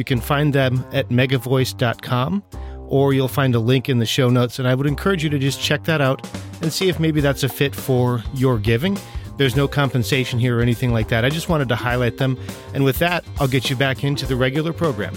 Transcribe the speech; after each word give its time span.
You 0.00 0.04
can 0.04 0.18
find 0.18 0.54
them 0.54 0.82
at 0.92 1.10
megavoice.com 1.10 2.42
or 2.88 3.12
you'll 3.12 3.28
find 3.28 3.54
a 3.54 3.58
link 3.58 3.90
in 3.90 3.98
the 3.98 4.06
show 4.06 4.30
notes. 4.30 4.58
And 4.58 4.66
I 4.66 4.74
would 4.74 4.86
encourage 4.86 5.22
you 5.22 5.28
to 5.28 5.38
just 5.38 5.60
check 5.60 5.84
that 5.84 6.00
out 6.00 6.26
and 6.62 6.72
see 6.72 6.88
if 6.88 6.98
maybe 6.98 7.20
that's 7.20 7.42
a 7.42 7.50
fit 7.50 7.76
for 7.76 8.24
your 8.32 8.58
giving. 8.58 8.98
There's 9.36 9.56
no 9.56 9.68
compensation 9.68 10.38
here 10.38 10.58
or 10.58 10.62
anything 10.62 10.94
like 10.94 11.08
that. 11.08 11.26
I 11.26 11.28
just 11.28 11.50
wanted 11.50 11.68
to 11.68 11.76
highlight 11.76 12.16
them. 12.16 12.38
And 12.72 12.82
with 12.82 12.98
that, 13.00 13.26
I'll 13.38 13.46
get 13.46 13.68
you 13.68 13.76
back 13.76 14.02
into 14.02 14.24
the 14.24 14.36
regular 14.36 14.72
program. 14.72 15.12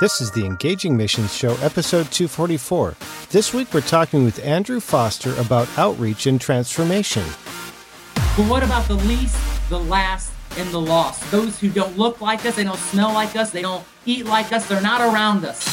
This 0.00 0.20
is 0.20 0.32
the 0.32 0.44
Engaging 0.44 0.96
Missions 0.96 1.32
Show, 1.32 1.52
episode 1.58 2.10
244. 2.10 2.96
This 3.30 3.54
week 3.54 3.72
we're 3.72 3.80
talking 3.82 4.24
with 4.24 4.44
Andrew 4.44 4.80
Foster 4.80 5.36
about 5.36 5.68
outreach 5.78 6.26
and 6.26 6.40
transformation. 6.40 7.22
But 8.38 8.46
what 8.46 8.62
about 8.62 8.86
the 8.86 8.94
least, 8.94 9.36
the 9.68 9.80
last, 9.80 10.32
and 10.56 10.70
the 10.70 10.80
lost? 10.80 11.28
Those 11.32 11.58
who 11.58 11.68
don't 11.68 11.98
look 11.98 12.20
like 12.20 12.46
us, 12.46 12.54
they 12.54 12.62
don't 12.62 12.78
smell 12.78 13.12
like 13.12 13.34
us, 13.34 13.50
they 13.50 13.62
don't 13.62 13.84
eat 14.06 14.26
like 14.26 14.52
us, 14.52 14.68
they're 14.68 14.80
not 14.80 15.00
around 15.00 15.44
us. 15.44 15.66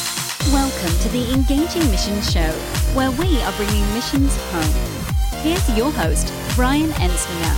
Welcome 0.51 0.97
to 1.01 1.09
the 1.09 1.31
Engaging 1.31 1.87
Missions 1.91 2.31
Show, 2.31 2.49
where 2.95 3.11
we 3.11 3.39
are 3.43 3.51
bringing 3.51 3.93
missions 3.93 4.35
home. 4.49 5.41
Here's 5.43 5.77
your 5.77 5.91
host, 5.91 6.33
Brian 6.55 6.89
Ensminger. 6.93 7.53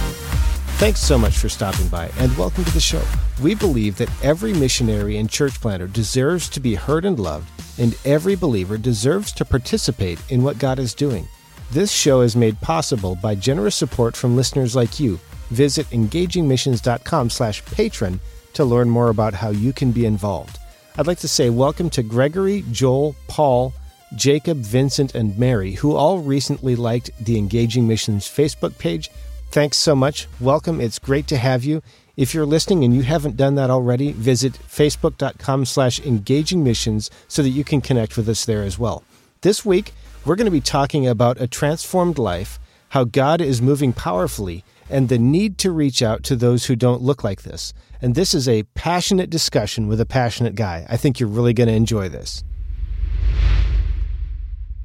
Thanks 0.75 0.99
so 0.99 1.17
much 1.17 1.38
for 1.38 1.47
stopping 1.47 1.88
by 1.88 2.11
and 2.17 2.38
welcome 2.38 2.66
to 2.66 2.73
the 2.73 2.81
show. 2.81 3.02
We 3.42 3.55
believe 3.55 3.95
that 3.99 4.11
every 4.21 4.52
missionary 4.52 5.19
and 5.19 5.30
church 5.30 5.61
planter 5.61 5.88
deserves 5.88 6.49
to 6.49 6.59
be 6.59 6.75
heard 6.75 7.05
and 7.05 7.17
loved, 7.17 7.49
and 7.80 7.97
every 8.03 8.36
believer 8.36 8.77
deserves 8.77 9.31
to 9.36 9.45
participate 9.45 10.19
in 10.27 10.44
what 10.44 10.59
God 10.59 10.80
is 10.80 10.94
doing. 10.94 11.30
This 11.70 11.92
show 11.92 12.22
is 12.22 12.38
made 12.38 12.62
possible 12.62 13.16
by 13.16 13.36
generous 13.36 13.76
support 13.76 14.16
from 14.16 14.38
listeners 14.38 14.73
like 14.73 15.02
you. 15.02 15.20
Visit 15.50 15.86
engagingmissions.com 15.90 17.30
slash 17.30 17.64
patron 17.66 18.22
to 18.54 18.64
learn 18.64 18.90
more 18.90 19.10
about 19.10 19.34
how 19.34 19.50
you 19.50 19.73
can 19.73 19.92
be 19.92 20.06
involved. 20.06 20.60
I'd 20.98 21.08
like 21.08 21.20
to 21.20 21.28
say 21.28 21.50
welcome 21.50 21.90
to 21.90 22.04
Gregory, 22.04 22.64
Joel, 22.72 23.18
Paul, 23.28 23.73
Jacob, 24.16 24.60
Vincent, 24.60 25.14
and 25.14 25.38
Mary, 25.38 25.73
who 25.73 25.94
all 25.94 26.20
recently 26.20 26.78
liked 26.78 27.12
the 27.20 27.38
Engaging 27.38 27.86
Missions 27.86 28.26
Facebook 28.26 28.78
page. 28.78 29.12
Thanks 29.52 29.76
so 29.76 29.94
much. 29.94 30.30
Welcome. 30.40 30.80
It's 30.80 31.00
great 31.00 31.28
to 31.28 31.38
have 31.38 31.66
you. 31.66 31.84
If 32.16 32.34
you're 32.34 32.45
listening 32.45 32.86
and 32.86 32.95
you 32.95 33.02
haven't 33.02 33.36
done 33.36 33.56
that 33.56 33.70
already, 33.70 34.14
visit 34.14 34.54
facebook.com 34.54 35.66
slash 35.66 36.00
engaging 36.00 36.64
missions 36.64 37.12
so 37.28 37.44
that 37.44 37.50
you 37.50 37.66
can 37.66 37.82
connect 37.82 38.16
with 38.16 38.30
us 38.30 38.45
there 38.45 38.64
as 38.64 38.80
well. 38.80 39.04
This 39.42 39.66
week, 39.66 39.94
we're 40.28 40.36
going 40.36 40.45
to 40.45 40.52
be 40.52 40.59
talking 40.59 41.08
about 41.08 41.39
a 41.39 41.47
transformed 41.47 42.17
life, 42.17 42.59
how 42.89 43.06
God 43.06 43.39
is 43.39 43.61
moving 43.61 43.94
powerfully, 43.94 44.66
and 44.89 45.08
the 45.08 45.17
need 45.17 45.58
to 45.59 45.72
reach 45.72 46.02
out 46.02 46.23
to 46.23 46.36
those 46.36 46.66
who 46.66 46.75
don't 46.75 47.02
look 47.02 47.23
like 47.23 47.44
this. 47.44 47.73
And 48.02 48.14
this 48.14 48.33
is 48.33 48.48
a 48.48 48.64
passionate 48.75 49.30
discussion 49.30 49.88
with 49.88 50.02
a 50.02 50.05
passionate 50.05 50.55
guy. 50.55 50.86
I 50.89 50.98
think 50.98 51.20
you're 51.20 51.30
really 51.30 51.53
going 51.53 51.70
to 51.70 51.73
enjoy 51.73 52.09
this. 52.09 52.44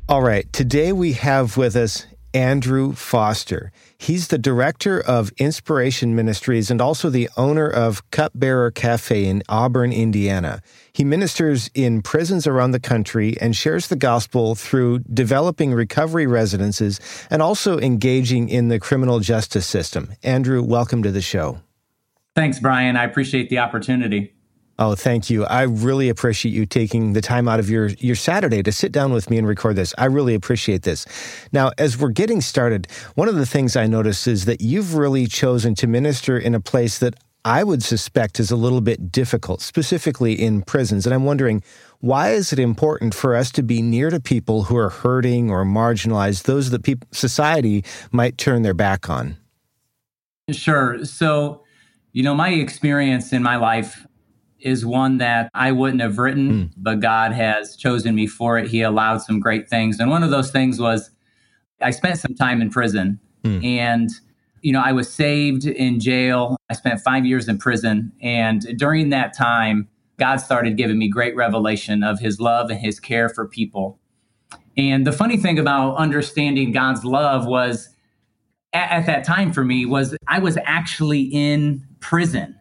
All 0.08 0.22
right, 0.22 0.50
today 0.53 0.92
we 0.92 1.14
have 1.14 1.56
with 1.56 1.74
us 1.74 2.06
Andrew 2.34 2.93
Foster. 2.93 3.72
He's 3.98 4.28
the 4.28 4.38
director 4.38 5.00
of 5.00 5.31
Inspiration 5.38 6.15
Ministries 6.15 6.70
and 6.70 6.81
also 6.81 7.10
the 7.10 7.28
owner 7.37 7.69
of 7.69 8.09
Cupbearer 8.10 8.70
Cafe 8.70 9.26
in 9.26 9.43
Auburn, 9.48 9.93
Indiana. 9.93 10.62
He 10.92 11.04
ministers 11.04 11.71
in 11.75 12.03
prisons 12.03 12.47
around 12.47 12.72
the 12.72 12.81
country 12.81 13.37
and 13.41 13.56
shares 13.56 13.88
the 13.88 13.97
gospel 13.97 14.54
through 14.54 15.00
developing 15.00 15.72
recovery 15.72 16.26
residences 16.26 17.00
and 17.31 17.42
also 17.42 17.78
engaging 17.78 18.48
in 18.48 18.69
the 18.69 18.81
criminal 18.81 19.21
justice 19.21 19.66
system. 19.66 20.15
Andrew, 20.22 20.62
welcome 20.62 21.03
to 21.03 21.10
the 21.10 21.22
show. 21.22 21.60
Thanks, 22.34 22.59
Brian. 22.59 22.97
I 22.97 23.04
appreciate 23.04 23.50
the 23.50 23.59
opportunity. 23.59 24.34
Oh, 24.78 24.94
thank 24.94 25.28
you. 25.28 25.44
I 25.44 25.62
really 25.62 26.09
appreciate 26.09 26.53
you 26.53 26.65
taking 26.65 27.12
the 27.12 27.21
time 27.21 27.47
out 27.47 27.60
of 27.60 27.69
your, 27.69 27.88
your 27.99 28.16
Saturday 28.16 28.62
to 28.62 28.72
sit 28.72 28.91
down 28.91 29.12
with 29.12 29.31
me 29.31 29.38
and 29.38 29.47
record 29.47 29.77
this. 29.77 29.94
I 29.99 30.06
really 30.06 30.34
appreciate 30.34 30.83
this. 30.83 31.06
Now, 31.53 31.72
as 31.78 31.99
we're 31.99 32.09
getting 32.09 32.41
started, 32.41 32.87
one 33.15 33.28
of 33.28 33.34
the 33.34 33.47
things 33.47 33.77
I 33.77 33.87
noticed 33.87 34.27
is 34.27 34.47
that 34.47 34.60
you've 34.60 34.94
really 34.94 35.27
chosen 35.27 35.75
to 35.77 35.87
minister 35.87 36.38
in 36.38 36.55
a 36.55 36.60
place 36.60 36.99
that 36.99 37.15
I 37.44 37.65
would 37.65 37.83
suspect 37.83 38.38
is 38.41 38.50
a 38.50 38.56
little 38.56 38.81
bit 38.81 39.10
difficult, 39.10 39.60
specifically 39.60 40.33
in 40.33 40.62
prisons. 40.62 41.06
And 41.06 41.15
I'm 41.15 41.25
wondering, 41.25 41.62
why 41.99 42.31
is 42.31 42.53
it 42.53 42.59
important 42.59 43.15
for 43.15 43.34
us 43.34 43.50
to 43.53 43.62
be 43.62 43.83
near 43.83 44.10
to 44.10 44.21
people 44.21 44.65
who 44.65 44.77
are 44.77 44.91
hurting 44.91 45.50
or 45.50 45.65
marginalized, 45.65 46.44
those 46.44 46.71
that 46.71 46.83
people, 46.83 47.09
society 47.12 47.84
might 48.10 48.39
turn 48.39 48.62
their 48.62 48.75
back 48.75 49.10
on? 49.10 49.37
Sure. 50.50 51.04
So, 51.04 51.62
you 52.12 52.22
know, 52.22 52.34
my 52.34 52.50
experience 52.50 53.33
in 53.33 53.43
my 53.43 53.56
life 53.56 54.06
is 54.62 54.86
one 54.86 55.18
that 55.18 55.50
I 55.54 55.72
wouldn't 55.72 56.02
have 56.02 56.18
written, 56.18 56.50
mm. 56.50 56.70
but 56.76 57.00
God 57.00 57.32
has 57.32 57.76
chosen 57.76 58.14
me 58.14 58.26
for 58.26 58.58
it. 58.58 58.68
He 58.68 58.82
allowed 58.82 59.18
some 59.18 59.40
great 59.40 59.68
things. 59.68 60.00
And 60.00 60.10
one 60.10 60.22
of 60.22 60.30
those 60.30 60.50
things 60.50 60.80
was 60.80 61.10
I 61.80 61.90
spent 61.90 62.18
some 62.18 62.34
time 62.34 62.62
in 62.62 62.70
prison 62.70 63.20
mm. 63.44 63.64
and 63.64 64.10
you 64.62 64.72
know, 64.72 64.80
I 64.80 64.92
was 64.92 65.12
saved 65.12 65.66
in 65.66 65.98
jail. 65.98 66.56
I 66.70 66.74
spent 66.74 67.00
5 67.00 67.26
years 67.26 67.48
in 67.48 67.58
prison 67.58 68.12
and 68.22 68.60
during 68.78 69.10
that 69.10 69.36
time 69.36 69.88
God 70.18 70.36
started 70.36 70.76
giving 70.76 70.98
me 70.98 71.08
great 71.08 71.34
revelation 71.34 72.04
of 72.04 72.20
his 72.20 72.38
love 72.38 72.70
and 72.70 72.78
his 72.78 73.00
care 73.00 73.28
for 73.28 73.48
people. 73.48 73.98
And 74.76 75.06
the 75.06 75.12
funny 75.12 75.36
thing 75.36 75.58
about 75.58 75.96
understanding 75.96 76.70
God's 76.70 77.04
love 77.04 77.46
was 77.46 77.88
at, 78.72 78.90
at 78.90 79.06
that 79.06 79.24
time 79.24 79.52
for 79.52 79.64
me 79.64 79.84
was 79.84 80.16
I 80.28 80.38
was 80.38 80.56
actually 80.64 81.22
in 81.22 81.84
prison 82.00 82.56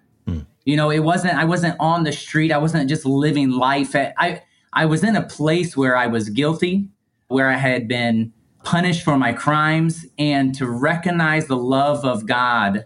you 0.65 0.77
know, 0.77 0.89
it 0.89 0.99
wasn't 0.99 1.35
I 1.35 1.45
wasn't 1.45 1.75
on 1.79 2.03
the 2.03 2.11
street. 2.11 2.51
I 2.51 2.57
wasn't 2.57 2.89
just 2.89 3.05
living 3.05 3.51
life. 3.51 3.95
At, 3.95 4.13
I 4.17 4.41
I 4.73 4.85
was 4.85 5.03
in 5.03 5.15
a 5.15 5.23
place 5.23 5.75
where 5.75 5.95
I 5.95 6.07
was 6.07 6.29
guilty, 6.29 6.87
where 7.27 7.49
I 7.49 7.57
had 7.57 7.87
been 7.87 8.33
punished 8.63 9.03
for 9.03 9.17
my 9.17 9.33
crimes 9.33 10.05
and 10.17 10.53
to 10.55 10.67
recognize 10.67 11.47
the 11.47 11.57
love 11.57 12.05
of 12.05 12.25
God 12.27 12.85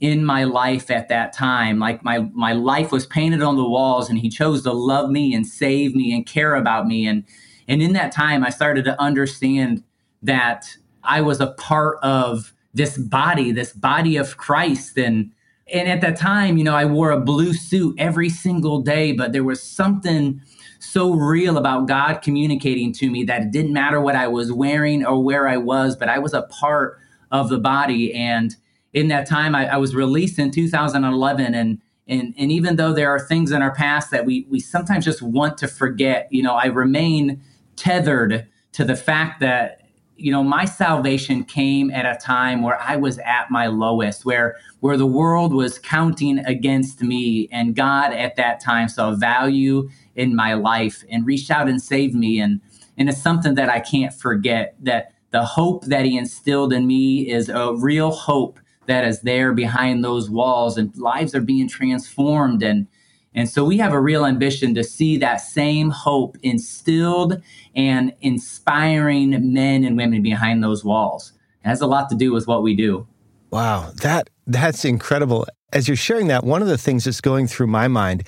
in 0.00 0.24
my 0.24 0.44
life 0.44 0.90
at 0.90 1.08
that 1.08 1.32
time 1.32 1.78
like 1.78 2.02
my 2.02 2.20
my 2.32 2.54
life 2.54 2.90
was 2.90 3.04
painted 3.06 3.42
on 3.42 3.56
the 3.56 3.68
walls 3.68 4.08
and 4.08 4.18
he 4.18 4.30
chose 4.30 4.62
to 4.62 4.72
love 4.72 5.10
me 5.10 5.34
and 5.34 5.46
save 5.46 5.94
me 5.94 6.14
and 6.14 6.24
care 6.24 6.54
about 6.54 6.86
me 6.86 7.06
and 7.06 7.22
and 7.68 7.82
in 7.82 7.92
that 7.92 8.10
time 8.10 8.42
I 8.42 8.48
started 8.48 8.86
to 8.86 9.00
understand 9.00 9.82
that 10.22 10.74
I 11.04 11.20
was 11.20 11.38
a 11.38 11.48
part 11.48 11.98
of 12.02 12.54
this 12.72 12.96
body 12.96 13.52
this 13.52 13.74
body 13.74 14.16
of 14.16 14.38
Christ 14.38 14.96
and 14.96 15.32
and 15.72 15.88
at 15.88 16.00
that 16.00 16.16
time, 16.16 16.58
you 16.58 16.64
know, 16.64 16.74
I 16.74 16.84
wore 16.84 17.10
a 17.10 17.20
blue 17.20 17.52
suit 17.52 17.96
every 17.98 18.28
single 18.28 18.80
day, 18.80 19.12
but 19.12 19.32
there 19.32 19.44
was 19.44 19.62
something 19.62 20.42
so 20.78 21.12
real 21.12 21.58
about 21.58 21.86
God 21.86 22.22
communicating 22.22 22.92
to 22.94 23.10
me 23.10 23.24
that 23.24 23.42
it 23.42 23.50
didn't 23.50 23.72
matter 23.72 24.00
what 24.00 24.16
I 24.16 24.28
was 24.28 24.50
wearing 24.50 25.04
or 25.04 25.22
where 25.22 25.46
I 25.46 25.58
was, 25.58 25.96
but 25.96 26.08
I 26.08 26.18
was 26.18 26.34
a 26.34 26.42
part 26.42 26.98
of 27.30 27.48
the 27.48 27.58
body. 27.58 28.12
And 28.14 28.56
in 28.92 29.08
that 29.08 29.26
time, 29.26 29.54
I, 29.54 29.74
I 29.74 29.76
was 29.76 29.94
released 29.94 30.38
in 30.38 30.50
2011. 30.50 31.54
And, 31.54 31.80
and, 32.08 32.34
and 32.36 32.50
even 32.50 32.76
though 32.76 32.92
there 32.92 33.10
are 33.10 33.20
things 33.20 33.52
in 33.52 33.62
our 33.62 33.74
past 33.74 34.10
that 34.10 34.24
we, 34.24 34.46
we 34.50 34.58
sometimes 34.58 35.04
just 35.04 35.22
want 35.22 35.58
to 35.58 35.68
forget, 35.68 36.28
you 36.30 36.42
know, 36.42 36.54
I 36.54 36.66
remain 36.66 37.42
tethered 37.76 38.48
to 38.72 38.84
the 38.84 38.96
fact 38.96 39.40
that 39.40 39.79
you 40.20 40.30
know 40.30 40.44
my 40.44 40.64
salvation 40.64 41.42
came 41.44 41.90
at 41.90 42.04
a 42.04 42.18
time 42.18 42.62
where 42.62 42.80
i 42.80 42.96
was 42.96 43.18
at 43.20 43.50
my 43.50 43.66
lowest 43.66 44.24
where 44.24 44.56
where 44.80 44.96
the 44.96 45.06
world 45.06 45.52
was 45.52 45.78
counting 45.78 46.38
against 46.40 47.02
me 47.02 47.48
and 47.50 47.74
god 47.74 48.12
at 48.12 48.36
that 48.36 48.60
time 48.60 48.88
saw 48.88 49.12
value 49.14 49.88
in 50.16 50.36
my 50.36 50.54
life 50.54 51.02
and 51.10 51.26
reached 51.26 51.50
out 51.50 51.68
and 51.68 51.80
saved 51.82 52.14
me. 52.14 52.40
And 52.40 52.60
and 52.98 53.08
it's 53.08 53.22
something 53.22 53.54
that 53.54 53.68
i 53.70 53.80
can't 53.80 54.12
forget 54.12 54.74
that 54.80 55.12
the 55.30 55.44
hope 55.44 55.84
that 55.86 56.04
he 56.04 56.18
instilled 56.18 56.72
in 56.72 56.86
me 56.86 57.30
is 57.30 57.48
a 57.48 57.74
real 57.74 58.10
hope 58.10 58.58
that 58.86 59.04
is 59.04 59.20
there 59.22 59.52
behind 59.52 60.04
those 60.04 60.28
walls 60.28 60.76
and 60.76 60.94
lives 60.96 61.34
are 61.34 61.40
being 61.40 61.68
transformed 61.68 62.62
and 62.62 62.88
and 63.34 63.48
so 63.48 63.64
we 63.64 63.78
have 63.78 63.92
a 63.92 64.00
real 64.00 64.24
ambition 64.24 64.74
to 64.74 64.82
see 64.82 65.16
that 65.18 65.36
same 65.36 65.90
hope 65.90 66.36
instilled 66.42 67.40
and 67.74 68.12
inspiring 68.20 69.52
men 69.52 69.84
and 69.84 69.96
women 69.96 70.22
behind 70.22 70.64
those 70.64 70.84
walls. 70.84 71.32
It 71.64 71.68
has 71.68 71.80
a 71.80 71.86
lot 71.86 72.08
to 72.10 72.16
do 72.16 72.32
with 72.32 72.46
what 72.46 72.62
we 72.62 72.74
do. 72.74 73.06
Wow, 73.50 73.92
that 74.02 74.30
that's 74.46 74.84
incredible. 74.84 75.46
As 75.72 75.86
you're 75.86 75.96
sharing 75.96 76.26
that, 76.28 76.44
one 76.44 76.62
of 76.62 76.68
the 76.68 76.78
things 76.78 77.04
that's 77.04 77.20
going 77.20 77.46
through 77.46 77.68
my 77.68 77.86
mind 77.86 78.24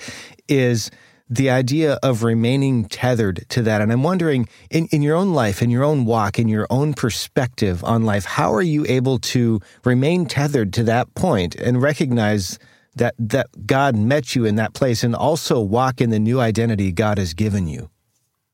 is 0.47 0.89
the 1.29 1.49
idea 1.49 1.97
of 2.03 2.23
remaining 2.23 2.85
tethered 2.85 3.45
to 3.49 3.61
that. 3.63 3.81
And 3.81 3.91
I'm 3.91 4.03
wondering, 4.03 4.47
in, 4.69 4.87
in 4.91 5.01
your 5.01 5.15
own 5.15 5.33
life, 5.33 5.61
in 5.61 5.69
your 5.69 5.83
own 5.83 6.05
walk, 6.05 6.37
in 6.37 6.47
your 6.47 6.67
own 6.69 6.93
perspective 6.93 7.83
on 7.83 8.03
life, 8.03 8.25
how 8.25 8.53
are 8.53 8.61
you 8.61 8.85
able 8.87 9.17
to 9.19 9.59
remain 9.83 10.25
tethered 10.25 10.73
to 10.73 10.83
that 10.83 11.13
point 11.15 11.55
and 11.55 11.81
recognize 11.81 12.59
that, 12.95 13.15
that 13.17 13.65
God 13.65 13.95
met 13.95 14.35
you 14.35 14.45
in 14.45 14.55
that 14.55 14.73
place 14.73 15.03
and 15.03 15.15
also 15.15 15.59
walk 15.59 16.01
in 16.01 16.09
the 16.09 16.19
new 16.19 16.39
identity 16.39 16.91
God 16.91 17.17
has 17.17 17.33
given 17.33 17.67
you? 17.67 17.89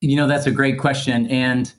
You 0.01 0.15
know, 0.15 0.27
that's 0.27 0.45
a 0.45 0.51
great 0.51 0.79
question. 0.79 1.27
And 1.27 1.71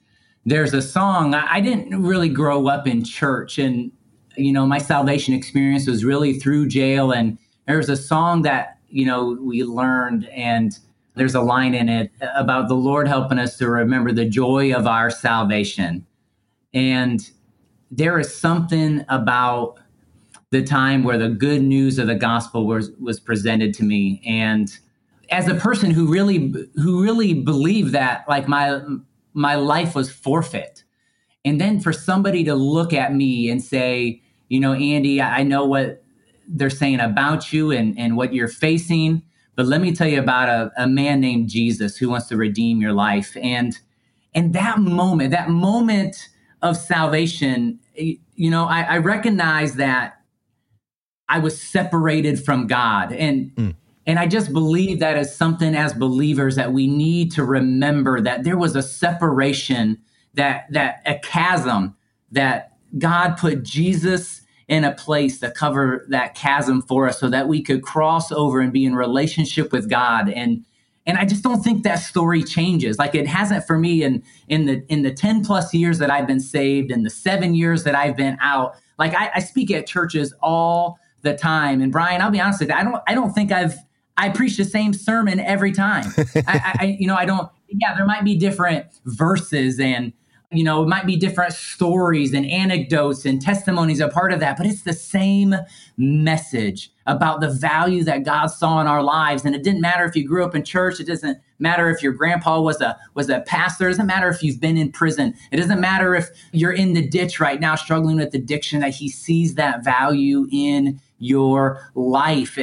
there's 0.45 0.75
a 0.75 0.83
song, 0.83 1.35
I 1.35 1.61
didn't 1.61 2.03
really 2.03 2.29
grow 2.29 2.69
up 2.69 2.87
in 2.87 3.05
church. 3.05 3.59
And, 3.59 3.93
you 4.37 4.53
know, 4.53 4.67
my 4.67 4.79
salvation 4.79 5.35
experience 5.35 5.87
was 5.87 6.05
really 6.05 6.39
through 6.39 6.69
jail. 6.69 7.13
And 7.13 7.39
there's 7.67 7.89
a 7.89 7.97
song 7.97 8.43
that 8.43 8.81
you 8.91 9.07
know, 9.07 9.39
we 9.41 9.65
learned. 9.65 10.29
And 10.29 10.77
there's 11.15 11.35
a 11.35 11.41
line 11.41 11.75
in 11.75 11.89
it 11.89 12.11
about 12.35 12.69
the 12.69 12.75
Lord 12.75 13.09
helping 13.09 13.39
us 13.39 13.57
to 13.59 13.69
remember 13.69 14.13
the 14.13 14.27
joy 14.27 14.75
of 14.75 14.87
our 14.87 15.11
salvation. 15.11 16.07
And 16.75 17.29
there 17.91 18.19
is 18.19 18.35
something 18.35 19.05
about 19.09 19.79
the 20.51 20.63
time 20.63 21.05
where 21.05 21.19
the 21.19 21.29
good 21.29 21.63
news 21.63 21.99
of 21.99 22.07
the 22.07 22.15
gospel 22.15 22.67
was 22.67 22.91
was 23.01 23.21
presented 23.21 23.75
to 23.75 23.85
me 23.85 24.23
and 24.27 24.79
as 25.31 25.47
a 25.47 25.55
person 25.55 25.91
who 25.91 26.07
really 26.07 26.53
who 26.77 27.03
really 27.03 27.35
believed 27.35 27.93
that 27.93 28.25
like 28.29 28.49
my 28.49 28.81
my 29.33 29.55
life 29.55 29.95
was 29.95 30.11
forfeit 30.11 30.85
and 31.45 31.61
then 31.61 31.81
for 31.81 31.93
somebody 31.93 32.43
to 32.45 32.55
look 32.55 32.93
at 32.93 33.15
me 33.15 33.49
and 33.49 33.63
say 33.63 34.21
you 34.49 34.59
know 34.59 34.73
andy 34.73 35.23
i 35.23 35.43
know 35.43 35.65
what 35.65 36.03
they're 36.51 36.71
saying 36.71 37.01
about 37.01 37.53
you 37.53 37.71
and, 37.71 37.99
and 37.99 38.17
what 38.17 38.35
you're 38.35 38.49
facing. 38.49 39.23
But 39.57 39.67
let 39.67 39.81
me 39.81 39.93
tell 39.93 40.09
you 40.09 40.21
about 40.21 40.49
a, 40.49 40.73
a 40.83 40.87
man 40.87 41.21
named 41.21 41.49
Jesus 41.49 41.97
who 41.97 42.09
wants 42.09 42.27
to 42.29 42.37
redeem 42.37 42.81
your 42.81 42.93
life. 42.93 43.37
And 43.41 43.79
and 44.35 44.53
that 44.53 44.79
moment, 44.79 45.33
that 45.33 45.51
moment 45.51 46.29
of 46.63 46.77
salvation, 46.77 47.81
you 47.97 48.51
know, 48.51 48.67
I, 48.67 48.83
I 48.83 48.99
recognize 48.99 49.75
that 49.75 50.20
I 51.31 51.39
was 51.39 51.61
separated 51.61 52.45
from 52.45 52.67
God. 52.67 53.13
And 53.13 53.55
mm. 53.55 53.75
and 54.05 54.19
I 54.19 54.27
just 54.27 54.53
believe 54.53 54.99
that 54.99 55.17
as 55.17 55.35
something 55.35 55.75
as 55.77 55.95
believers 55.95 56.57
that 56.57 56.73
we 56.73 56.89
need 56.89 57.31
to 57.33 57.45
remember 57.45 58.21
that 58.21 58.43
there 58.43 58.59
was 58.59 58.75
a 58.75 58.83
separation, 58.83 59.99
that 60.35 60.67
that 60.73 61.03
a 61.07 61.19
chasm 61.21 61.97
that 62.33 62.73
God 62.99 63.37
put 63.37 63.63
Jesus 63.63 64.43
in 64.67 64.85
a 64.85 64.93
place 64.93 65.39
to 65.41 65.51
cover 65.51 66.05
that 66.09 66.35
chasm 66.35 66.83
for 66.83 67.09
us 67.09 67.19
so 67.19 67.29
that 67.31 67.49
we 67.49 67.63
could 67.63 67.83
cross 67.83 68.31
over 68.33 68.61
and 68.61 68.73
be 68.73 68.85
in 68.85 68.95
relationship 68.95 69.73
with 69.73 69.89
God 69.89 70.29
and 70.29 70.65
and 71.07 71.17
I 71.17 71.25
just 71.25 71.43
don't 71.43 71.63
think 71.63 71.83
that 71.85 71.97
story 71.97 72.45
changes. 72.45 72.99
Like 72.99 73.15
it 73.15 73.27
hasn't 73.27 73.67
for 73.67 73.79
me 73.79 74.03
in 74.03 74.23
in 74.49 74.67
the 74.67 74.85
in 74.89 75.03
the 75.03 75.13
10 75.13 75.45
plus 75.45 75.73
years 75.73 75.99
that 75.99 76.11
I've 76.11 76.27
been 76.27 76.41
saved 76.41 76.91
and 76.91 77.07
the 77.07 77.11
seven 77.11 77.55
years 77.55 77.85
that 77.85 77.95
I've 77.95 78.17
been 78.17 78.37
out. 78.41 78.77
Like 78.99 79.15
I, 79.15 79.31
I 79.37 79.41
speak 79.41 79.71
at 79.71 79.87
churches 79.87 80.35
all 80.43 80.99
the 81.23 81.35
time. 81.35 81.81
And 81.81 81.93
Brian, 81.93 82.21
I'll 82.21 82.31
be 82.31 82.41
honest 82.41 82.61
with 82.61 82.71
you, 82.71 82.75
I 82.75 82.83
don't 82.83 83.03
I 83.07 83.15
don't 83.15 83.33
think 83.33 83.53
I've 83.53 83.77
I 84.17 84.29
preach 84.29 84.57
the 84.57 84.65
same 84.65 84.93
sermon 84.93 85.41
every 85.41 85.73
time. 85.73 86.13
I, 86.37 86.77
I 86.81 86.97
you 86.99 87.07
know 87.07 87.17
I 87.17 87.25
don't 87.25 87.49
yeah, 87.69 87.95
there 87.95 88.07
might 88.07 88.25
be 88.25 88.37
different 88.37 88.87
verses 89.05 89.79
and 89.79 90.13
you 90.53 90.65
know, 90.65 90.83
it 90.83 90.89
might 90.89 91.07
be 91.07 91.17
different 91.17 91.53
stories 91.53 92.35
and 92.35 92.45
anecdotes 92.45 93.25
and 93.25 93.41
testimonies 93.41 94.01
a 94.01 94.09
part 94.09 94.33
of 94.33 94.41
that, 94.41 94.57
but 94.57 94.67
it's 94.67 94.83
the 94.83 94.93
same 94.93 95.55
message 95.97 96.93
about 97.11 97.41
the 97.41 97.51
value 97.51 98.05
that 98.05 98.25
God 98.25 98.47
saw 98.47 98.81
in 98.81 98.87
our 98.87 99.03
lives. 99.03 99.45
And 99.45 99.55
it 99.55 99.65
didn't 99.65 99.81
matter 99.81 100.05
if 100.05 100.15
you 100.15 100.27
grew 100.27 100.45
up 100.45 100.55
in 100.55 100.65
church, 100.65 101.01
it 101.01 101.07
doesn't 101.07 101.39
matter 101.59 101.91
if 101.91 102.03
your 102.03 102.13
grandpa 102.13 102.61
was 102.61 102.81
a 102.81 102.97
was 103.15 103.29
a 103.29 103.41
pastor, 103.41 103.89
it 103.89 103.91
doesn't 103.91 104.07
matter 104.07 104.29
if 104.29 104.43
you've 104.43 104.61
been 104.61 104.77
in 104.77 104.93
prison, 104.93 105.35
it 105.51 105.57
doesn't 105.57 105.81
matter 105.81 106.15
if 106.15 106.31
you're 106.53 106.73
in 106.73 106.95
the 106.95 107.07
ditch 107.07 107.41
right 107.41 107.61
now 107.61 107.75
struggling 107.75 108.17
with 108.17 108.33
addiction, 108.33 108.81
that 108.81 108.95
he 108.95 109.09
sees 109.09 109.57
that 109.57 109.85
value 109.85 110.47
in 110.53 111.01
your 111.19 111.91
life. 111.95 112.57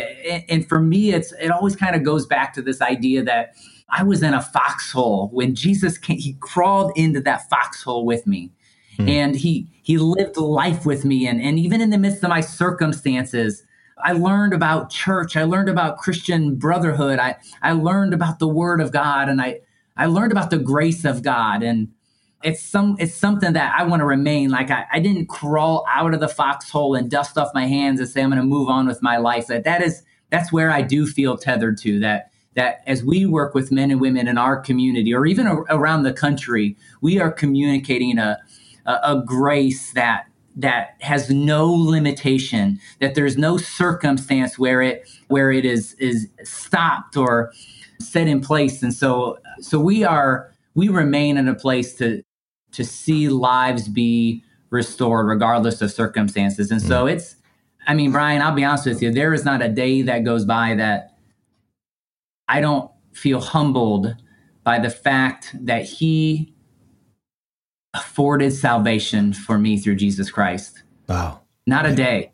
And 0.50 0.68
for 0.68 0.80
me, 0.80 1.12
it's 1.12 1.34
it 1.34 1.52
always 1.52 1.76
kind 1.76 1.96
of 1.96 2.04
goes 2.04 2.26
back 2.26 2.54
to 2.54 2.62
this 2.62 2.82
idea 2.82 3.24
that 3.24 3.56
I 3.90 4.04
was 4.04 4.24
in 4.24 4.34
a 4.34 4.42
foxhole 4.42 5.28
when 5.34 5.56
Jesus 5.56 5.98
came, 5.98 6.20
he 6.20 6.34
crawled 6.40 6.94
into 6.96 7.20
that 7.22 7.50
foxhole 7.50 8.06
with 8.06 8.26
me. 8.26 8.52
Mm. 8.98 9.10
And 9.10 9.36
he 9.36 9.68
he 9.84 9.98
lived 9.98 10.38
life 10.38 10.86
with 10.86 11.06
me. 11.06 11.28
And, 11.28 11.42
and 11.42 11.60
even 11.60 11.82
in 11.82 11.92
the 11.92 11.98
midst 11.98 12.24
of 12.24 12.30
my 12.30 12.42
circumstances, 12.42 13.64
I 14.04 14.14
learned 14.14 14.54
about 14.54 14.90
church. 14.90 15.36
I 15.36 15.44
learned 15.44 15.70
about 15.70 15.98
Christian 15.98 16.56
brotherhood. 16.56 17.20
I, 17.20 17.38
I 17.62 17.72
learned 17.72 18.14
about 18.14 18.40
the 18.40 18.48
word 18.48 18.82
of 18.82 18.92
God 18.92 19.30
and 19.30 19.42
I, 19.42 19.62
I 19.96 20.06
learned 20.06 20.32
about 20.32 20.50
the 20.50 20.60
grace 20.60 21.06
of 21.06 21.24
God. 21.24 21.64
And 21.64 21.90
it's 22.44 22.62
some 22.62 22.96
it's 23.00 23.16
something 23.16 23.54
that 23.54 23.74
I 23.78 23.84
want 23.84 24.02
to 24.02 24.06
remain 24.06 24.50
like 24.50 24.70
I, 24.70 24.86
I 24.94 25.00
didn't 25.00 25.28
crawl 25.28 25.86
out 25.90 26.14
of 26.14 26.20
the 26.20 26.28
foxhole 26.28 26.96
and 26.96 27.10
dust 27.10 27.38
off 27.38 27.54
my 27.54 27.66
hands 27.66 28.00
and 28.00 28.08
say 28.08 28.22
I'm 28.22 28.30
going 28.30 28.42
to 28.42 28.46
move 28.46 28.70
on 28.70 28.88
with 28.88 29.02
my 29.02 29.18
life. 29.18 29.48
That 29.48 29.64
that 29.64 29.82
is 29.82 30.04
that's 30.30 30.52
where 30.52 30.70
I 30.70 30.82
do 30.82 31.08
feel 31.08 31.38
tethered 31.38 31.78
to 31.80 32.00
that 32.02 32.32
that 32.54 32.82
as 32.88 33.04
we 33.04 33.26
work 33.26 33.54
with 33.54 33.72
men 33.72 33.92
and 33.92 34.02
women 34.02 34.28
in 34.28 34.38
our 34.38 34.60
community 34.60 35.14
or 35.14 35.26
even 35.26 35.48
around 35.48 36.04
the 36.04 36.14
country, 36.14 36.76
we 37.02 37.20
are 37.20 37.32
communicating 37.32 38.18
a, 38.18 38.40
a, 38.86 39.00
a 39.04 39.24
grace 39.26 39.94
that 39.94 40.26
that 40.58 40.96
has 41.02 41.30
no 41.30 41.72
limitation, 41.72 42.80
that 43.00 43.14
there's 43.14 43.38
no 43.38 43.58
circumstance 43.58 44.58
where 44.58 44.82
it 44.82 45.08
where 45.28 45.52
it 45.52 45.64
is 45.64 45.94
is 45.94 46.28
stopped 46.44 47.16
or 47.16 47.54
set 48.00 48.28
in 48.28 48.42
place. 48.42 48.82
And 48.84 48.94
so 48.94 49.38
so 49.60 49.80
we 49.80 50.04
are 50.04 50.52
we 50.74 50.90
remain 50.90 51.38
in 51.38 51.48
a 51.48 51.56
place 51.56 51.96
to 51.96 52.24
to 52.72 52.84
see 52.84 53.30
lives 53.30 53.88
be 53.88 54.44
restored 54.72 55.28
regardless 55.28 55.82
of 55.82 55.92
circumstances. 55.92 56.72
And 56.72 56.82
so 56.82 57.06
mm. 57.06 57.14
it's 57.14 57.36
I 57.88 57.94
mean, 57.94 58.12
Brian, 58.12 58.42
I'll 58.42 58.54
be 58.54 58.66
honest 58.66 58.86
with 58.86 59.02
you, 59.02 59.14
there 59.14 59.34
is 59.34 59.46
not 59.46 59.62
a 59.62 59.70
day 59.70 60.02
that 60.02 60.26
goes 60.26 60.44
by 60.44 60.76
that 60.76 61.18
I 62.48 62.62
don't 62.62 62.92
feel 63.14 63.40
humbled 63.40 64.16
by 64.64 64.80
the 64.80 64.90
fact 64.90 65.56
that 65.66 65.84
he 65.84 66.54
afforded 67.94 68.52
salvation 68.52 69.34
for 69.34 69.58
me 69.58 69.78
through 69.78 69.96
Jesus 69.96 70.30
Christ. 70.30 70.84
Wow. 71.08 71.42
Not 71.66 71.86
a 71.86 71.96
day. 71.96 72.32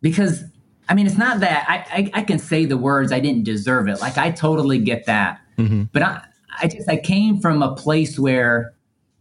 Because, 0.00 0.44
I 0.88 0.94
mean, 0.94 1.06
it's 1.06 1.18
not 1.18 1.40
that 1.40 1.66
I, 1.68 1.98
I, 1.98 2.10
I, 2.14 2.22
can 2.22 2.38
say 2.38 2.64
the 2.64 2.76
words, 2.76 3.12
I 3.12 3.20
didn't 3.20 3.44
deserve 3.44 3.88
it. 3.88 4.00
Like, 4.00 4.18
I 4.18 4.30
totally 4.30 4.78
get 4.78 5.06
that. 5.06 5.40
Mm-hmm. 5.58 5.84
But 5.92 6.02
I, 6.02 6.22
I 6.60 6.68
just, 6.68 6.88
I 6.88 6.96
came 6.96 7.40
from 7.40 7.62
a 7.62 7.74
place 7.74 8.18
where, 8.18 8.74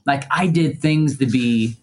like, 0.05 0.23
I 0.31 0.47
did 0.47 0.81
things 0.81 1.17
to 1.19 1.25
be, 1.25 1.77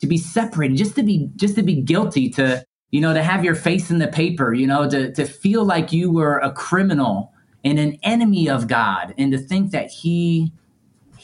to 0.00 0.06
be 0.06 0.18
separated, 0.18 0.76
just 0.76 0.94
to 0.96 1.02
be, 1.02 1.30
just 1.36 1.54
to 1.56 1.62
be 1.62 1.80
guilty, 1.80 2.28
to, 2.30 2.64
you 2.90 3.00
know, 3.00 3.14
to 3.14 3.22
have 3.22 3.44
your 3.44 3.54
face 3.54 3.90
in 3.90 3.98
the 3.98 4.08
paper, 4.08 4.52
you 4.52 4.66
know, 4.66 4.88
to, 4.88 5.12
to 5.12 5.24
feel 5.24 5.64
like 5.64 5.92
you 5.92 6.10
were 6.10 6.38
a 6.38 6.52
criminal 6.52 7.32
and 7.64 7.78
an 7.78 7.98
enemy 8.02 8.48
of 8.48 8.68
God, 8.68 9.12
and 9.18 9.32
to 9.32 9.38
think 9.38 9.72
that 9.72 9.90
he 9.90 10.52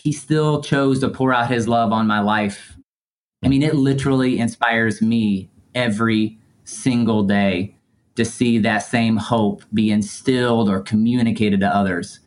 he 0.03 0.11
still 0.11 0.61
chose 0.63 0.99
to 1.01 1.09
pour 1.09 1.33
out 1.33 1.49
his 1.49 1.69
love 1.69 1.93
on 1.93 2.09
my 2.09 2.19
life. 2.19 2.77
I 3.45 3.49
mean, 3.49 3.63
it 3.63 3.77
literally 3.77 4.41
inspires 4.41 5.01
me 5.01 5.49
every 5.77 6.39
single 6.65 7.23
day 7.23 7.77
to 8.17 8.25
see 8.25 8.59
that 8.59 8.81
same 8.81 9.17
hope 9.17 9.63
be 9.73 9.93
instilled 9.93 10.69
or 10.69 10.81
communicated 10.81 11.61
to 11.61 11.69
others. 11.69 12.19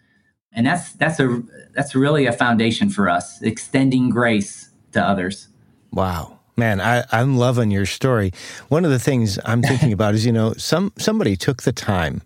And 0.53 0.65
that's 0.65 0.93
that's 0.93 1.19
a 1.19 1.43
that's 1.73 1.93
really 1.95 2.25
a 2.25 2.31
foundation 2.31 2.89
for 2.89 3.09
us, 3.09 3.41
extending 3.41 4.09
grace 4.09 4.69
to 4.93 5.03
others. 5.03 5.49
Wow. 5.91 6.39
Man, 6.55 6.79
I, 6.79 7.03
I'm 7.11 7.37
loving 7.37 7.71
your 7.71 7.85
story. 7.85 8.31
One 8.69 8.85
of 8.85 8.91
the 8.91 8.99
things 8.99 9.37
I'm 9.43 9.61
thinking 9.61 9.91
about 9.97 10.15
is, 10.15 10.25
you 10.25 10.31
know, 10.31 10.53
some 10.53 10.93
somebody 10.97 11.35
took 11.35 11.63
the 11.63 11.73
time 11.73 12.21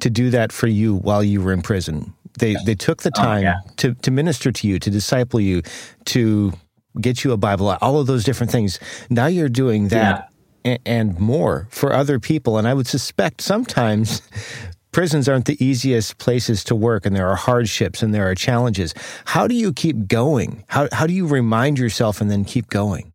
to 0.00 0.08
do 0.08 0.30
that 0.30 0.50
for 0.50 0.66
you 0.66 0.94
while 0.94 1.22
you 1.22 1.42
were 1.42 1.52
in 1.52 1.60
prison. 1.60 2.14
They 2.38 2.56
they 2.64 2.74
took 2.74 3.02
the 3.02 3.12
oh, 3.16 3.22
time 3.22 3.40
oh, 3.40 3.42
yeah. 3.42 3.56
to 3.76 3.94
to 3.94 4.10
minister 4.10 4.52
to 4.52 4.68
you, 4.68 4.78
to 4.78 4.90
disciple 4.90 5.40
you, 5.40 5.62
to 6.06 6.52
get 7.00 7.24
you 7.24 7.32
a 7.32 7.36
Bible, 7.36 7.68
all 7.80 7.98
of 7.98 8.06
those 8.06 8.24
different 8.24 8.52
things. 8.52 8.78
Now 9.10 9.26
you're 9.26 9.48
doing 9.48 9.88
that 9.88 10.30
yeah. 10.64 10.72
and, 10.72 11.12
and 11.14 11.20
more 11.20 11.68
for 11.70 11.92
other 11.92 12.20
people. 12.20 12.58
And 12.58 12.68
I 12.68 12.74
would 12.74 12.86
suspect 12.86 13.40
sometimes 13.40 14.22
prisons 14.92 15.28
aren't 15.28 15.46
the 15.46 15.62
easiest 15.64 16.18
places 16.18 16.62
to 16.64 16.74
work 16.74 17.04
and 17.04 17.14
there 17.16 17.28
are 17.28 17.36
hardships 17.36 18.02
and 18.02 18.14
there 18.14 18.28
are 18.30 18.34
challenges. 18.34 18.94
How 19.24 19.46
do 19.46 19.54
you 19.54 19.72
keep 19.72 20.06
going? 20.06 20.64
How 20.68 20.88
how 20.92 21.06
do 21.06 21.12
you 21.12 21.26
remind 21.26 21.78
yourself 21.78 22.20
and 22.20 22.30
then 22.30 22.44
keep 22.44 22.68
going? 22.68 23.12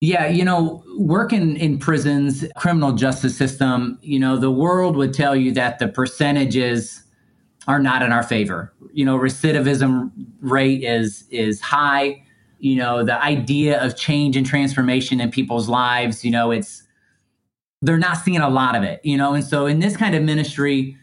Yeah, 0.00 0.28
you 0.28 0.44
know, 0.44 0.84
working 0.96 1.56
in 1.56 1.78
prisons, 1.78 2.44
criminal 2.56 2.92
justice 2.92 3.36
system, 3.36 3.98
you 4.00 4.20
know, 4.20 4.36
the 4.36 4.50
world 4.50 4.96
would 4.96 5.12
tell 5.12 5.34
you 5.34 5.50
that 5.52 5.80
the 5.80 5.88
percentages 5.88 7.02
are 7.68 7.78
not 7.78 8.02
in 8.02 8.10
our 8.10 8.22
favor. 8.22 8.72
You 8.92 9.04
know, 9.04 9.16
recidivism 9.18 10.10
rate 10.40 10.82
is 10.82 11.24
is 11.30 11.60
high. 11.60 12.24
You 12.58 12.76
know, 12.76 13.04
the 13.04 13.22
idea 13.22 13.80
of 13.84 13.94
change 13.94 14.36
and 14.36 14.44
transformation 14.44 15.20
in 15.20 15.30
people's 15.30 15.68
lives, 15.68 16.24
you 16.24 16.30
know, 16.30 16.50
it's 16.50 16.82
they're 17.82 17.98
not 17.98 18.16
seeing 18.16 18.40
a 18.40 18.48
lot 18.48 18.74
of 18.74 18.82
it, 18.82 19.00
you 19.04 19.16
know. 19.16 19.34
And 19.34 19.44
so 19.44 19.66
in 19.66 19.78
this 19.78 19.96
kind 19.96 20.16
of 20.16 20.22
ministry, 20.22 20.96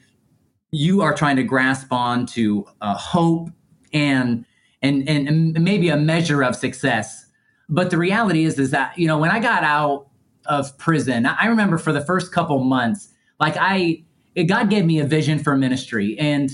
you 0.71 1.01
are 1.01 1.13
trying 1.13 1.37
to 1.37 1.43
grasp 1.43 1.93
on 1.93 2.25
to 2.27 2.65
uh, 2.81 2.95
hope 2.95 3.49
and, 3.93 4.43
and 4.81 5.07
and 5.07 5.29
and 5.29 5.63
maybe 5.63 5.89
a 5.89 5.97
measure 5.97 6.43
of 6.43 6.55
success. 6.55 7.25
But 7.69 7.91
the 7.91 7.97
reality 7.97 8.43
is 8.43 8.59
is 8.59 8.71
that 8.71 8.97
you 8.97 9.07
know 9.07 9.19
when 9.19 9.29
I 9.29 9.39
got 9.39 9.63
out 9.63 10.07
of 10.47 10.75
prison, 10.79 11.27
I 11.27 11.45
remember 11.45 11.77
for 11.77 11.93
the 11.93 12.01
first 12.01 12.31
couple 12.31 12.63
months, 12.63 13.09
like 13.39 13.55
I 13.57 14.04
God 14.43 14.69
gave 14.69 14.85
me 14.85 14.99
a 14.99 15.05
vision 15.05 15.39
for 15.39 15.55
ministry, 15.55 16.17
and 16.19 16.51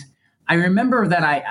I 0.48 0.56
remember 0.56 1.08
that 1.08 1.24
I 1.24 1.44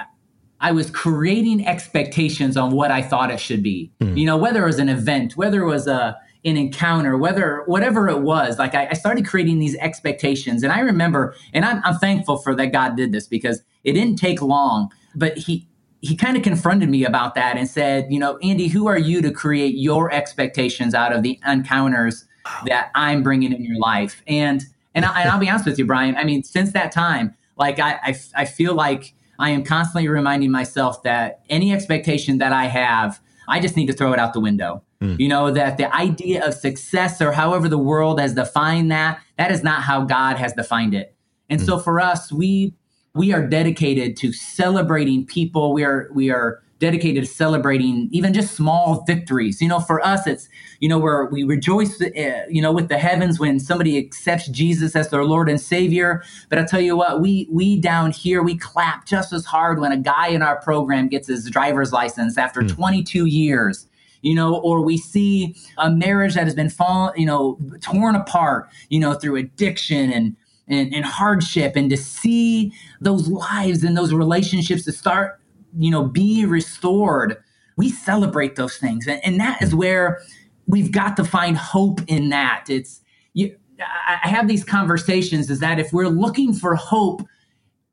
I 0.60 0.72
was 0.72 0.90
creating 0.90 1.66
expectations 1.66 2.56
on 2.56 2.72
what 2.72 2.90
I 2.90 3.02
thought 3.02 3.30
it 3.30 3.40
should 3.40 3.62
be. 3.62 3.90
Mm. 4.00 4.18
You 4.18 4.26
know, 4.26 4.36
whether 4.36 4.62
it 4.62 4.66
was 4.66 4.78
an 4.78 4.90
event, 4.90 5.36
whether 5.36 5.62
it 5.62 5.66
was 5.66 5.86
a 5.86 6.16
an 6.44 6.56
encounter, 6.56 7.16
whether 7.18 7.62
whatever 7.66 8.08
it 8.08 8.20
was, 8.20 8.58
like 8.58 8.74
I, 8.74 8.88
I, 8.90 8.92
started 8.94 9.26
creating 9.26 9.58
these 9.58 9.76
expectations. 9.76 10.62
And 10.62 10.72
I 10.72 10.80
remember, 10.80 11.34
and 11.52 11.66
I'm, 11.66 11.82
I'm 11.84 11.96
thankful 11.96 12.38
for 12.38 12.54
that 12.54 12.72
God 12.72 12.96
did 12.96 13.12
this 13.12 13.26
because 13.26 13.62
it 13.84 13.92
didn't 13.92 14.16
take 14.16 14.40
long, 14.40 14.90
but 15.14 15.36
he 15.36 15.68
he 16.00 16.16
kind 16.16 16.38
of 16.38 16.42
confronted 16.42 16.88
me 16.88 17.04
about 17.04 17.34
that 17.34 17.58
and 17.58 17.68
said, 17.68 18.06
you 18.10 18.18
know, 18.18 18.38
Andy, 18.38 18.68
who 18.68 18.86
are 18.88 18.98
you 18.98 19.20
to 19.20 19.30
create 19.30 19.74
your 19.74 20.10
expectations 20.10 20.94
out 20.94 21.12
of 21.12 21.22
the 21.22 21.38
encounters 21.46 22.24
that 22.64 22.90
I'm 22.94 23.22
bringing 23.22 23.52
in 23.52 23.62
your 23.62 23.78
life? 23.78 24.22
And 24.26 24.64
and, 24.94 25.04
I, 25.04 25.22
and 25.22 25.30
I'll 25.30 25.38
be 25.38 25.48
honest 25.48 25.66
with 25.66 25.78
you, 25.78 25.86
Brian. 25.86 26.16
I 26.16 26.24
mean, 26.24 26.42
since 26.42 26.72
that 26.72 26.92
time, 26.92 27.34
like 27.56 27.78
I, 27.78 27.98
I, 28.02 28.14
I 28.34 28.44
feel 28.44 28.74
like 28.74 29.14
I 29.38 29.50
am 29.50 29.64
constantly 29.64 30.08
reminding 30.08 30.50
myself 30.50 31.02
that 31.04 31.40
any 31.48 31.72
expectation 31.72 32.38
that 32.38 32.52
I 32.52 32.66
have, 32.66 33.20
I 33.48 33.60
just 33.60 33.76
need 33.76 33.86
to 33.86 33.92
throw 33.92 34.12
it 34.12 34.18
out 34.18 34.32
the 34.32 34.40
window. 34.40 34.82
Mm. 35.00 35.18
You 35.18 35.28
know, 35.28 35.50
that 35.50 35.78
the 35.78 35.94
idea 35.94 36.46
of 36.46 36.54
success 36.54 37.22
or 37.22 37.32
however 37.32 37.68
the 37.68 37.78
world 37.78 38.20
has 38.20 38.34
defined 38.34 38.90
that, 38.90 39.20
that 39.38 39.50
is 39.50 39.62
not 39.62 39.82
how 39.82 40.04
God 40.04 40.36
has 40.36 40.52
defined 40.52 40.94
it. 40.94 41.14
And 41.48 41.60
mm. 41.60 41.66
so 41.66 41.78
for 41.78 42.00
us, 42.00 42.30
we 42.30 42.74
we 43.14 43.32
are 43.32 43.44
dedicated 43.44 44.16
to 44.18 44.32
celebrating 44.32 45.26
people. 45.26 45.72
We 45.72 45.84
are 45.84 46.08
we 46.12 46.30
are 46.30 46.62
dedicated 46.80 47.24
to 47.24 47.30
celebrating 47.30 48.08
even 48.10 48.32
just 48.32 48.54
small 48.54 49.04
victories. 49.06 49.62
You 49.62 49.68
know, 49.68 49.78
for 49.78 50.04
us, 50.04 50.26
it's, 50.26 50.48
you 50.80 50.88
know, 50.88 50.98
where 50.98 51.26
we 51.26 51.44
rejoice, 51.44 52.00
uh, 52.00 52.46
you 52.48 52.60
know, 52.60 52.72
with 52.72 52.88
the 52.88 52.98
heavens 52.98 53.38
when 53.38 53.60
somebody 53.60 53.98
accepts 53.98 54.48
Jesus 54.48 54.96
as 54.96 55.10
their 55.10 55.24
Lord 55.24 55.48
and 55.48 55.60
Savior. 55.60 56.24
But 56.48 56.58
I 56.58 56.64
tell 56.64 56.80
you 56.80 56.96
what, 56.96 57.20
we, 57.20 57.46
we 57.52 57.78
down 57.78 58.10
here, 58.10 58.42
we 58.42 58.56
clap 58.56 59.06
just 59.06 59.32
as 59.32 59.44
hard 59.44 59.78
when 59.78 59.92
a 59.92 59.98
guy 59.98 60.28
in 60.28 60.42
our 60.42 60.60
program 60.60 61.08
gets 61.08 61.28
his 61.28 61.48
driver's 61.48 61.92
license 61.92 62.36
after 62.36 62.62
mm. 62.62 62.74
22 62.74 63.26
years 63.26 63.86
you 64.22 64.34
know, 64.34 64.56
or 64.56 64.82
we 64.82 64.98
see 64.98 65.56
a 65.78 65.90
marriage 65.90 66.34
that 66.34 66.44
has 66.44 66.54
been 66.54 66.68
fallen, 66.68 67.10
you 67.16 67.24
know, 67.24 67.58
torn 67.80 68.14
apart, 68.14 68.68
you 68.90 69.00
know, 69.00 69.14
through 69.14 69.36
addiction 69.36 70.12
and, 70.12 70.36
and, 70.68 70.92
and 70.92 71.06
hardship, 71.06 71.74
and 71.74 71.88
to 71.88 71.96
see 71.96 72.70
those 73.00 73.28
lives 73.28 73.82
and 73.82 73.96
those 73.96 74.12
relationships 74.12 74.84
to 74.84 74.92
start 74.92 75.39
you 75.78 75.90
know, 75.90 76.04
be 76.04 76.44
restored. 76.44 77.36
We 77.76 77.90
celebrate 77.90 78.56
those 78.56 78.76
things. 78.76 79.06
And, 79.06 79.24
and 79.24 79.40
that 79.40 79.62
is 79.62 79.74
where 79.74 80.20
we've 80.66 80.92
got 80.92 81.16
to 81.16 81.24
find 81.24 81.56
hope 81.56 82.00
in 82.06 82.28
that. 82.30 82.66
It's, 82.68 83.00
you, 83.34 83.56
I 83.80 84.28
have 84.28 84.48
these 84.48 84.64
conversations 84.64 85.50
is 85.50 85.60
that 85.60 85.78
if 85.78 85.92
we're 85.92 86.08
looking 86.08 86.52
for 86.52 86.74
hope 86.74 87.22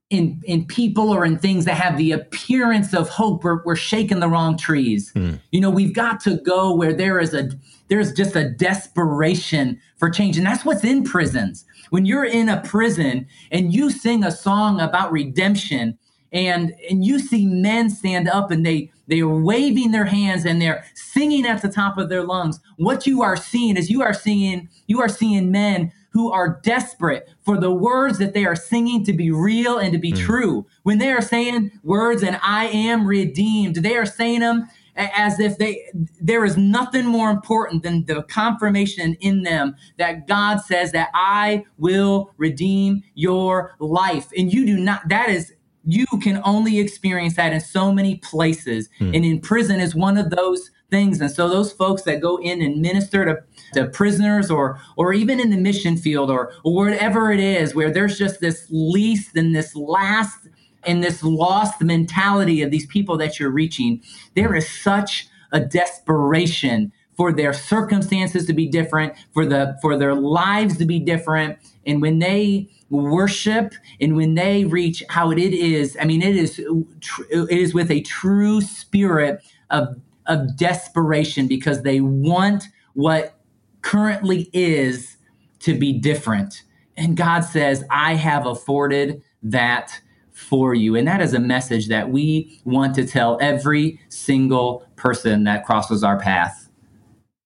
in 0.09 0.41
in 0.45 0.65
people 0.65 1.09
or 1.09 1.25
in 1.25 1.37
things 1.37 1.65
that 1.65 1.75
have 1.75 1.97
the 1.97 2.11
appearance 2.11 2.93
of 2.93 3.09
hope, 3.09 3.43
we're, 3.43 3.61
we're 3.63 3.75
shaking 3.75 4.19
the 4.19 4.29
wrong 4.29 4.57
trees. 4.57 5.11
Mm. 5.13 5.39
You 5.51 5.59
know, 5.59 5.69
we've 5.69 5.93
got 5.93 6.19
to 6.21 6.37
go 6.37 6.73
where 6.73 6.93
there 6.93 7.19
is 7.19 7.33
a 7.33 7.49
there's 7.89 8.13
just 8.13 8.35
a 8.35 8.49
desperation 8.49 9.79
for 9.97 10.09
change, 10.09 10.37
and 10.37 10.45
that's 10.45 10.63
what's 10.63 10.83
in 10.83 11.03
prisons. 11.03 11.65
When 11.89 12.05
you're 12.05 12.25
in 12.25 12.49
a 12.49 12.61
prison 12.61 13.27
and 13.51 13.73
you 13.73 13.89
sing 13.89 14.23
a 14.23 14.31
song 14.31 14.79
about 14.79 15.11
redemption, 15.11 15.97
and 16.31 16.75
and 16.89 17.05
you 17.05 17.19
see 17.19 17.45
men 17.45 17.89
stand 17.89 18.27
up 18.27 18.51
and 18.51 18.65
they 18.65 18.91
they 19.07 19.21
are 19.21 19.41
waving 19.41 19.91
their 19.91 20.05
hands 20.05 20.45
and 20.45 20.61
they're 20.61 20.83
singing 20.93 21.45
at 21.45 21.61
the 21.61 21.69
top 21.69 21.97
of 21.97 22.09
their 22.09 22.23
lungs. 22.23 22.59
What 22.77 23.07
you 23.07 23.21
are 23.21 23.37
seeing 23.37 23.77
is 23.77 23.89
you 23.89 24.01
are 24.01 24.13
seeing 24.13 24.69
you 24.87 25.01
are 25.01 25.09
seeing 25.09 25.51
men 25.51 25.91
who 26.11 26.31
are 26.31 26.59
desperate 26.63 27.29
for 27.45 27.59
the 27.59 27.71
words 27.71 28.17
that 28.17 28.33
they 28.33 28.45
are 28.45 28.55
singing 28.55 29.03
to 29.05 29.13
be 29.13 29.31
real 29.31 29.77
and 29.77 29.93
to 29.93 29.99
be 29.99 30.11
mm. 30.11 30.17
true. 30.17 30.65
When 30.83 30.97
they 30.97 31.11
are 31.11 31.21
saying 31.21 31.71
words 31.83 32.23
and 32.23 32.39
i 32.41 32.67
am 32.67 33.05
redeemed 33.05 33.77
they 33.77 33.95
are 33.95 34.05
saying 34.05 34.41
them 34.41 34.67
as 34.97 35.39
if 35.39 35.57
they 35.57 35.89
there 36.19 36.43
is 36.43 36.57
nothing 36.57 37.05
more 37.05 37.29
important 37.29 37.83
than 37.83 38.05
the 38.05 38.23
confirmation 38.23 39.15
in 39.19 39.43
them 39.43 39.75
that 39.97 40.27
God 40.27 40.57
says 40.61 40.91
that 40.91 41.09
I 41.13 41.65
will 41.77 42.33
redeem 42.37 43.03
your 43.13 43.75
life. 43.79 44.29
And 44.37 44.51
you 44.51 44.65
do 44.65 44.77
not 44.77 45.07
that 45.09 45.29
is 45.29 45.53
you 45.87 46.05
can 46.21 46.41
only 46.43 46.79
experience 46.79 47.37
that 47.37 47.53
in 47.53 47.61
so 47.61 47.93
many 47.93 48.17
places. 48.17 48.89
Hmm. 48.99 49.15
And 49.15 49.25
in 49.25 49.39
prison 49.39 49.79
is 49.79 49.95
one 49.95 50.17
of 50.17 50.29
those 50.29 50.69
things. 50.91 51.19
And 51.21 51.31
so 51.31 51.49
those 51.49 51.71
folks 51.71 52.03
that 52.03 52.21
go 52.21 52.37
in 52.37 52.61
and 52.61 52.81
minister 52.81 53.25
to, 53.25 53.43
to 53.73 53.87
prisoners 53.89 54.51
or 54.51 54.79
or 54.97 55.13
even 55.13 55.39
in 55.39 55.49
the 55.49 55.57
mission 55.57 55.97
field 55.97 56.29
or, 56.29 56.51
or 56.63 56.73
whatever 56.75 57.31
it 57.31 57.39
is, 57.39 57.73
where 57.73 57.89
there's 57.89 58.17
just 58.17 58.41
this 58.41 58.67
least 58.69 59.35
and 59.35 59.55
this 59.55 59.75
last 59.75 60.49
and 60.83 61.03
this 61.03 61.23
lost 61.23 61.81
mentality 61.81 62.61
of 62.61 62.71
these 62.71 62.85
people 62.87 63.17
that 63.17 63.39
you're 63.39 63.49
reaching, 63.49 64.01
there 64.35 64.55
is 64.55 64.69
such 64.69 65.27
a 65.51 65.59
desperation 65.59 66.91
for 67.15 67.33
their 67.33 67.51
circumstances 67.53 68.45
to 68.45 68.53
be 68.53 68.67
different, 68.67 69.13
for 69.33 69.45
the 69.45 69.77
for 69.81 69.97
their 69.97 70.15
lives 70.15 70.77
to 70.77 70.85
be 70.85 70.99
different. 70.99 71.57
And 71.85 72.01
when 72.01 72.19
they 72.19 72.69
worship 72.89 73.73
and 73.99 74.15
when 74.15 74.35
they 74.35 74.63
reach 74.65 75.03
how 75.09 75.29
it 75.31 75.37
is 75.39 75.97
i 75.99 76.05
mean 76.05 76.21
it 76.21 76.35
is 76.35 76.59
it 76.59 77.49
is 77.49 77.73
with 77.73 77.91
a 77.91 78.01
true 78.01 78.61
spirit 78.61 79.41
of 79.69 79.97
of 80.27 80.55
desperation 80.57 81.47
because 81.47 81.83
they 81.83 82.01
want 82.01 82.65
what 82.93 83.39
currently 83.81 84.49
is 84.53 85.17
to 85.59 85.77
be 85.77 85.93
different. 85.93 86.63
And 86.95 87.15
god 87.15 87.41
says 87.41 87.83
i 87.89 88.15
have 88.15 88.45
afforded 88.45 89.21
that 89.43 90.01
for 90.31 90.75
you. 90.75 90.95
And 90.95 91.07
that 91.07 91.19
is 91.19 91.33
a 91.33 91.39
message 91.39 91.87
that 91.87 92.11
we 92.11 92.61
want 92.63 92.93
to 92.95 93.07
tell 93.07 93.39
every 93.41 93.99
single 94.09 94.85
person 94.95 95.45
that 95.45 95.65
crosses 95.65 96.03
our 96.03 96.19
path. 96.19 96.69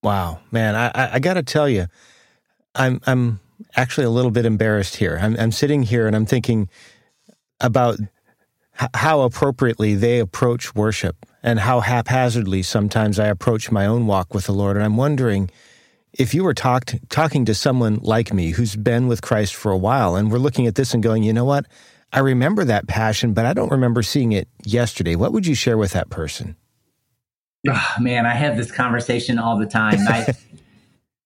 Wow 0.02 0.40
man 0.50 0.74
i 0.74 0.88
i, 0.94 1.14
I 1.14 1.18
gotta 1.18 1.42
tell 1.42 1.68
you 1.68 1.86
i'm 2.74 3.00
i'm 3.06 3.40
actually 3.76 4.04
a 4.04 4.10
little 4.10 4.30
bit 4.30 4.46
embarrassed 4.46 4.96
here. 4.96 5.18
I'm, 5.20 5.36
I'm 5.38 5.52
sitting 5.52 5.82
here 5.84 6.06
and 6.06 6.14
I'm 6.14 6.26
thinking 6.26 6.68
about 7.60 7.98
h- 8.80 8.88
how 8.94 9.22
appropriately 9.22 9.94
they 9.94 10.18
approach 10.18 10.74
worship 10.74 11.26
and 11.42 11.60
how 11.60 11.80
haphazardly 11.80 12.62
sometimes 12.62 13.18
I 13.18 13.26
approach 13.26 13.70
my 13.70 13.86
own 13.86 14.06
walk 14.06 14.34
with 14.34 14.46
the 14.46 14.52
Lord. 14.52 14.76
And 14.76 14.84
I'm 14.84 14.96
wondering 14.96 15.50
if 16.12 16.34
you 16.34 16.44
were 16.44 16.54
talk- 16.54 16.92
talking 17.08 17.44
to 17.46 17.54
someone 17.54 17.98
like 18.02 18.32
me 18.32 18.50
who's 18.50 18.76
been 18.76 19.08
with 19.08 19.22
Christ 19.22 19.54
for 19.54 19.72
a 19.72 19.78
while 19.78 20.14
and 20.16 20.30
we're 20.30 20.38
looking 20.38 20.66
at 20.66 20.74
this 20.74 20.92
and 20.94 21.02
going, 21.02 21.22
you 21.22 21.32
know 21.32 21.44
what? 21.44 21.66
I 22.12 22.18
remember 22.18 22.64
that 22.64 22.86
passion, 22.86 23.32
but 23.32 23.46
I 23.46 23.54
don't 23.54 23.70
remember 23.70 24.02
seeing 24.02 24.32
it 24.32 24.46
yesterday. 24.64 25.16
What 25.16 25.32
would 25.32 25.46
you 25.46 25.54
share 25.54 25.78
with 25.78 25.92
that 25.92 26.10
person? 26.10 26.56
Oh, 27.68 27.94
man, 28.00 28.26
I 28.26 28.34
have 28.34 28.56
this 28.56 28.70
conversation 28.70 29.38
all 29.38 29.56
the 29.56 29.66
time. 29.66 29.98
I, 30.08 30.34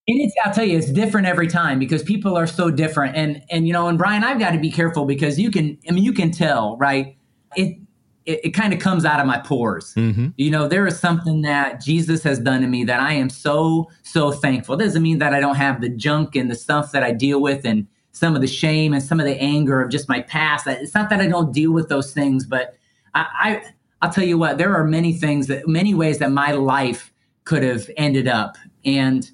And 0.08 0.20
it's, 0.20 0.34
I'll 0.44 0.52
tell 0.52 0.64
you, 0.64 0.78
it's 0.78 0.90
different 0.90 1.26
every 1.26 1.48
time 1.48 1.80
because 1.80 2.02
people 2.04 2.36
are 2.36 2.46
so 2.46 2.70
different. 2.70 3.16
And, 3.16 3.42
and, 3.50 3.66
you 3.66 3.72
know, 3.72 3.88
and 3.88 3.98
Brian, 3.98 4.22
I've 4.22 4.38
got 4.38 4.52
to 4.52 4.58
be 4.58 4.70
careful 4.70 5.04
because 5.04 5.36
you 5.36 5.50
can, 5.50 5.76
I 5.88 5.92
mean, 5.92 6.04
you 6.04 6.12
can 6.12 6.30
tell, 6.30 6.76
right? 6.76 7.16
It, 7.56 7.76
it, 8.24 8.40
it 8.44 8.50
kind 8.50 8.72
of 8.72 8.78
comes 8.78 9.04
out 9.04 9.18
of 9.18 9.26
my 9.26 9.38
pores. 9.38 9.94
Mm-hmm. 9.94 10.28
You 10.36 10.50
know, 10.50 10.68
there 10.68 10.86
is 10.86 10.98
something 11.00 11.42
that 11.42 11.80
Jesus 11.80 12.22
has 12.22 12.38
done 12.38 12.60
to 12.60 12.68
me 12.68 12.84
that 12.84 13.00
I 13.00 13.14
am 13.14 13.28
so, 13.28 13.90
so 14.04 14.30
thankful. 14.30 14.76
It 14.76 14.84
doesn't 14.84 15.02
mean 15.02 15.18
that 15.18 15.34
I 15.34 15.40
don't 15.40 15.56
have 15.56 15.80
the 15.80 15.88
junk 15.88 16.36
and 16.36 16.48
the 16.48 16.54
stuff 16.56 16.92
that 16.92 17.02
I 17.02 17.10
deal 17.10 17.42
with 17.42 17.64
and 17.64 17.88
some 18.12 18.36
of 18.36 18.42
the 18.42 18.46
shame 18.46 18.92
and 18.92 19.02
some 19.02 19.18
of 19.18 19.26
the 19.26 19.36
anger 19.40 19.82
of 19.82 19.90
just 19.90 20.08
my 20.08 20.22
past. 20.22 20.68
It's 20.68 20.94
not 20.94 21.10
that 21.10 21.20
I 21.20 21.26
don't 21.26 21.52
deal 21.52 21.72
with 21.72 21.88
those 21.88 22.12
things, 22.12 22.46
but 22.46 22.76
I, 23.14 23.26
I 23.40 23.62
I'll 24.02 24.12
tell 24.12 24.24
you 24.24 24.38
what, 24.38 24.58
there 24.58 24.74
are 24.74 24.84
many 24.84 25.14
things 25.14 25.48
that, 25.48 25.66
many 25.66 25.94
ways 25.94 26.18
that 26.18 26.30
my 26.30 26.52
life 26.52 27.12
could 27.44 27.64
have 27.64 27.90
ended 27.96 28.28
up. 28.28 28.56
And, 28.84 29.28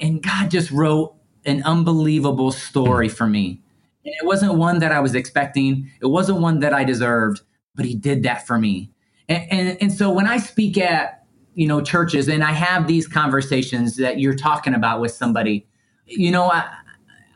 and 0.00 0.22
God 0.22 0.50
just 0.50 0.70
wrote 0.70 1.14
an 1.44 1.62
unbelievable 1.62 2.52
story 2.52 3.08
for 3.08 3.26
me. 3.26 3.60
And 4.04 4.14
it 4.20 4.26
wasn't 4.26 4.54
one 4.54 4.78
that 4.80 4.92
I 4.92 5.00
was 5.00 5.14
expecting. 5.14 5.90
It 6.00 6.06
wasn't 6.06 6.40
one 6.40 6.60
that 6.60 6.72
I 6.72 6.84
deserved, 6.84 7.42
but 7.74 7.84
he 7.84 7.94
did 7.94 8.22
that 8.24 8.46
for 8.46 8.58
me. 8.58 8.90
And, 9.28 9.50
and, 9.50 9.78
and 9.80 9.92
so 9.92 10.10
when 10.10 10.26
I 10.26 10.38
speak 10.38 10.78
at, 10.78 11.24
you 11.54 11.66
know, 11.66 11.80
churches 11.80 12.28
and 12.28 12.44
I 12.44 12.52
have 12.52 12.86
these 12.86 13.08
conversations 13.08 13.96
that 13.96 14.20
you're 14.20 14.36
talking 14.36 14.74
about 14.74 15.00
with 15.00 15.12
somebody, 15.12 15.66
you 16.06 16.30
know, 16.30 16.50
I, 16.50 16.66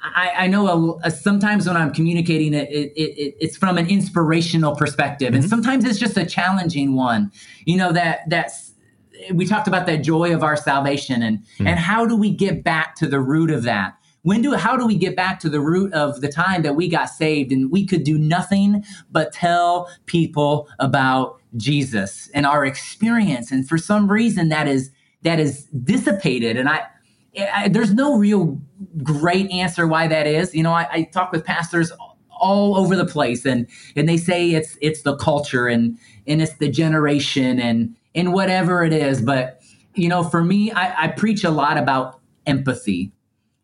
I, 0.03 0.31
I 0.39 0.47
know 0.47 0.99
a, 1.03 1.09
a, 1.09 1.11
sometimes 1.11 1.67
when 1.67 1.77
I'm 1.77 1.93
communicating 1.93 2.55
it, 2.55 2.71
it, 2.71 2.93
it, 2.97 3.37
it's 3.41 3.57
from 3.57 3.79
an 3.79 3.89
inspirational 3.89 4.75
perspective, 4.75 5.29
mm-hmm. 5.29 5.43
and 5.43 5.49
sometimes 5.49 5.85
it's 5.85 5.99
just 5.99 6.17
a 6.17 6.25
challenging 6.25 6.95
one. 6.95 7.31
You 7.65 7.77
know 7.77 7.93
that 7.93 8.21
that's 8.29 8.70
we 9.33 9.47
talked 9.47 9.69
about 9.69 9.87
that 9.87 9.99
joy 9.99 10.35
of 10.35 10.43
our 10.43 10.57
salvation 10.57 11.23
and 11.23 11.39
mm. 11.59 11.67
and 11.67 11.79
how 11.79 12.07
do 12.07 12.17
we 12.17 12.31
get 12.31 12.63
back 12.65 12.95
to 12.97 13.07
the 13.07 13.21
root 13.21 13.51
of 13.51 13.63
that? 13.65 13.95
When 14.23 14.43
do 14.43 14.55
how 14.55 14.77
do 14.77 14.87
we 14.87 14.97
get 14.97 15.17
back 15.17 15.41
to 15.41 15.49
the 15.49 15.61
root 15.61 15.93
of 15.93 16.21
the 16.21 16.29
time 16.29 16.63
that 16.63 16.75
we 16.75 16.89
got 16.89 17.07
saved 17.07 17.53
and 17.53 17.71
we 17.71 17.87
could 17.87 18.05
do 18.05 18.19
nothing 18.19 18.85
but 19.11 19.33
tell 19.33 19.91
people 20.07 20.69
about 20.79 21.41
Jesus 21.57 22.29
and 22.35 22.47
our 22.47 22.65
experience? 22.65 23.51
And 23.51 23.69
for 23.69 23.79
some 23.79 24.11
reason 24.11 24.49
that 24.51 24.69
is 24.69 24.91
that 25.23 25.41
is 25.41 25.65
dissipated. 25.85 26.57
And 26.57 26.69
I, 26.69 26.87
I 27.53 27.69
there's 27.69 27.95
no 27.95 28.17
real 28.17 28.61
great 29.03 29.51
answer 29.51 29.87
why 29.87 30.07
that 30.09 30.27
is. 30.27 30.55
You 30.55 30.63
know 30.63 30.73
I, 30.73 30.89
I 30.91 31.03
talk 31.05 31.33
with 31.33 31.45
pastors 31.45 31.93
all 32.41 32.77
over 32.77 32.97
the 32.97 33.07
place 33.07 33.45
and 33.45 33.67
and 33.97 34.09
they 34.09 34.17
say 34.17 34.51
it's 34.51 34.77
it's 34.81 35.03
the 35.03 35.17
culture 35.17 35.67
and 35.67 35.99
and 36.27 36.43
it's 36.43 36.57
the 36.57 36.69
generation 36.69 37.61
and 37.61 37.95
and 38.15 38.33
whatever 38.33 38.85
it 38.85 38.93
is 38.93 39.21
but 39.21 39.61
you 39.95 40.09
know 40.09 40.23
for 40.23 40.43
me 40.43 40.71
I, 40.73 41.05
I 41.05 41.09
preach 41.09 41.45
a 41.45 41.51
lot 41.51 41.79
about 41.79 42.21
empathy. 42.47 43.13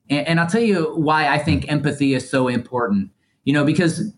And, 0.08 0.26
and 0.28 0.40
I'll 0.40 0.46
tell 0.46 0.62
you 0.62 0.94
why 0.94 1.28
I 1.28 1.38
think 1.38 1.70
empathy 1.70 2.14
is 2.14 2.28
so 2.28 2.48
important 2.48 3.10
you 3.44 3.52
know 3.52 3.64
because 3.64 4.12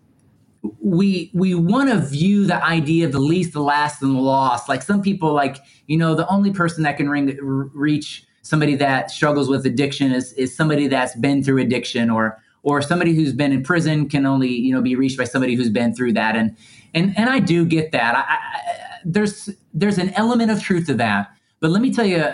we 0.80 1.30
we 1.34 1.54
want 1.54 1.88
to 1.90 1.98
view 1.98 2.46
the 2.46 2.62
idea 2.64 3.06
of 3.06 3.12
the 3.12 3.20
least 3.20 3.52
the 3.52 3.60
last 3.60 4.02
and 4.02 4.14
the 4.14 4.20
lost. 4.20 4.68
Like 4.68 4.82
some 4.82 5.02
people 5.02 5.32
like 5.32 5.58
you 5.86 5.96
know 5.96 6.14
the 6.14 6.26
only 6.28 6.52
person 6.52 6.82
that 6.82 6.96
can 6.96 7.08
ring, 7.08 7.38
reach 7.40 8.24
somebody 8.42 8.74
that 8.76 9.10
struggles 9.10 9.48
with 9.48 9.64
addiction 9.66 10.12
is 10.12 10.32
is 10.34 10.54
somebody 10.54 10.88
that's 10.88 11.14
been 11.16 11.42
through 11.42 11.60
addiction 11.60 12.10
or 12.10 12.42
or 12.62 12.82
somebody 12.82 13.14
who's 13.14 13.32
been 13.32 13.52
in 13.52 13.62
prison 13.62 14.08
can 14.08 14.26
only 14.26 14.50
you 14.50 14.74
know 14.74 14.82
be 14.82 14.96
reached 14.96 15.18
by 15.18 15.24
somebody 15.24 15.54
who's 15.54 15.70
been 15.70 15.94
through 15.94 16.12
that. 16.14 16.36
And 16.36 16.56
and 16.94 17.16
and 17.16 17.28
I 17.28 17.38
do 17.38 17.64
get 17.64 17.92
that. 17.92 18.16
I, 18.16 18.87
there's 19.04 19.50
there's 19.72 19.98
an 19.98 20.10
element 20.10 20.50
of 20.50 20.62
truth 20.62 20.86
to 20.86 20.94
that 20.94 21.28
but 21.60 21.70
let 21.70 21.82
me 21.82 21.92
tell 21.92 22.06
you 22.06 22.24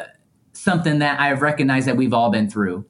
something 0.53 0.99
that 0.99 1.21
I've 1.21 1.43
recognized 1.43 1.87
that 1.89 1.97
we've 1.97 2.15
all 2.15 2.31
been 2.31 2.49
through 2.49 2.85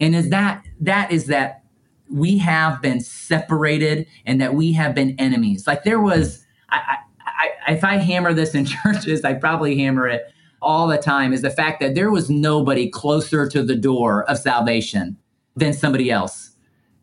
and 0.00 0.14
is 0.14 0.30
that 0.30 0.64
that 0.80 1.10
is 1.12 1.26
that 1.26 1.62
we 2.10 2.38
have 2.38 2.82
been 2.82 3.00
separated 3.00 4.06
and 4.26 4.40
that 4.40 4.54
we 4.54 4.72
have 4.72 4.94
been 4.94 5.14
enemies 5.18 5.66
like 5.66 5.84
there 5.84 6.00
was 6.00 6.44
I, 6.70 6.98
I, 7.20 7.72
if 7.72 7.84
I 7.84 7.96
hammer 7.96 8.32
this 8.32 8.54
in 8.54 8.64
churches 8.82 9.24
I 9.24 9.34
probably 9.34 9.76
hammer 9.78 10.06
it 10.08 10.22
all 10.60 10.86
the 10.86 10.98
time 10.98 11.32
is 11.32 11.42
the 11.42 11.50
fact 11.50 11.80
that 11.80 11.94
there 11.94 12.10
was 12.10 12.30
nobody 12.30 12.88
closer 12.88 13.48
to 13.48 13.62
the 13.62 13.74
door 13.74 14.24
of 14.30 14.38
salvation 14.38 15.16
than 15.56 15.72
somebody 15.72 16.10
else 16.10 16.52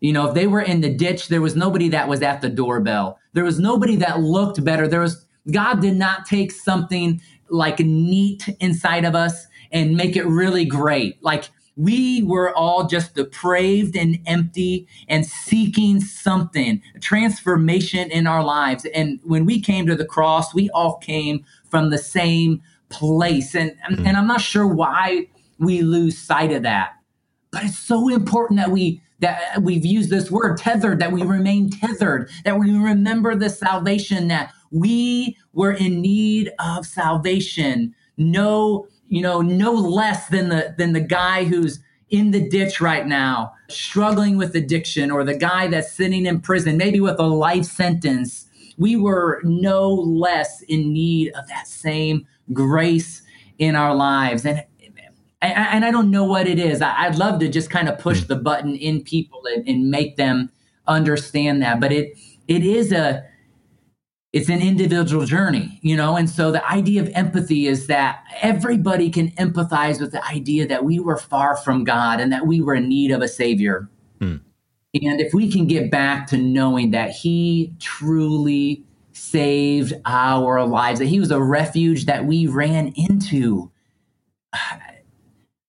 you 0.00 0.14
know, 0.14 0.28
if 0.28 0.34
they 0.34 0.46
were 0.46 0.62
in 0.62 0.80
the 0.80 0.92
ditch, 0.92 1.28
there 1.28 1.42
was 1.42 1.54
nobody 1.54 1.88
that 1.90 2.08
was 2.08 2.22
at 2.22 2.40
the 2.40 2.48
doorbell. 2.48 3.18
There 3.34 3.44
was 3.44 3.60
nobody 3.60 3.96
that 3.96 4.20
looked 4.20 4.64
better. 4.64 4.88
There 4.88 5.00
was 5.00 5.26
God 5.50 5.80
did 5.80 5.96
not 5.96 6.26
take 6.26 6.52
something 6.52 7.20
like 7.48 7.80
neat 7.80 8.48
inside 8.60 9.04
of 9.04 9.14
us 9.14 9.46
and 9.72 9.96
make 9.96 10.16
it 10.16 10.26
really 10.26 10.64
great. 10.64 11.22
Like 11.22 11.50
we 11.76 12.22
were 12.22 12.54
all 12.56 12.86
just 12.86 13.14
depraved 13.14 13.96
and 13.96 14.18
empty 14.26 14.86
and 15.08 15.24
seeking 15.24 16.00
something, 16.00 16.82
transformation 17.00 18.10
in 18.10 18.26
our 18.26 18.44
lives. 18.44 18.84
And 18.94 19.20
when 19.24 19.46
we 19.46 19.60
came 19.60 19.86
to 19.86 19.96
the 19.96 20.04
cross, 20.04 20.52
we 20.54 20.68
all 20.70 20.98
came 20.98 21.44
from 21.70 21.90
the 21.90 21.98
same 21.98 22.60
place. 22.90 23.54
And, 23.54 23.70
mm-hmm. 23.90 24.06
and 24.06 24.16
I'm 24.16 24.26
not 24.26 24.40
sure 24.40 24.66
why 24.66 25.28
we 25.58 25.82
lose 25.82 26.18
sight 26.18 26.52
of 26.52 26.62
that. 26.64 26.94
But 27.50 27.64
it's 27.64 27.78
so 27.78 28.08
important 28.08 28.58
that 28.60 28.70
we 28.70 29.02
that 29.20 29.62
we've 29.62 29.84
used 29.84 30.08
this 30.08 30.30
word 30.30 30.56
tethered, 30.56 30.98
that 30.98 31.12
we 31.12 31.22
remain 31.22 31.68
tethered, 31.68 32.30
that 32.44 32.58
we 32.58 32.74
remember 32.74 33.34
the 33.34 33.50
salvation, 33.50 34.28
that 34.28 34.50
we 34.70 35.36
were 35.52 35.72
in 35.72 36.00
need 36.00 36.50
of 36.58 36.86
salvation. 36.86 37.94
No, 38.16 38.86
you 39.08 39.22
know, 39.22 39.40
no 39.40 39.72
less 39.72 40.28
than 40.28 40.48
the 40.48 40.74
than 40.78 40.92
the 40.92 41.00
guy 41.00 41.44
who's 41.44 41.80
in 42.10 42.32
the 42.32 42.48
ditch 42.48 42.80
right 42.80 43.06
now, 43.06 43.52
struggling 43.68 44.36
with 44.36 44.54
addiction, 44.54 45.10
or 45.10 45.24
the 45.24 45.36
guy 45.36 45.68
that's 45.68 45.92
sitting 45.92 46.26
in 46.26 46.40
prison, 46.40 46.76
maybe 46.76 47.00
with 47.00 47.18
a 47.18 47.26
life 47.26 47.64
sentence. 47.64 48.46
We 48.78 48.96
were 48.96 49.40
no 49.44 49.90
less 49.92 50.62
in 50.62 50.92
need 50.92 51.32
of 51.34 51.46
that 51.48 51.68
same 51.68 52.26
grace 52.52 53.22
in 53.58 53.76
our 53.76 53.94
lives. 53.94 54.44
And 54.44 54.64
and, 55.42 55.86
I 55.86 55.90
don't 55.90 56.10
know 56.10 56.24
what 56.24 56.46
it 56.46 56.58
is. 56.58 56.82
I, 56.82 57.08
would 57.08 57.18
love 57.18 57.40
to 57.40 57.48
just 57.48 57.70
kind 57.70 57.88
of 57.88 57.98
push 57.98 58.20
hmm. 58.20 58.26
the 58.26 58.36
button 58.36 58.76
in 58.76 59.02
people 59.02 59.42
and, 59.54 59.66
and 59.66 59.90
make 59.90 60.16
them 60.16 60.50
understand 60.86 61.62
that. 61.62 61.80
But 61.80 61.92
it 61.92 62.16
it 62.46 62.64
is 62.64 62.92
a 62.92 63.24
it's 64.32 64.48
an 64.48 64.60
individual 64.60 65.26
journey, 65.26 65.80
you 65.82 65.96
know? 65.96 66.16
And 66.16 66.30
so 66.30 66.52
the 66.52 66.64
idea 66.70 67.02
of 67.02 67.08
empathy 67.14 67.66
is 67.66 67.88
that 67.88 68.22
everybody 68.40 69.10
can 69.10 69.30
empathize 69.32 70.00
with 70.00 70.12
the 70.12 70.24
idea 70.24 70.68
that 70.68 70.84
we 70.84 71.00
were 71.00 71.16
far 71.16 71.56
from 71.56 71.82
God 71.82 72.20
and 72.20 72.32
that 72.32 72.46
we 72.46 72.60
were 72.60 72.74
in 72.74 72.88
need 72.88 73.10
of 73.10 73.22
a 73.22 73.28
savior. 73.28 73.88
Hmm. 74.20 74.36
And 74.94 75.20
if 75.20 75.34
we 75.34 75.50
can 75.50 75.66
get 75.66 75.90
back 75.90 76.28
to 76.28 76.36
knowing 76.36 76.92
that 76.92 77.10
he 77.10 77.74
truly 77.80 78.84
saved 79.12 79.94
our 80.06 80.64
lives, 80.64 81.00
that 81.00 81.06
he 81.06 81.20
was 81.20 81.30
a 81.30 81.42
refuge 81.42 82.06
that 82.06 82.24
we 82.24 82.46
ran 82.46 82.92
into, 82.96 83.70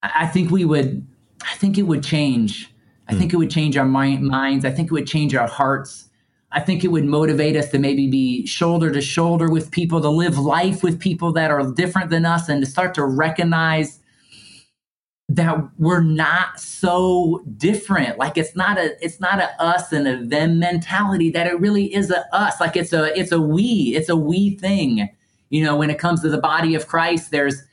I 0.04 0.28
think 0.28 0.52
we 0.52 0.66
would, 0.66 1.06
I 1.44 1.56
think 1.56 1.78
it 1.78 1.84
would 1.84 2.04
change. 2.04 2.72
I 3.08 3.16
think 3.16 3.34
it 3.34 3.38
would 3.38 3.52
change 3.52 3.76
our 3.76 3.86
mind, 3.86 4.26
minds. 4.26 4.66
I 4.66 4.72
think 4.72 4.88
it 4.88 4.94
would 4.94 5.08
change 5.08 5.36
our 5.36 5.48
hearts. 5.48 6.10
I 6.54 6.60
think 6.60 6.84
it 6.84 6.90
would 6.90 7.06
motivate 7.06 7.56
us 7.56 7.70
to 7.70 7.80
maybe 7.80 8.08
be 8.08 8.46
shoulder 8.46 8.92
to 8.92 9.02
shoulder 9.02 9.50
with 9.50 9.72
people, 9.72 10.02
to 10.02 10.10
live 10.10 10.38
life 10.38 10.84
with 10.84 11.00
people 11.00 11.32
that 11.34 11.50
are 11.50 11.72
different 11.72 12.10
than 12.10 12.26
us, 12.26 12.50
and 12.50 12.62
to 12.64 12.70
start 12.70 12.94
to 12.96 13.06
recognize 13.06 14.00
that 15.30 15.58
we're 15.78 16.02
not 16.02 16.60
so 16.60 17.42
different. 17.56 18.18
Like 18.18 18.38
it's 18.38 18.56
not 18.56 18.78
a 18.78 18.96
it's 19.04 19.22
not 19.22 19.40
a 19.40 19.50
us 19.62 19.94
and 19.94 20.08
a 20.08 20.24
them 20.26 20.60
mentality. 20.60 21.32
That 21.32 21.48
it 21.48 21.60
really 21.60 21.94
is 21.94 22.12
a 22.12 22.26
us. 22.36 22.60
Like 22.60 22.76
it's 22.76 22.92
a 22.92 23.18
it's 23.18 23.32
a 23.32 23.40
we. 23.40 23.94
It's 23.96 24.10
a 24.10 24.16
we 24.16 24.58
thing. 24.58 25.10
You 25.50 25.64
know, 25.64 25.76
when 25.78 25.90
it 25.90 26.00
comes 26.00 26.22
to 26.22 26.30
the 26.30 26.38
body 26.38 26.76
of 26.76 26.88
Christ, 26.88 27.32
there's 27.32 27.64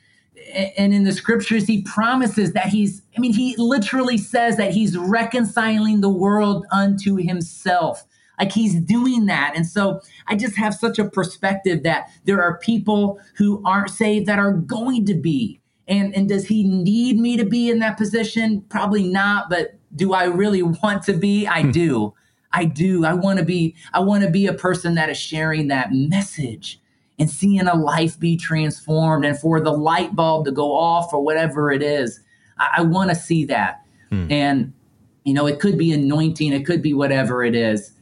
and 0.55 0.95
in 0.95 1.05
the 1.05 1.13
scriptures 1.13 1.67
he 1.67 1.83
promises 1.83 2.53
that 2.53 2.67
he's 2.67 3.03
i 3.17 3.21
mean 3.21 3.33
he 3.33 3.55
literally 3.59 4.17
says 4.17 4.57
that 4.57 4.73
he's 4.73 4.97
reconciling 4.97 6.01
the 6.01 6.09
world 6.09 6.65
unto 6.73 7.17
himself 7.17 8.05
like 8.39 8.53
he's 8.53 8.75
doing 8.81 9.27
that 9.27 9.53
and 9.57 9.67
so 9.67 10.01
i 10.27 10.37
just 10.37 10.57
have 10.57 10.75
such 10.75 10.99
a 10.99 11.09
perspective 11.09 11.83
that 11.83 12.11
there 12.25 12.43
are 12.43 12.59
people 12.59 13.21
who 13.37 13.63
aren't 13.65 13.91
saved 13.91 14.27
that 14.27 14.39
are 14.39 14.53
going 14.53 15.05
to 15.05 15.15
be 15.15 15.61
and 15.87 16.15
and 16.15 16.29
does 16.29 16.47
he 16.47 16.65
need 16.65 17.19
me 17.19 17.37
to 17.37 17.45
be 17.45 17.71
in 17.71 17.79
that 17.79 17.97
position 17.97 18.63
probably 18.69 19.03
not 19.03 19.49
but 19.49 19.79
do 19.95 20.13
i 20.13 20.25
really 20.25 20.63
want 20.63 21.03
to 21.03 21.13
be 21.13 21.47
i 21.47 21.63
hmm. 21.63 21.71
do 21.71 22.15
i 22.53 22.65
do 22.65 23.05
i 23.05 23.13
want 23.13 23.39
to 23.39 23.45
be 23.45 23.75
i 23.93 24.01
want 24.01 24.23
to 24.23 24.31
be 24.31 24.47
a 24.47 24.55
person 24.55 24.95
that 24.95 25.09
is 25.09 25.17
sharing 25.17 25.69
that 25.69 25.93
message 25.93 26.81
and 27.19 27.29
seeing 27.29 27.67
a 27.67 27.75
life 27.75 28.19
be 28.19 28.37
transformed 28.37 29.25
and 29.25 29.39
for 29.39 29.61
the 29.61 29.73
light 29.73 30.15
bulb 30.15 30.45
to 30.45 30.53
go 30.53 30.73
off 30.73 31.13
or 31.13 31.23
whatever 31.23 31.73
it 31.73 31.83
is. 31.83 32.21
I, 32.59 32.77
I 32.79 32.83
want 32.83 33.11
to 33.11 33.17
see 33.17 33.45
that. 33.47 33.85
Hmm. 34.11 34.31
And, 34.31 34.73
you 35.25 35.35
know, 35.35 35.47
it 35.47 35.61
could 35.61 35.77
be 35.77 35.93
anointing, 35.93 36.53
it 36.53 36.65
could 36.65 36.81
be 36.81 36.95
whatever 36.95 37.45
it 37.45 37.55
is, 37.55 37.93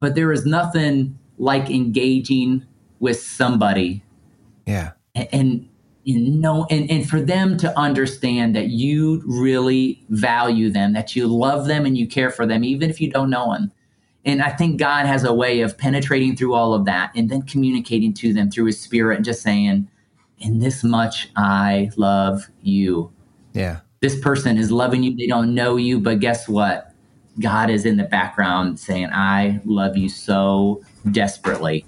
but 0.00 0.14
there 0.14 0.32
is 0.32 0.44
nothing 0.44 1.18
like 1.38 1.70
engaging 1.70 2.66
with 2.98 3.20
somebody. 3.20 4.02
Yeah. 4.66 4.92
And, 5.14 5.28
and 5.32 5.68
you 6.04 6.18
know, 6.18 6.66
and, 6.70 6.90
and 6.90 7.08
for 7.08 7.20
them 7.20 7.56
to 7.58 7.78
understand 7.78 8.56
that 8.56 8.68
you 8.68 9.22
really 9.26 10.02
value 10.08 10.70
them, 10.70 10.92
that 10.94 11.14
you 11.14 11.26
love 11.26 11.66
them 11.66 11.86
and 11.86 11.96
you 11.96 12.06
care 12.06 12.30
for 12.30 12.46
them, 12.46 12.64
even 12.64 12.90
if 12.90 13.00
you 13.00 13.10
don't 13.10 13.30
know 13.30 13.52
them 13.52 13.72
and 14.24 14.42
I 14.42 14.50
think 14.50 14.78
God 14.78 15.06
has 15.06 15.24
a 15.24 15.32
way 15.32 15.60
of 15.60 15.78
penetrating 15.78 16.36
through 16.36 16.54
all 16.54 16.74
of 16.74 16.84
that 16.84 17.10
and 17.14 17.30
then 17.30 17.42
communicating 17.42 18.12
to 18.14 18.32
them 18.32 18.50
through 18.50 18.66
his 18.66 18.80
spirit 18.80 19.16
and 19.16 19.24
just 19.24 19.42
saying, 19.42 19.88
in 20.38 20.58
this 20.58 20.84
much 20.84 21.30
I 21.36 21.90
love 21.96 22.48
you. 22.62 23.12
Yeah. 23.54 23.80
This 24.00 24.18
person 24.20 24.58
is 24.58 24.70
loving 24.70 25.02
you. 25.02 25.16
They 25.16 25.26
don't 25.26 25.54
know 25.54 25.76
you, 25.76 26.00
but 26.00 26.20
guess 26.20 26.48
what? 26.48 26.89
God 27.38 27.70
is 27.70 27.86
in 27.86 27.96
the 27.96 28.04
background 28.04 28.80
saying, 28.80 29.10
I 29.12 29.60
love 29.64 29.96
you 29.96 30.08
so 30.08 30.82
desperately. 31.10 31.86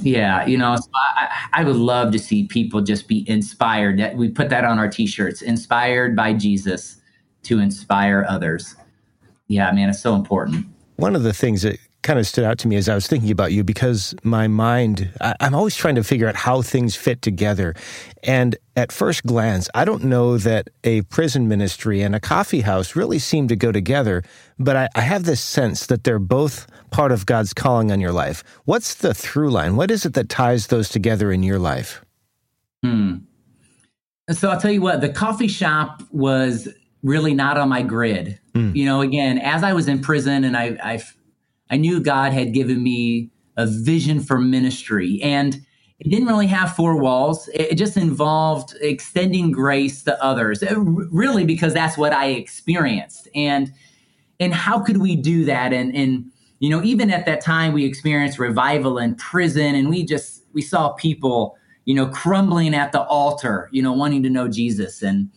Yeah, 0.00 0.46
you 0.46 0.56
know, 0.56 0.76
so 0.76 0.88
I, 0.94 1.28
I 1.54 1.64
would 1.64 1.76
love 1.76 2.12
to 2.12 2.18
see 2.18 2.46
people 2.46 2.80
just 2.82 3.08
be 3.08 3.28
inspired. 3.28 3.98
That 3.98 4.16
we 4.16 4.28
put 4.28 4.48
that 4.50 4.64
on 4.64 4.78
our 4.78 4.88
t-shirts, 4.88 5.42
inspired 5.42 6.14
by 6.14 6.34
Jesus 6.34 7.00
to 7.42 7.58
inspire 7.58 8.24
others. 8.28 8.76
Yeah, 9.48 9.72
man, 9.72 9.88
it's 9.90 10.00
so 10.00 10.14
important. 10.14 10.66
One 10.96 11.16
of 11.16 11.24
the 11.24 11.32
things 11.32 11.62
that 11.62 11.78
kind 12.02 12.18
of 12.18 12.26
stood 12.26 12.44
out 12.44 12.58
to 12.58 12.68
me 12.68 12.76
as 12.76 12.88
I 12.88 12.94
was 12.94 13.06
thinking 13.06 13.30
about 13.30 13.52
you 13.52 13.64
because 13.64 14.14
my 14.22 14.46
mind, 14.46 15.10
I, 15.20 15.34
am 15.40 15.54
always 15.54 15.76
trying 15.76 15.96
to 15.96 16.04
figure 16.04 16.28
out 16.28 16.36
how 16.36 16.62
things 16.62 16.94
fit 16.96 17.22
together. 17.22 17.74
And 18.22 18.56
at 18.76 18.92
first 18.92 19.24
glance, 19.24 19.68
I 19.74 19.84
don't 19.84 20.04
know 20.04 20.38
that 20.38 20.68
a 20.84 21.02
prison 21.02 21.48
ministry 21.48 22.02
and 22.02 22.14
a 22.14 22.20
coffee 22.20 22.60
house 22.60 22.94
really 22.94 23.18
seem 23.18 23.48
to 23.48 23.56
go 23.56 23.72
together, 23.72 24.22
but 24.58 24.76
I, 24.76 24.88
I 24.94 25.00
have 25.00 25.24
this 25.24 25.42
sense 25.42 25.86
that 25.86 26.04
they're 26.04 26.18
both 26.18 26.66
part 26.90 27.10
of 27.10 27.26
God's 27.26 27.52
calling 27.52 27.90
on 27.90 28.00
your 28.00 28.12
life. 28.12 28.44
What's 28.64 28.94
the 28.94 29.12
through 29.12 29.50
line? 29.50 29.76
What 29.76 29.90
is 29.90 30.06
it 30.06 30.14
that 30.14 30.28
ties 30.28 30.68
those 30.68 30.88
together 30.88 31.32
in 31.32 31.42
your 31.42 31.58
life? 31.58 32.04
Hmm. 32.82 33.16
So 34.30 34.50
I'll 34.50 34.60
tell 34.60 34.70
you 34.70 34.82
what, 34.82 35.00
the 35.00 35.08
coffee 35.08 35.48
shop 35.48 36.02
was 36.12 36.68
really 37.02 37.34
not 37.34 37.56
on 37.56 37.68
my 37.68 37.82
grid. 37.82 38.38
Mm. 38.54 38.76
You 38.76 38.84
know, 38.84 39.00
again, 39.00 39.38
as 39.38 39.62
I 39.62 39.72
was 39.72 39.88
in 39.88 40.00
prison 40.00 40.44
and 40.44 40.56
I, 40.56 40.76
I, 40.82 41.02
I 41.70 41.76
knew 41.76 42.00
God 42.00 42.32
had 42.32 42.52
given 42.52 42.82
me 42.82 43.30
a 43.56 43.66
vision 43.66 44.20
for 44.20 44.38
ministry 44.38 45.20
and 45.22 45.60
it 46.00 46.10
didn't 46.10 46.28
really 46.28 46.46
have 46.46 46.76
four 46.76 46.96
walls. 46.96 47.48
It 47.52 47.74
just 47.74 47.96
involved 47.96 48.74
extending 48.80 49.50
grace 49.50 50.04
to 50.04 50.22
others, 50.22 50.62
uh, 50.62 50.78
really 50.78 51.44
because 51.44 51.74
that's 51.74 51.98
what 51.98 52.12
I 52.12 52.26
experienced. 52.26 53.28
And 53.34 53.72
and 54.40 54.54
how 54.54 54.78
could 54.78 54.98
we 54.98 55.16
do 55.16 55.44
that? 55.46 55.72
And 55.72 55.94
and 55.94 56.30
you 56.60 56.70
know, 56.70 56.82
even 56.84 57.10
at 57.10 57.26
that 57.26 57.40
time, 57.40 57.72
we 57.72 57.84
experienced 57.84 58.38
revival 58.38 58.98
in 58.98 59.16
prison, 59.16 59.74
and 59.74 59.88
we 59.88 60.04
just 60.04 60.44
we 60.52 60.62
saw 60.62 60.92
people, 60.92 61.56
you 61.84 61.94
know, 61.94 62.06
crumbling 62.06 62.74
at 62.74 62.92
the 62.92 63.02
altar, 63.02 63.68
you 63.72 63.82
know, 63.82 63.92
wanting 63.92 64.22
to 64.22 64.30
know 64.30 64.46
Jesus. 64.46 65.02
And 65.02 65.28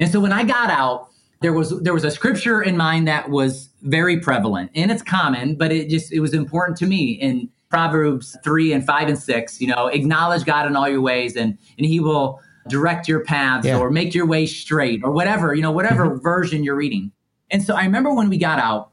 and 0.00 0.10
so 0.10 0.18
when 0.18 0.32
I 0.32 0.42
got 0.42 0.70
out, 0.70 1.09
there 1.40 1.52
was 1.52 1.78
there 1.80 1.94
was 1.94 2.04
a 2.04 2.10
scripture 2.10 2.62
in 2.62 2.76
mind 2.76 3.08
that 3.08 3.30
was 3.30 3.70
very 3.82 4.20
prevalent, 4.20 4.70
and 4.74 4.90
it's 4.90 5.02
common, 5.02 5.56
but 5.56 5.72
it 5.72 5.88
just 5.88 6.12
it 6.12 6.20
was 6.20 6.34
important 6.34 6.76
to 6.78 6.86
me. 6.86 7.12
in 7.12 7.48
Proverbs 7.70 8.36
3 8.42 8.72
and 8.72 8.84
5 8.84 9.08
and 9.08 9.18
6, 9.18 9.60
you 9.60 9.68
know, 9.68 9.86
acknowledge 9.86 10.44
God 10.44 10.66
in 10.66 10.74
all 10.74 10.88
your 10.88 11.00
ways 11.00 11.36
and 11.36 11.56
and 11.78 11.86
he 11.86 12.00
will 12.00 12.40
direct 12.68 13.08
your 13.08 13.24
paths 13.24 13.66
yeah. 13.66 13.78
or 13.78 13.90
make 13.90 14.14
your 14.14 14.26
way 14.26 14.44
straight 14.44 15.00
or 15.02 15.12
whatever, 15.12 15.54
you 15.54 15.62
know, 15.62 15.70
whatever 15.70 16.06
mm-hmm. 16.06 16.20
version 16.20 16.64
you're 16.64 16.76
reading. 16.76 17.12
And 17.50 17.62
so 17.62 17.74
I 17.74 17.84
remember 17.84 18.12
when 18.12 18.28
we 18.28 18.38
got 18.38 18.58
out, 18.58 18.90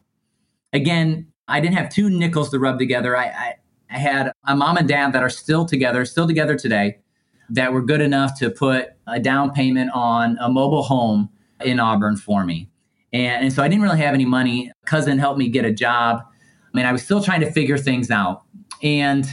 again, 0.74 1.28
I 1.48 1.60
didn't 1.60 1.76
have 1.76 1.90
two 1.90 2.10
nickels 2.10 2.50
to 2.52 2.60
rub 2.60 2.80
together. 2.80 3.18
I, 3.18 3.26
I, 3.26 3.56
I 3.90 3.98
had 3.98 4.32
a 4.46 4.56
mom 4.56 4.78
and 4.78 4.88
dad 4.88 5.14
that 5.14 5.24
are 5.24 5.30
still 5.30 5.66
together, 5.66 6.06
still 6.06 6.28
together 6.28 6.56
today, 6.56 7.00
that 7.50 7.74
were 7.74 7.82
good 7.82 8.02
enough 8.02 8.38
to 8.40 8.50
put 8.50 8.90
a 9.06 9.20
down 9.20 9.52
payment 9.52 9.92
on 9.94 10.38
a 10.40 10.50
mobile 10.50 10.84
home 10.84 11.30
in 11.62 11.80
Auburn 11.80 12.18
for 12.18 12.46
me. 12.46 12.70
And, 13.14 13.46
and 13.46 13.54
so 13.54 13.64
I 13.64 13.68
didn't 13.68 13.84
really 13.84 14.00
have 14.00 14.14
any 14.14 14.26
money. 14.26 14.72
Cousin 14.86 15.18
helped 15.18 15.40
me 15.40 15.50
get 15.50 15.66
a 15.66 15.72
job. 15.72 16.22
I 16.22 16.78
mean, 16.78 16.86
I 16.86 16.92
was 16.92 17.04
still 17.04 17.24
trying 17.24 17.42
to 17.42 17.52
figure 17.52 17.78
things 17.78 18.12
out 18.12 18.44
and 18.84 19.28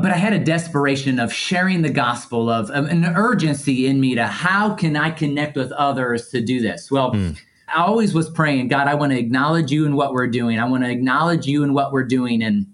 but 0.00 0.12
I 0.12 0.16
had 0.16 0.32
a 0.32 0.38
desperation 0.38 1.18
of 1.18 1.32
sharing 1.32 1.82
the 1.82 1.90
gospel 1.90 2.48
of, 2.48 2.70
of, 2.70 2.86
an 2.86 3.04
urgency 3.04 3.86
in 3.86 4.00
me 4.00 4.14
to 4.14 4.26
how 4.26 4.74
can 4.74 4.96
I 4.96 5.10
connect 5.10 5.56
with 5.56 5.72
others 5.72 6.28
to 6.28 6.40
do 6.40 6.60
this? 6.60 6.88
Well, 6.88 7.12
mm. 7.12 7.36
I 7.66 7.84
always 7.84 8.14
was 8.14 8.30
praying, 8.30 8.68
God, 8.68 8.86
I 8.86 8.94
want 8.94 9.12
to 9.12 9.18
acknowledge 9.18 9.72
you 9.72 9.86
in 9.86 9.96
what 9.96 10.12
we're 10.12 10.28
doing. 10.28 10.58
I 10.60 10.64
want 10.66 10.84
to 10.84 10.90
acknowledge 10.90 11.46
you 11.46 11.64
in 11.64 11.74
what 11.74 11.92
we're 11.92 12.04
doing, 12.04 12.42
and 12.42 12.66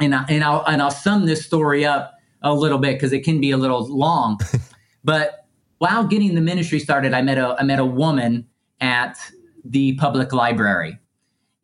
and 0.00 0.14
I, 0.14 0.24
and 0.28 0.42
I'll 0.42 0.64
and 0.66 0.82
I'll 0.82 0.90
sum 0.90 1.26
this 1.26 1.44
story 1.44 1.84
up 1.84 2.14
a 2.42 2.54
little 2.54 2.78
bit 2.78 2.94
because 2.94 3.12
it 3.12 3.24
can 3.24 3.40
be 3.40 3.50
a 3.50 3.56
little 3.56 3.86
long. 3.86 4.40
but 5.04 5.46
while 5.78 6.04
getting 6.04 6.34
the 6.34 6.40
ministry 6.40 6.78
started, 6.78 7.14
I 7.14 7.22
met 7.22 7.38
a 7.38 7.56
I 7.58 7.62
met 7.62 7.78
a 7.78 7.86
woman 7.86 8.46
at 8.80 9.18
the 9.64 9.94
public 9.94 10.32
library, 10.32 10.98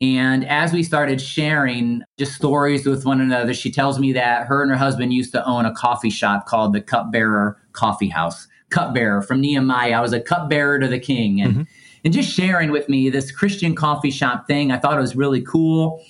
and 0.01 0.47
as 0.47 0.73
we 0.73 0.83
started 0.83 1.21
sharing 1.21 2.03
just 2.19 2.35
stories 2.35 2.85
with 2.85 3.05
one 3.05 3.21
another, 3.21 3.55
she 3.55 3.71
tells 3.71 3.99
me 3.99 4.13
that 4.13 4.47
her 4.47 4.63
and 4.63 4.71
her 4.71 4.77
husband 4.77 5.13
used 5.13 5.33
to 5.33 5.45
own 5.47 5.65
a 5.65 5.73
coffee 5.73 6.11
shop 6.11 6.47
called 6.47 6.73
the 6.73 6.81
Cupbearer 6.81 7.57
Coffee 7.73 8.09
House. 8.09 8.47
Cupbearer 8.71 9.23
from 9.23 9.41
Nehemiah. 9.41 9.93
I 9.93 10.01
was 10.01 10.13
a 10.13 10.21
cupbearer 10.21 10.81
to 10.81 10.89
the 10.89 10.99
king. 10.99 11.41
And, 11.41 11.53
mm-hmm. 11.53 11.63
and 12.05 12.13
just 12.13 12.29
sharing 12.29 12.73
with 12.73 12.89
me 12.89 13.09
this 13.09 13.31
Christian 13.31 13.75
coffee 13.75 14.11
shop 14.11 14.47
thing, 14.47 14.73
I 14.73 14.79
thought 14.79 14.99
it 14.99 15.01
was 15.01 15.15
really 15.15 15.43
cool. 15.43 16.03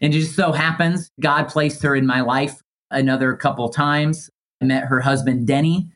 And 0.00 0.14
it 0.14 0.18
just 0.18 0.34
so 0.34 0.52
happens, 0.52 1.10
God 1.20 1.48
placed 1.48 1.82
her 1.82 1.94
in 1.94 2.06
my 2.06 2.22
life 2.22 2.62
another 2.90 3.36
couple 3.36 3.68
times. 3.68 4.30
I 4.60 4.64
met 4.64 4.84
her 4.84 5.00
husband, 5.00 5.46
Denny. 5.46 5.90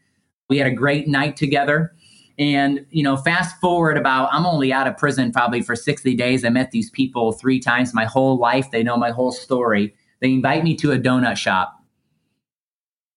We 0.51 0.59
had 0.59 0.67
a 0.67 0.75
great 0.75 1.09
night 1.09 1.37
together. 1.37 1.95
And, 2.39 2.85
you 2.91 3.03
know, 3.03 3.17
fast 3.17 3.59
forward 3.61 3.97
about, 3.97 4.29
I'm 4.33 4.45
only 4.45 4.73
out 4.73 4.87
of 4.87 4.97
prison 4.97 5.31
probably 5.31 5.63
for 5.63 5.77
60 5.77 6.15
days. 6.17 6.45
I 6.45 6.49
met 6.49 6.73
these 6.73 6.91
people 6.91 7.33
three 7.33 7.61
times 7.61 7.95
my 7.95 8.05
whole 8.05 8.39
life. 8.39 8.71
They 8.71 8.83
know 8.83 8.97
my 8.97 9.11
whole 9.11 9.31
story. 9.31 9.95
They 10.21 10.33
invite 10.33 10.65
me 10.65 10.75
to 10.77 10.93
a 10.93 10.99
donut 10.99 11.37
shop 11.37 11.77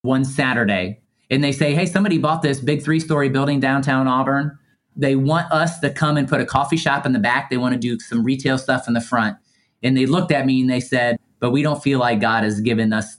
one 0.03 0.23
Saturday 0.23 1.01
and 1.29 1.43
they 1.43 1.51
say, 1.51 1.73
Hey, 1.73 1.85
somebody 1.85 2.17
bought 2.17 2.41
this 2.43 2.59
big 2.59 2.83
three 2.83 2.99
story 2.99 3.29
building 3.29 3.59
downtown 3.59 4.07
Auburn. 4.07 4.57
They 4.95 5.15
want 5.15 5.51
us 5.51 5.79
to 5.79 5.89
come 5.89 6.17
and 6.17 6.27
put 6.27 6.39
a 6.41 6.45
coffee 6.45 6.77
shop 6.77 7.05
in 7.05 7.13
the 7.13 7.19
back. 7.19 7.49
They 7.49 7.57
want 7.57 7.73
to 7.73 7.79
do 7.79 7.99
some 7.99 8.23
retail 8.23 8.57
stuff 8.57 8.87
in 8.87 8.93
the 8.93 9.01
front. 9.01 9.37
And 9.81 9.97
they 9.97 10.05
looked 10.05 10.31
at 10.31 10.45
me 10.45 10.61
and 10.61 10.69
they 10.69 10.79
said, 10.79 11.17
But 11.39 11.51
we 11.51 11.63
don't 11.63 11.81
feel 11.81 11.99
like 11.99 12.19
God 12.19 12.43
has 12.43 12.61
given 12.61 12.93
us 12.93 13.17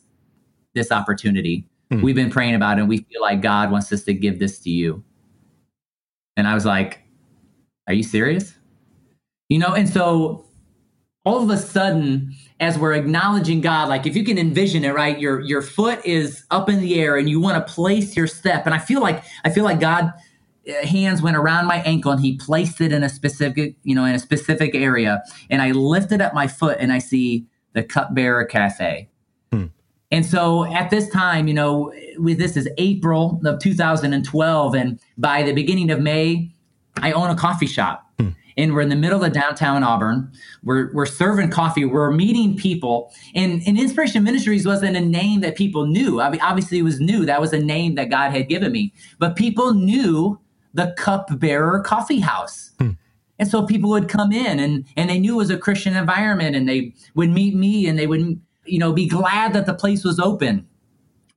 this 0.75 0.93
opportunity. 0.93 1.67
Hmm. 1.91 2.03
We've 2.03 2.15
been 2.15 2.31
praying 2.31 2.55
about 2.55 2.79
it 2.79 2.83
and 2.83 2.89
we 2.89 2.99
feel 2.99 3.21
like 3.21 3.43
God 3.43 3.71
wants 3.71 3.93
us 3.93 4.03
to 4.05 4.15
give 4.15 4.39
this 4.39 4.59
to 4.61 4.71
you. 4.71 5.05
And 6.37 6.47
I 6.47 6.55
was 6.55 6.65
like, 6.65 7.01
Are 7.87 7.95
you 7.95 8.03
serious? 8.03 8.55
You 9.49 9.59
know, 9.59 9.75
and 9.75 9.89
so 9.89 10.47
all 11.25 11.43
of 11.43 11.51
a 11.51 11.57
sudden, 11.57 12.35
as 12.61 12.79
we're 12.79 12.93
acknowledging 12.93 13.61
God, 13.61 13.89
like 13.89 14.07
if 14.07 14.17
you 14.17 14.25
can 14.25 14.39
envision 14.39 14.85
it, 14.85 14.95
right, 14.95 15.19
your 15.19 15.41
your 15.41 15.63
foot 15.63 16.05
is 16.05 16.45
up 16.51 16.69
in 16.69 16.81
the 16.81 17.01
air 17.01 17.17
and 17.17 17.29
you 17.29 17.41
want 17.41 17.67
to 17.67 17.73
place 17.73 18.17
your 18.17 18.27
step. 18.27 18.67
And 18.67 18.75
I 18.75 18.79
feel 18.79 19.01
like 19.01 19.23
I 19.45 19.51
feel 19.51 19.65
like 19.65 19.81
God 19.81 20.13
uh, 20.69 20.87
hands 20.87 21.23
went 21.23 21.37
around 21.37 21.67
my 21.67 21.77
ankle 21.83 22.13
and 22.13 22.21
he 22.21 22.37
placed 22.37 22.81
it 22.81 22.93
in 22.93 23.03
a 23.03 23.09
specific, 23.09 23.77
you 23.83 23.95
know, 23.95 24.05
in 24.05 24.15
a 24.15 24.19
specific 24.19 24.75
area. 24.75 25.23
And 25.51 25.63
I 25.63 25.73
lifted 25.73 26.21
up 26.21 26.35
my 26.35 26.47
foot 26.47 26.79
and 26.81 26.93
I 26.93 26.99
see 26.99 27.47
the 27.73 27.83
Cupbearer 27.83 28.45
Cafe. 28.45 29.09
And 30.11 30.25
so 30.25 30.65
at 30.73 30.91
this 30.91 31.09
time, 31.09 31.49
you 31.49 31.55
know, 31.55 31.93
with 32.19 32.39
this 32.39 32.57
is 32.57 32.69
April 32.79 33.41
of 33.45 33.59
2012, 33.59 34.75
and 34.75 35.01
by 35.19 35.43
the 35.43 35.53
beginning 35.53 35.91
of 35.91 36.01
May, 36.01 36.51
I 36.97 37.13
own 37.13 37.31
a 37.31 37.35
coffee 37.35 37.67
shop. 37.67 38.09
Hmm. 38.19 38.29
And 38.57 38.73
we're 38.73 38.83
in 38.83 38.89
the 38.89 38.97
middle 38.97 39.25
of 39.25 39.33
downtown 39.33 39.83
Auburn. 39.83 40.31
We're, 40.63 40.93
we're 40.93 41.07
serving 41.07 41.51
coffee. 41.51 41.85
We're 41.85 42.13
meeting 42.13 42.57
people. 42.57 43.13
And, 43.35 43.61
and 43.67 43.77
Inspiration 43.77 44.23
Ministries 44.23 44.65
wasn't 44.65 44.97
a 44.97 45.01
name 45.01 45.41
that 45.41 45.57
people 45.57 45.87
knew. 45.87 46.21
I 46.21 46.31
mean, 46.31 46.41
obviously, 46.41 46.79
it 46.79 46.83
was 46.83 47.01
new. 47.01 47.27
That 47.27 47.41
was 47.41 47.53
a 47.53 47.59
name 47.59 47.97
that 47.97 48.11
God 48.11 48.31
had 48.31 48.49
given 48.49 48.71
me. 48.71 48.93
But 49.19 49.35
people 49.35 49.75
knew 49.75 50.39
the 50.73 50.95
Cupbearer 50.97 51.81
Coffee 51.81 52.21
House. 52.21 52.71
Hmm. 52.79 52.91
And 53.39 53.49
so 53.49 53.67
people 53.67 53.91
would 53.91 54.09
come 54.09 54.31
in 54.31 54.61
and, 54.61 54.85
and 54.97 55.11
they 55.11 55.19
knew 55.19 55.35
it 55.35 55.39
was 55.39 55.51
a 55.51 55.59
Christian 55.59 55.97
environment 55.97 56.55
and 56.55 56.69
they 56.69 56.95
would 57.17 57.31
meet 57.31 57.57
me 57.57 57.89
and 57.89 57.99
they 57.99 58.07
would 58.07 58.41
you 58.67 58.79
know, 58.79 58.93
be 58.93 59.09
glad 59.09 59.53
that 59.53 59.67
the 59.67 59.75
place 59.75 60.05
was 60.05 60.19
open. 60.19 60.67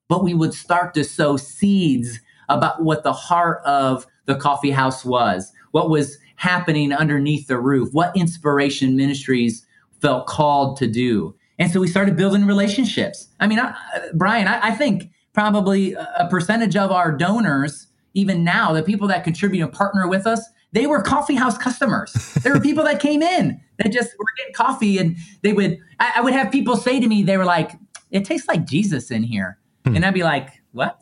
But 0.10 0.24
we 0.24 0.34
would 0.34 0.54
start 0.54 0.94
to 0.94 1.04
sow 1.04 1.38
seeds 1.38 2.20
about 2.50 2.84
what 2.84 3.04
the 3.04 3.14
heart 3.14 3.62
of 3.66 4.08
the 4.26 4.36
coffee 4.36 4.72
house 4.72 5.04
was, 5.04 5.52
what 5.72 5.90
was 5.90 6.18
happening 6.38 6.94
underneath 6.94 7.48
the 7.48 7.58
roof, 7.58 7.90
what 7.94 8.16
inspiration 8.16 8.96
ministries 8.96 9.66
felt 10.02 10.28
called 10.28 10.78
to 10.78 10.88
do. 10.88 11.36
And 11.60 11.72
so 11.72 11.80
we 11.80 11.88
started 11.88 12.16
building 12.16 12.46
relationships. 12.46 13.28
I 13.40 13.48
mean, 13.48 13.60
I, 13.60 13.76
Brian, 14.14 14.48
I, 14.48 14.68
I 14.68 14.72
think 14.72 15.10
probably 15.34 15.94
a 15.94 16.28
percentage 16.30 16.76
of 16.76 16.92
our 16.92 17.12
donors, 17.12 17.88
even 18.14 18.44
now, 18.44 18.74
the 18.74 18.84
people 18.84 19.08
that 19.08 19.24
contribute 19.24 19.64
and 19.64 19.74
partner 19.74 20.08
with 20.08 20.28
us, 20.28 20.48
they 20.72 20.88
were 20.88 21.02
coffee 21.02 21.36
house 21.36 21.58
customers. 21.58 22.14
There 22.44 22.54
were 22.54 22.60
people 22.60 22.84
that 22.84 23.00
came 23.00 23.22
in 23.22 23.62
that 23.78 23.92
just 23.92 24.18
were 24.18 24.26
getting 24.38 24.54
coffee, 24.54 24.98
and 24.98 25.18
they 25.42 25.54
would. 25.54 25.80
I, 26.00 26.14
I 26.18 26.22
would 26.22 26.34
have 26.34 26.52
people 26.52 26.76
say 26.76 27.00
to 27.00 27.08
me, 27.08 27.24
they 27.24 27.38
were 27.38 27.46
like, 27.46 27.72
"It 28.12 28.26
tastes 28.26 28.48
like 28.48 28.66
Jesus 28.66 29.12
in 29.12 29.24
here," 29.24 29.58
hmm. 29.86 29.96
and 29.96 30.06
I'd 30.06 30.14
be 30.14 30.24
like, 30.24 30.50
"What?" 30.72 31.02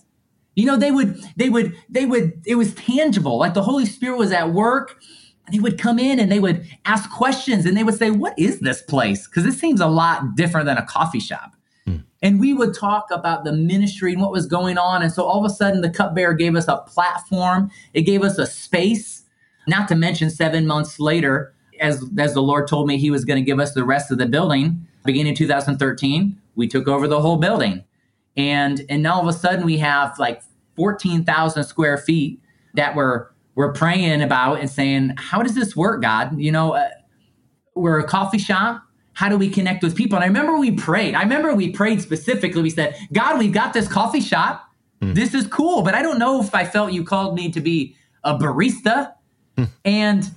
You 0.56 0.66
know, 0.66 0.78
they 0.78 0.92
would, 0.92 1.22
they 1.36 1.50
would, 1.50 1.76
they 1.90 2.06
would. 2.06 2.42
It 2.46 2.56
was 2.56 2.74
tangible, 2.76 3.38
like 3.38 3.54
the 3.54 3.64
Holy 3.64 3.86
Spirit 3.86 4.18
was 4.18 4.32
at 4.32 4.54
work. 4.54 5.00
They 5.52 5.60
would 5.60 5.78
come 5.78 6.00
in 6.00 6.20
and 6.20 6.32
they 6.32 6.40
would 6.40 6.66
ask 6.86 7.10
questions, 7.12 7.66
and 7.66 7.78
they 7.78 7.84
would 7.84 7.96
say, 7.96 8.12
"What 8.12 8.38
is 8.38 8.60
this 8.60 8.82
place?" 8.82 9.28
Because 9.28 9.44
this 9.44 9.60
seems 9.60 9.80
a 9.80 9.88
lot 9.88 10.36
different 10.36 10.66
than 10.66 10.78
a 10.78 10.86
coffee 10.86 11.20
shop. 11.20 11.56
Hmm. 11.86 11.98
And 12.22 12.40
we 12.40 12.54
would 12.54 12.74
talk 12.74 13.08
about 13.12 13.44
the 13.44 13.54
ministry 13.54 14.14
and 14.14 14.22
what 14.22 14.32
was 14.32 14.48
going 14.48 14.78
on. 14.78 15.02
And 15.02 15.12
so 15.12 15.24
all 15.24 15.44
of 15.44 15.50
a 15.50 15.54
sudden, 15.54 15.82
the 15.82 15.90
Cupbearer 15.90 16.34
gave 16.34 16.56
us 16.56 16.68
a 16.68 16.78
platform. 16.78 17.70
It 17.94 18.02
gave 18.02 18.24
us 18.24 18.38
a 18.38 18.48
space 18.48 19.24
not 19.68 19.88
to 19.88 19.96
mention, 19.96 20.30
seven 20.30 20.68
months 20.68 21.00
later, 21.00 21.55
as, 21.80 22.04
as 22.18 22.34
the 22.34 22.42
Lord 22.42 22.68
told 22.68 22.88
me 22.88 22.98
He 22.98 23.12
was 23.12 23.26
going 23.26 23.42
to 23.42 23.46
give 23.46 23.60
us 23.60 23.74
the 23.74 23.84
rest 23.84 24.12
of 24.12 24.18
the 24.18 24.26
building, 24.26 24.88
beginning 25.04 25.36
2013, 25.36 26.42
we 26.56 26.68
took 26.68 26.88
over 26.88 27.08
the 27.08 27.22
whole 27.22 27.38
building. 27.38 27.84
And, 28.38 28.86
and 28.90 29.04
now 29.04 29.16
all 29.16 29.22
of 29.22 29.28
a 29.28 29.38
sudden, 29.38 29.66
we 29.66 29.78
have 29.78 30.18
like 30.20 30.42
14,000 30.76 31.64
square 31.64 31.98
feet 31.98 32.42
that 32.74 32.96
we're, 32.96 33.28
we're 33.56 33.72
praying 33.72 34.22
about 34.22 34.60
and 34.60 34.70
saying, 34.70 35.14
How 35.18 35.42
does 35.42 35.56
this 35.56 35.76
work, 35.76 36.02
God? 36.02 36.38
You 36.40 36.52
know, 36.52 36.74
uh, 36.74 36.90
we're 37.76 38.00
a 38.00 38.08
coffee 38.08 38.38
shop. 38.38 38.82
How 39.14 39.30
do 39.30 39.38
we 39.38 39.50
connect 39.50 39.82
with 39.82 39.96
people? 39.96 40.18
And 40.18 40.24
I 40.24 40.28
remember 40.28 40.58
we 40.58 40.72
prayed. 40.72 41.16
I 41.16 41.24
remember 41.24 41.56
we 41.56 41.70
prayed 41.70 42.02
specifically. 42.02 42.62
We 42.62 42.70
said, 42.70 42.96
God, 43.14 43.40
we've 43.40 43.54
got 43.54 43.72
this 43.72 43.88
coffee 43.88 44.20
shop. 44.20 44.70
Mm. 45.02 45.16
This 45.16 45.34
is 45.34 45.48
cool, 45.48 45.84
but 45.84 45.96
I 45.96 46.02
don't 46.02 46.20
know 46.20 46.42
if 46.42 46.54
I 46.54 46.66
felt 46.66 46.92
you 46.92 47.06
called 47.06 47.36
me 47.36 47.50
to 47.52 47.62
be 47.62 47.96
a 48.26 48.38
barista 48.38 49.14
and 49.86 50.30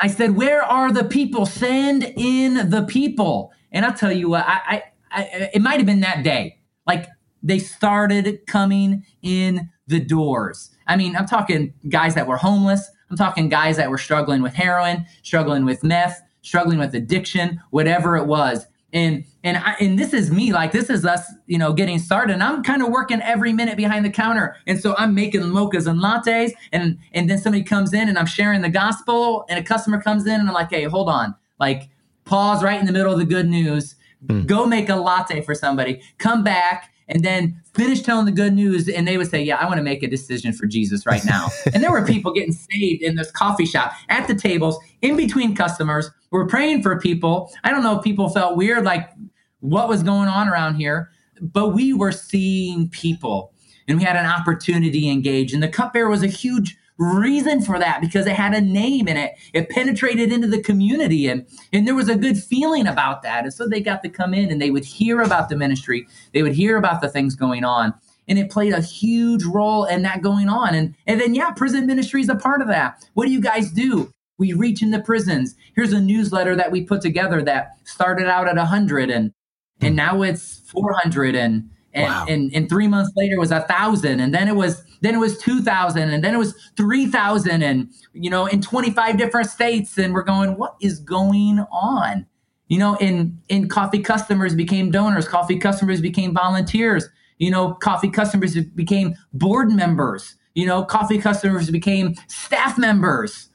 I 0.00 0.08
said, 0.08 0.36
Where 0.36 0.62
are 0.62 0.92
the 0.92 1.04
people? 1.04 1.46
Send 1.46 2.04
in 2.16 2.70
the 2.70 2.84
people. 2.88 3.52
And 3.72 3.84
I'll 3.84 3.94
tell 3.94 4.12
you 4.12 4.30
what, 4.30 4.44
I, 4.46 4.60
I, 4.66 4.82
I 5.12 5.50
it 5.54 5.62
might 5.62 5.76
have 5.76 5.86
been 5.86 6.00
that 6.00 6.24
day. 6.24 6.58
Like 6.86 7.06
they 7.42 7.58
started 7.58 8.46
coming 8.46 9.04
in 9.22 9.70
the 9.86 10.00
doors. 10.00 10.70
I 10.86 10.96
mean, 10.96 11.16
I'm 11.16 11.26
talking 11.26 11.74
guys 11.88 12.14
that 12.14 12.26
were 12.26 12.36
homeless. 12.36 12.90
I'm 13.10 13.16
talking 13.16 13.48
guys 13.48 13.76
that 13.76 13.90
were 13.90 13.98
struggling 13.98 14.42
with 14.42 14.54
heroin, 14.54 15.06
struggling 15.22 15.64
with 15.64 15.82
meth, 15.82 16.20
struggling 16.42 16.78
with 16.78 16.94
addiction, 16.94 17.60
whatever 17.70 18.16
it 18.16 18.26
was. 18.26 18.66
And 18.92 19.24
and 19.44 19.56
I, 19.56 19.76
and 19.80 19.98
this 19.98 20.12
is 20.12 20.30
me, 20.30 20.52
like 20.52 20.72
this 20.72 20.90
is 20.90 21.04
us, 21.06 21.32
you 21.46 21.58
know, 21.58 21.72
getting 21.72 21.98
started. 21.98 22.32
And 22.34 22.42
I'm 22.42 22.62
kind 22.62 22.82
of 22.82 22.88
working 22.88 23.20
every 23.22 23.52
minute 23.52 23.76
behind 23.76 24.04
the 24.04 24.10
counter, 24.10 24.56
and 24.66 24.80
so 24.80 24.94
I'm 24.98 25.14
making 25.14 25.42
mochas 25.42 25.86
and 25.86 26.00
lattes, 26.00 26.52
and 26.72 26.98
and 27.12 27.30
then 27.30 27.38
somebody 27.38 27.62
comes 27.62 27.94
in 27.94 28.08
and 28.08 28.18
I'm 28.18 28.26
sharing 28.26 28.62
the 28.62 28.68
gospel, 28.68 29.44
and 29.48 29.58
a 29.58 29.62
customer 29.62 30.02
comes 30.02 30.26
in 30.26 30.40
and 30.40 30.48
I'm 30.48 30.54
like, 30.54 30.70
hey, 30.70 30.84
hold 30.84 31.08
on, 31.08 31.34
like 31.60 31.88
pause 32.24 32.62
right 32.62 32.80
in 32.80 32.86
the 32.86 32.92
middle 32.92 33.12
of 33.12 33.18
the 33.18 33.24
good 33.24 33.48
news, 33.48 33.94
mm. 34.26 34.46
go 34.46 34.66
make 34.66 34.88
a 34.88 34.96
latte 34.96 35.40
for 35.42 35.54
somebody, 35.54 36.00
come 36.18 36.42
back, 36.44 36.89
and 37.10 37.24
then 37.24 37.60
finish 37.74 38.02
telling 38.02 38.24
the 38.24 38.32
good 38.32 38.52
news 38.52 38.88
and 38.88 39.06
they 39.06 39.16
would 39.16 39.28
say 39.28 39.42
yeah 39.42 39.56
i 39.56 39.66
want 39.66 39.76
to 39.76 39.82
make 39.82 40.02
a 40.02 40.08
decision 40.08 40.52
for 40.52 40.66
jesus 40.66 41.06
right 41.06 41.24
now. 41.24 41.48
And 41.74 41.82
there 41.82 41.90
were 41.90 42.04
people 42.04 42.32
getting 42.32 42.52
saved 42.52 43.02
in 43.02 43.16
this 43.16 43.30
coffee 43.30 43.66
shop 43.66 43.92
at 44.08 44.26
the 44.26 44.34
tables 44.34 44.78
in 45.02 45.16
between 45.16 45.54
customers 45.54 46.10
we're 46.32 46.46
praying 46.46 46.82
for 46.82 46.96
people. 47.00 47.52
I 47.64 47.70
don't 47.70 47.82
know 47.82 47.98
if 47.98 48.04
people 48.04 48.28
felt 48.28 48.56
weird 48.56 48.84
like 48.84 49.10
what 49.58 49.88
was 49.88 50.02
going 50.02 50.28
on 50.28 50.48
around 50.48 50.76
here 50.76 51.10
but 51.40 51.70
we 51.70 51.92
were 51.92 52.12
seeing 52.12 52.88
people. 52.88 53.52
And 53.88 53.98
we 53.98 54.04
had 54.04 54.16
an 54.16 54.26
opportunity 54.26 55.00
to 55.00 55.06
engage. 55.08 55.52
And 55.52 55.62
the 55.62 55.68
cupbearer 55.68 56.08
was 56.08 56.22
a 56.22 56.28
huge 56.28 56.76
reason 57.00 57.62
for 57.62 57.78
that 57.78 58.00
because 58.00 58.26
it 58.26 58.36
had 58.36 58.52
a 58.52 58.60
name 58.60 59.08
in 59.08 59.16
it. 59.16 59.32
It 59.54 59.70
penetrated 59.70 60.30
into 60.30 60.46
the 60.46 60.62
community 60.62 61.26
and, 61.26 61.46
and 61.72 61.86
there 61.86 61.94
was 61.94 62.08
a 62.08 62.14
good 62.14 62.38
feeling 62.38 62.86
about 62.86 63.22
that. 63.22 63.44
And 63.44 63.52
so 63.52 63.66
they 63.66 63.80
got 63.80 64.02
to 64.02 64.08
come 64.08 64.34
in 64.34 64.50
and 64.50 64.60
they 64.60 64.70
would 64.70 64.84
hear 64.84 65.22
about 65.22 65.48
the 65.48 65.56
ministry, 65.56 66.06
they 66.32 66.42
would 66.42 66.52
hear 66.52 66.76
about 66.76 67.00
the 67.00 67.08
things 67.08 67.34
going 67.34 67.64
on. 67.64 67.94
And 68.28 68.38
it 68.38 68.50
played 68.50 68.74
a 68.74 68.80
huge 68.80 69.42
role 69.44 69.86
in 69.86 70.02
that 70.02 70.22
going 70.22 70.48
on. 70.48 70.74
And, 70.74 70.94
and 71.06 71.20
then, 71.20 71.34
yeah, 71.34 71.50
prison 71.50 71.86
ministry 71.86 72.20
is 72.20 72.28
a 72.28 72.36
part 72.36 72.60
of 72.60 72.68
that. 72.68 73.04
What 73.14 73.24
do 73.24 73.32
you 73.32 73.40
guys 73.40 73.72
do? 73.72 74.12
We 74.38 74.52
reach 74.52 74.82
in 74.82 74.90
the 74.90 75.00
prisons. 75.00 75.56
Here's 75.74 75.92
a 75.92 76.00
newsletter 76.00 76.54
that 76.54 76.70
we 76.70 76.84
put 76.84 77.00
together 77.00 77.42
that 77.42 77.72
started 77.84 78.28
out 78.28 78.46
at 78.46 78.56
100 78.56 79.10
and, 79.10 79.32
and 79.80 79.96
now 79.96 80.22
it's 80.22 80.60
400 80.70 81.34
and, 81.34 81.70
and, 81.92 82.04
wow. 82.04 82.24
and, 82.28 82.54
and 82.54 82.68
three 82.68 82.86
months 82.86 83.10
later 83.16 83.38
was 83.38 83.50
a 83.50 83.60
thousand 83.62 84.20
and 84.20 84.32
then 84.32 84.48
it 84.48 84.54
was 84.54 84.84
then 85.00 85.14
it 85.14 85.18
was 85.18 85.38
2000 85.38 86.10
and 86.10 86.22
then 86.22 86.34
it 86.34 86.38
was 86.38 86.54
3000 86.76 87.62
and 87.62 87.88
you 88.12 88.30
know 88.30 88.46
in 88.46 88.60
25 88.60 89.16
different 89.16 89.48
states 89.48 89.98
and 89.98 90.14
we're 90.14 90.22
going 90.22 90.56
what 90.56 90.76
is 90.80 91.00
going 91.00 91.58
on 91.72 92.26
you 92.68 92.78
know 92.78 92.96
in 92.96 93.38
in 93.48 93.68
coffee 93.68 93.98
customers 93.98 94.54
became 94.54 94.90
donors 94.90 95.26
coffee 95.26 95.58
customers 95.58 96.00
became 96.00 96.32
volunteers 96.32 97.08
you 97.38 97.50
know 97.50 97.74
coffee 97.74 98.10
customers 98.10 98.56
became 98.74 99.14
board 99.32 99.70
members 99.70 100.36
you 100.54 100.66
know 100.66 100.84
coffee 100.84 101.18
customers 101.18 101.70
became 101.70 102.14
staff 102.28 102.78
members 102.78 103.50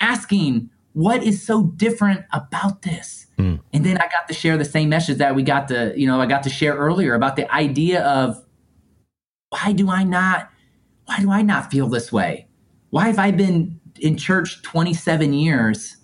asking 0.00 0.68
what 0.94 1.22
is 1.22 1.44
so 1.46 1.64
different 1.76 2.24
about 2.32 2.82
this 2.82 3.27
mm. 3.38 3.58
and 3.72 3.86
then 3.86 3.96
i 3.98 4.08
got 4.08 4.28
to 4.28 4.34
share 4.34 4.58
the 4.58 4.64
same 4.64 4.88
message 4.88 5.18
that 5.18 5.34
we 5.34 5.42
got 5.42 5.68
to 5.68 5.92
you 5.96 6.06
know 6.06 6.20
i 6.20 6.26
got 6.26 6.42
to 6.42 6.50
share 6.50 6.74
earlier 6.74 7.14
about 7.14 7.36
the 7.36 7.50
idea 7.52 8.02
of 8.04 8.44
why 9.50 9.72
do 9.72 9.90
i 9.90 10.02
not 10.02 10.50
why 11.08 11.20
do 11.20 11.30
I 11.30 11.40
not 11.40 11.70
feel 11.70 11.88
this 11.88 12.12
way? 12.12 12.46
Why 12.90 13.06
have 13.06 13.18
I 13.18 13.30
been 13.30 13.80
in 13.98 14.18
church 14.18 14.60
27 14.62 15.32
years? 15.32 15.96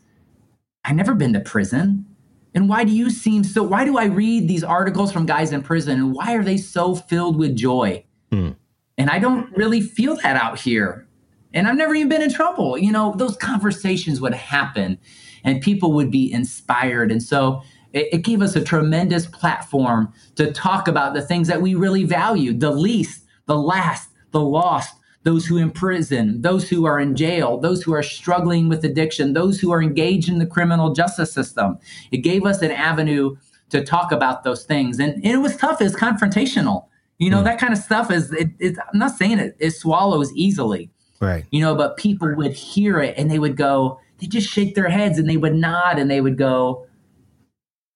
I've 0.83 0.97
never 0.97 1.15
been 1.15 1.35
to 1.35 1.41
prison. 1.41 2.07
And 2.55 2.71
why 2.71 2.85
do 2.85 2.93
you 2.93 3.11
seem 3.11 3.45
so? 3.45 3.63
Why 3.63 3.85
do 3.85 3.99
I 3.99 4.07
read 4.07 4.49
these 4.49 4.65
articles 4.65 5.13
from 5.13 5.27
guys 5.27 5.53
in 5.53 5.63
prison 5.63 5.99
and 5.99 6.15
why 6.15 6.35
are 6.35 6.43
they 6.43 6.57
so 6.57 6.95
filled 6.95 7.37
with 7.37 7.55
joy? 7.55 8.03
Hmm. 8.33 8.51
And 8.97 9.11
I 9.11 9.19
don't 9.19 9.55
really 9.55 9.83
feel 9.83 10.17
that 10.23 10.37
out 10.37 10.59
here. 10.59 11.07
And 11.53 11.69
I've 11.69 11.77
never 11.77 11.95
even 11.95 12.09
been 12.09 12.23
in 12.23 12.33
trouble. 12.33 12.79
You 12.79 12.91
know, 12.91 13.13
those 13.19 13.37
conversations 13.37 14.23
would 14.23 14.35
happen 14.35 14.99
and 15.45 15.61
people 15.61 15.93
would 15.93 16.11
be 16.11 16.33
inspired. 16.33 17.13
And 17.13 17.23
so 17.23 17.63
it, 17.93 18.09
it 18.13 18.19
gave 18.19 18.43
us 18.43 18.57
a 18.57 18.65
tremendous 18.65 19.27
platform 19.27 20.13
to 20.37 20.53
talk 20.53 20.89
about 20.89 21.15
the 21.15 21.23
things 21.23 21.49
that 21.49 21.63
we 21.63 21.75
really 21.75 22.05
value 22.05 22.53
the 22.53 22.71
least, 22.71 23.25
the 23.47 23.57
last, 23.57 24.11
the 24.33 24.41
lost, 24.41 24.97
those 25.23 25.47
who 25.47 25.57
in 25.57 25.71
prison, 25.71 26.43
those 26.43 26.69
who 26.69 26.85
are 26.85 27.01
in 27.01 27.17
jail, 27.17 27.59
those 27.59 27.83
who 27.83 27.95
are 27.95 28.03
struggling 28.03 28.69
with 28.69 28.85
addiction, 28.85 29.33
those 29.33 29.59
who 29.61 29.71
are 29.73 29.83
engaged 29.83 30.29
in 30.29 30.39
the 30.39 30.47
criminal 30.47 30.93
justice 30.93 31.33
system. 31.33 31.79
It 32.11 32.19
gave 32.19 32.45
us 32.45 32.61
an 32.61 32.71
avenue 32.71 33.37
to 33.71 33.83
talk 33.83 34.13
about 34.13 34.45
those 34.45 34.65
things. 34.65 34.99
And, 34.99 35.15
and 35.15 35.27
it 35.27 35.39
was 35.39 35.57
tough, 35.57 35.81
it's 35.81 35.95
confrontational. 35.95 36.87
You 37.19 37.31
know, 37.31 37.41
mm. 37.41 37.45
that 37.45 37.59
kind 37.59 37.73
of 37.73 37.79
stuff 37.79 38.11
is, 38.11 38.33
it, 38.33 38.51
it, 38.59 38.77
I'm 38.93 38.99
not 38.99 39.17
saying 39.17 39.39
it, 39.39 39.57
it 39.59 39.71
swallows 39.71 40.33
easily. 40.35 40.91
Right. 41.21 41.47
You 41.51 41.61
know, 41.61 41.75
but 41.75 41.97
people 41.97 42.35
would 42.35 42.53
hear 42.53 43.01
it 43.01 43.15
and 43.17 43.31
they 43.31 43.39
would 43.39 43.57
go, 43.57 43.99
they 44.19 44.27
just 44.27 44.49
shake 44.49 44.75
their 44.75 44.89
heads 44.89 45.19
and 45.19 45.29
they 45.29 45.37
would 45.37 45.55
nod 45.55 45.99
and 45.99 46.11
they 46.11 46.21
would 46.21 46.39
go, 46.39 46.87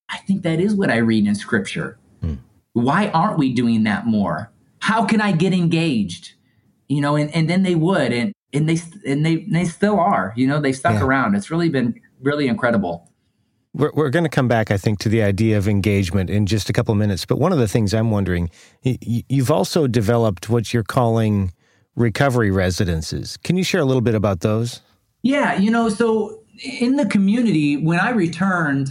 I 0.09 0.19
think 0.19 0.43
that 0.43 0.61
is 0.61 0.75
what 0.75 0.91
I 0.91 0.97
read 0.97 1.27
in 1.27 1.35
scripture. 1.35 1.99
Mm. 2.23 2.39
Why 2.73 3.09
aren't 3.09 3.39
we 3.39 3.53
doing 3.53 3.85
that 3.85 4.07
more? 4.07 4.51
how 4.81 5.05
can 5.05 5.21
I 5.21 5.33
get 5.33 5.53
engaged? 5.53 6.33
You 6.89 7.01
know, 7.01 7.17
and, 7.17 7.35
and 7.35 7.49
then 7.49 7.63
they 7.63 7.75
would, 7.75 8.13
and 8.13 8.33
and 8.53 8.69
they 8.69 8.79
and 9.07 9.25
they 9.25 9.45
they 9.51 9.67
still 9.67 10.01
are. 10.01 10.33
You 10.37 10.47
know, 10.47 10.61
they 10.61 10.73
stuck 10.73 10.95
yeah. 10.95 11.05
around. 11.05 11.35
It's 11.35 11.51
really 11.51 11.69
been 11.69 12.01
really 12.23 12.49
incredible. 12.49 13.13
We're, 13.75 13.93
we're 13.93 14.11
going 14.11 14.25
to 14.25 14.31
come 14.31 14.49
back, 14.49 14.71
I 14.71 14.79
think, 14.79 14.99
to 15.01 15.11
the 15.11 15.23
idea 15.23 15.59
of 15.59 15.69
engagement 15.69 16.31
in 16.31 16.47
just 16.47 16.71
a 16.71 16.73
couple 16.73 16.95
minutes. 16.95 17.27
But 17.27 17.39
one 17.39 17.53
of 17.53 17.59
the 17.59 17.69
things 17.69 17.93
I'm 17.93 18.11
wondering, 18.11 18.51
you've 18.83 19.51
also 19.51 19.87
developed 19.87 20.49
what 20.49 20.73
you're 20.73 20.83
calling 20.83 21.53
recovery 21.95 22.51
residences. 22.51 23.37
Can 23.45 23.59
you 23.59 23.63
share 23.63 23.83
a 23.83 23.85
little 23.85 24.01
bit 24.01 24.15
about 24.15 24.41
those? 24.41 24.81
Yeah, 25.23 25.59
you 25.59 25.71
know, 25.71 25.89
so 25.89 26.43
in 26.63 26.97
the 26.97 27.07
community, 27.07 27.77
when 27.77 27.99
I 27.99 28.11
returned, 28.11 28.91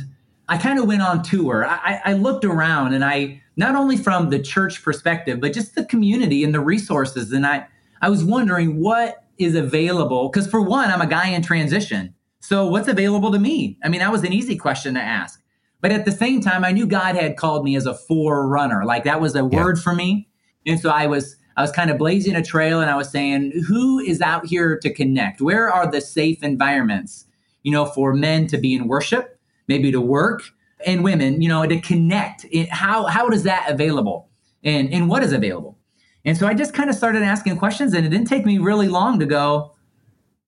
I 0.50 0.58
kind 0.58 0.80
of 0.80 0.86
went 0.86 1.02
on 1.02 1.24
tour. 1.24 1.66
I, 1.66 2.02
I 2.04 2.14
looked 2.14 2.46
around 2.46 2.94
and 2.94 3.04
I 3.04 3.42
not 3.56 3.76
only 3.76 3.98
from 3.98 4.30
the 4.30 4.40
church 4.40 4.84
perspective, 4.84 5.42
but 5.42 5.54
just 5.54 5.76
the 5.76 5.86
community 5.86 6.44
and 6.44 6.54
the 6.54 6.60
resources. 6.60 7.32
And 7.32 7.46
I, 7.46 7.68
I 8.02 8.10
was 8.10 8.24
wondering 8.24 8.82
what 8.82 9.24
is 9.38 9.56
available. 9.56 10.30
Because 10.30 10.48
for 10.48 10.62
one, 10.62 10.90
I'm 10.90 11.02
a 11.02 11.08
guy 11.08 11.30
in 11.30 11.42
transition. 11.42 12.14
So 12.40 12.68
what's 12.68 12.88
available 12.88 13.32
to 13.32 13.40
me? 13.40 13.78
I 13.84 13.90
mean, 13.90 14.00
that 14.00 14.12
was 14.12 14.24
an 14.24 14.32
easy 14.32 14.56
question 14.56 14.94
to 14.94 15.02
ask. 15.02 15.42
But 15.82 15.92
at 15.92 16.06
the 16.06 16.12
same 16.12 16.42
time, 16.42 16.64
I 16.64 16.72
knew 16.72 16.88
God 16.88 17.16
had 17.16 17.38
called 17.38 17.64
me 17.64 17.76
as 17.76 17.86
a 17.86 17.94
forerunner. 17.94 18.86
Like 18.86 19.04
that 19.04 19.22
was 19.22 19.36
a 19.36 19.40
yeah. 19.40 19.64
word 19.64 19.80
for 19.80 19.94
me. 19.94 20.30
And 20.66 20.80
so 20.80 20.90
I 20.90 21.08
was 21.08 21.36
I 21.58 21.62
was 21.62 21.72
kind 21.72 21.90
of 21.90 21.98
blazing 21.98 22.36
a 22.36 22.44
trail 22.44 22.80
and 22.80 22.90
I 22.90 22.96
was 22.96 23.10
saying, 23.10 23.52
who 23.68 24.00
is 24.00 24.22
out 24.22 24.46
here 24.46 24.78
to 24.78 24.94
connect? 24.94 25.42
Where 25.42 25.70
are 25.70 25.92
the 25.92 26.00
safe 26.00 26.44
environments, 26.44 27.26
you 27.64 27.72
know, 27.72 27.86
for 27.86 28.14
men 28.14 28.48
to 28.48 28.58
be 28.58 28.74
in 28.76 28.88
worship, 28.88 29.40
maybe 29.68 29.92
to 29.92 30.00
work, 30.00 30.44
and 30.86 31.04
women, 31.04 31.42
you 31.42 31.50
know, 31.50 31.66
to 31.66 31.80
connect. 31.82 32.46
It, 32.52 32.70
how 32.70 33.06
how 33.08 33.30
is 33.30 33.44
that 33.44 33.70
available, 33.70 34.30
and 34.64 34.94
and 34.94 35.10
what 35.10 35.24
is 35.24 35.34
available? 35.34 35.78
And 36.26 36.38
so 36.38 36.48
I 36.48 36.54
just 36.54 36.74
kind 36.74 36.90
of 36.90 36.96
started 36.96 37.24
asking 37.24 37.58
questions, 37.58 37.94
and 37.94 38.06
it 38.06 38.10
didn't 38.10 38.28
take 38.28 38.46
me 38.46 38.58
really 38.58 38.88
long 38.88 39.20
to 39.20 39.26
go. 39.26 39.74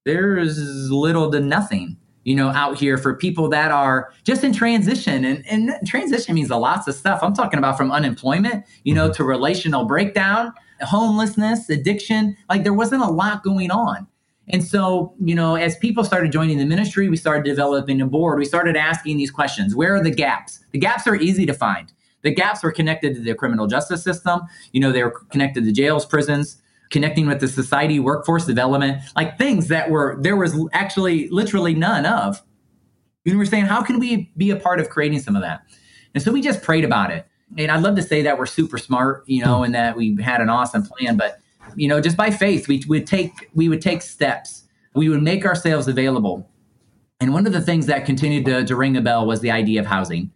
There's 0.06 0.91
little 0.91 1.32
to 1.32 1.39
nothing, 1.39 1.98
you 2.24 2.36
know, 2.36 2.50
out 2.50 2.78
here 2.78 2.98
for 2.98 3.15
people 3.15 3.50
that 3.50 3.72
are 3.72 4.12
just 4.24 4.43
in 4.43 4.54
transition, 4.54 5.26
and 5.26 5.43
and 5.48 5.72
transition 5.88 6.36
means 6.36 6.50
a 6.50 6.58
lots 6.58 6.88
of 6.88 6.95
stuff. 6.95 7.19
I'm 7.24 7.34
talking 7.34 7.60
about 7.60 7.78
from 7.78 7.91
unemployment, 7.91 8.65
you 8.84 8.93
know, 8.93 9.06
mm-hmm. 9.06 9.13
to 9.13 9.24
relational 9.24 9.86
breakdown, 9.86 10.54
homelessness, 10.82 11.70
addiction. 11.70 12.36
Like 12.50 12.63
there 12.63 12.74
wasn't 12.74 13.04
a 13.04 13.10
lot 13.10 13.44
going 13.44 13.72
on. 13.72 14.08
And 14.52 14.63
so, 14.63 15.13
you 15.24 15.36
know, 15.36 15.56
as 15.56 15.78
people 15.78 16.04
started 16.04 16.32
joining 16.32 16.58
the 16.58 16.65
ministry, 16.65 17.08
we 17.08 17.18
started 17.18 17.44
developing 17.44 18.02
a 18.02 18.08
board. 18.08 18.39
We 18.39 18.46
started 18.46 18.76
asking 18.76 19.18
these 19.18 19.32
questions 19.32 19.76
Where 19.76 19.96
are 19.96 20.04
the 20.04 20.12
gaps? 20.12 20.60
The 20.72 20.80
gaps 20.80 21.08
are 21.08 21.15
easy 21.15 21.46
to 21.46 21.54
find. 21.54 21.92
The 22.22 22.32
gaps 22.32 22.63
were 22.63 22.72
connected 22.72 23.15
to 23.15 23.22
the 23.22 23.36
criminal 23.36 23.68
justice 23.68 24.04
system. 24.04 24.42
You 24.74 24.82
know, 24.82 24.92
they 24.92 25.04
were 25.04 25.12
connected 25.30 25.63
to 25.63 25.72
jails, 25.72 26.06
prisons, 26.06 26.62
connecting 26.89 27.28
with 27.28 27.39
the 27.39 27.48
society, 27.48 28.00
workforce 28.00 28.46
development, 28.46 29.02
like 29.15 29.38
things 29.38 29.68
that 29.68 29.89
were, 29.89 30.18
there 30.20 30.36
was 30.36 30.56
actually 30.74 31.30
literally 31.30 31.74
none 31.74 32.06
of. 32.06 32.42
And 33.26 33.38
we're 33.38 33.46
saying, 33.46 33.65
how 33.65 33.84
can 33.84 34.00
we 34.00 34.32
be 34.36 34.50
a 34.50 34.56
part 34.56 34.80
of 34.80 34.89
creating 34.89 35.20
some 35.20 35.36
of 35.36 35.42
that? 35.44 35.62
And 36.13 36.24
so 36.24 36.32
we 36.32 36.42
just 36.42 36.63
prayed 36.63 36.84
about 36.84 37.12
it. 37.12 37.28
And 37.58 37.72
I'd 37.72 37.82
love 37.82 37.96
to 37.96 38.04
say 38.04 38.22
that 38.22 38.38
we're 38.38 38.46
super 38.46 38.78
smart, 38.78 39.24
you 39.28 39.44
know, 39.44 39.64
and 39.64 39.74
that 39.74 39.98
we 39.98 40.22
had 40.22 40.42
an 40.42 40.50
awesome 40.50 40.86
plan, 40.86 41.18
but 41.18 41.40
you 41.76 41.88
know, 41.88 42.02
just 42.02 42.18
by 42.18 42.32
faith, 42.32 42.68
we 42.68 42.84
would 42.88 43.08
take 43.08 43.50
we 43.54 43.70
would 43.70 43.82
take 43.82 44.02
steps. 44.02 44.64
We 44.96 45.10
would 45.10 45.22
make 45.22 45.46
ourselves 45.46 45.88
available. 45.88 46.50
And 47.20 47.34
one 47.34 47.46
of 47.46 47.54
the 47.54 47.62
things 47.62 47.86
that 47.88 48.06
continued 48.06 48.46
to, 48.46 48.66
to 48.66 48.76
ring 48.76 48.98
a 48.98 49.02
bell 49.02 49.26
was 49.26 49.42
the 49.42 49.52
idea 49.52 49.80
of 49.80 49.86
housing. 49.86 50.32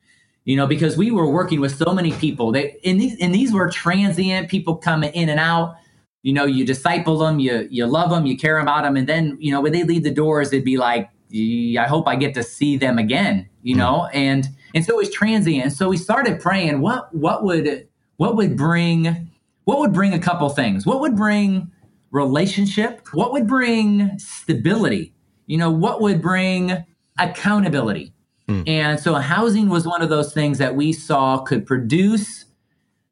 You 0.46 0.58
know, 0.58 0.68
because 0.68 0.98
we 0.98 1.10
were 1.10 1.30
working 1.30 1.62
with 1.62 1.76
so 1.76 1.94
many 1.94 2.12
people. 2.12 2.52
They 2.52 2.78
and 2.84 3.00
these 3.00 3.18
and 3.22 3.34
these 3.34 3.54
were 3.54 3.70
transient 3.70 4.50
people 4.50 4.76
coming 4.76 5.14
in 5.14 5.30
and 5.30 5.40
out. 5.40 5.76
You 6.22 6.34
know, 6.34 6.46
you 6.46 6.66
disciple 6.66 7.18
them, 7.18 7.40
you 7.40 7.68
you 7.72 7.86
love 7.86 8.10
them, 8.10 8.26
you 8.26 8.38
care 8.38 8.60
about 8.60 8.84
them, 8.84 8.98
and 8.98 9.08
then 9.08 9.38
you 9.40 9.52
know 9.52 9.62
when 9.62 9.72
they 9.72 9.84
leave 9.84 10.04
the 10.04 10.12
doors, 10.12 10.52
it'd 10.52 10.66
be 10.66 10.78
like, 10.78 11.10
I 11.34 11.86
hope 11.88 12.08
I 12.08 12.18
get 12.18 12.34
to 12.34 12.44
see 12.44 12.76
them 12.76 12.98
again. 12.98 13.48
You 13.62 13.76
know, 13.76 14.10
mm. 14.12 14.16
and 14.16 14.50
and 14.74 14.86
so 14.86 14.94
it 14.94 14.98
was 14.98 15.12
transient. 15.12 15.74
So 15.74 15.90
we 15.90 15.98
started 15.98 16.40
praying. 16.40 16.82
What 16.82 17.14
what 17.14 17.44
would 17.44 17.88
what 18.18 18.36
would 18.36 18.58
bring 18.58 19.32
what 19.66 19.80
would 19.80 19.94
bring 19.94 20.14
a 20.14 20.20
couple 20.20 20.50
things? 20.50 20.86
What 20.86 21.00
would 21.02 21.16
bring 21.16 21.72
relationship? 22.12 23.08
What 23.14 23.32
would 23.32 23.48
bring 23.48 24.18
stability? 24.20 25.14
you 25.48 25.58
know, 25.58 25.72
what 25.72 26.02
would 26.02 26.22
bring 26.22 26.84
accountability? 27.20 28.14
Mm. 28.48 28.68
And 28.68 29.00
so 29.00 29.16
housing 29.16 29.70
was 29.70 29.88
one 29.88 30.02
of 30.02 30.10
those 30.10 30.34
things 30.34 30.58
that 30.58 30.76
we 30.76 30.94
saw 30.94 31.40
could 31.40 31.66
produce 31.66 32.46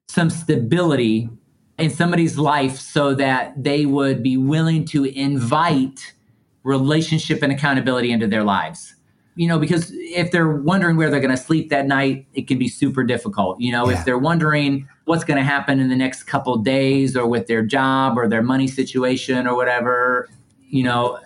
some 0.07 0.29
stability 0.29 1.29
in 1.77 1.89
somebody's 1.89 2.37
life 2.37 2.77
so 2.77 3.13
that 3.15 3.61
they 3.61 3.85
would 3.85 4.21
be 4.21 4.37
willing 4.37 4.85
to 4.85 5.05
invite 5.05 6.13
relationship 6.63 7.41
and 7.41 7.51
accountability 7.51 8.11
into 8.11 8.27
their 8.27 8.43
lives. 8.43 8.95
You 9.35 9.47
know, 9.47 9.57
because 9.57 9.91
if 9.93 10.31
they're 10.31 10.51
wondering 10.51 10.97
where 10.97 11.09
they're 11.09 11.21
going 11.21 11.35
to 11.35 11.41
sleep 11.41 11.69
that 11.69 11.87
night, 11.87 12.27
it 12.33 12.47
can 12.47 12.59
be 12.59 12.67
super 12.67 13.03
difficult. 13.03 13.61
You 13.61 13.71
know, 13.71 13.89
yeah. 13.89 13.97
if 13.97 14.05
they're 14.05 14.17
wondering 14.17 14.87
what's 15.05 15.23
going 15.23 15.37
to 15.37 15.43
happen 15.43 15.79
in 15.79 15.87
the 15.87 15.95
next 15.95 16.23
couple 16.23 16.57
days 16.57 17.15
or 17.15 17.25
with 17.25 17.47
their 17.47 17.63
job 17.63 18.17
or 18.17 18.27
their 18.27 18.41
money 18.41 18.67
situation 18.67 19.47
or 19.47 19.55
whatever, 19.55 20.27
you 20.59 20.83
know, 20.83 21.17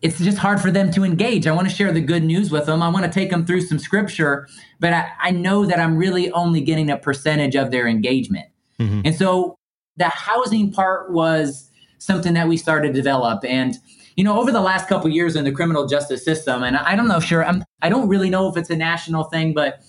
it's 0.00 0.18
just 0.18 0.38
hard 0.38 0.60
for 0.60 0.70
them 0.70 0.90
to 0.92 1.04
engage. 1.04 1.46
I 1.46 1.52
want 1.52 1.68
to 1.68 1.74
share 1.74 1.92
the 1.92 2.00
good 2.00 2.24
news 2.24 2.50
with 2.50 2.66
them. 2.66 2.82
I 2.82 2.88
want 2.88 3.04
to 3.04 3.12
take 3.12 3.30
them 3.30 3.44
through 3.44 3.60
some 3.60 3.78
scripture, 3.78 4.48
but 4.80 4.94
I, 4.94 5.10
I 5.20 5.30
know 5.30 5.66
that 5.66 5.78
I'm 5.78 5.96
really 5.98 6.32
only 6.32 6.62
getting 6.62 6.90
a 6.90 6.96
percentage 6.96 7.54
of 7.54 7.70
their 7.70 7.86
engagement. 7.86 8.46
Mm-hmm. 8.80 9.02
And 9.04 9.14
so 9.14 9.58
the 9.98 10.08
housing 10.08 10.72
part 10.72 11.12
was 11.12 11.70
something 11.98 12.32
that 12.32 12.48
we 12.48 12.56
started 12.56 12.88
to 12.88 12.94
develop. 12.94 13.44
And, 13.44 13.76
you 14.22 14.28
know, 14.28 14.38
over 14.38 14.52
the 14.52 14.60
last 14.60 14.86
couple 14.86 15.10
years 15.10 15.34
in 15.34 15.42
the 15.42 15.50
criminal 15.50 15.84
justice 15.88 16.24
system, 16.24 16.62
and 16.62 16.76
I 16.76 16.94
don't 16.94 17.08
know, 17.08 17.18
sure, 17.18 17.44
I'm, 17.44 17.64
I 17.82 17.88
don't 17.88 18.06
really 18.06 18.30
know 18.30 18.48
if 18.48 18.56
it's 18.56 18.70
a 18.70 18.76
national 18.76 19.24
thing, 19.24 19.52
but 19.52 19.82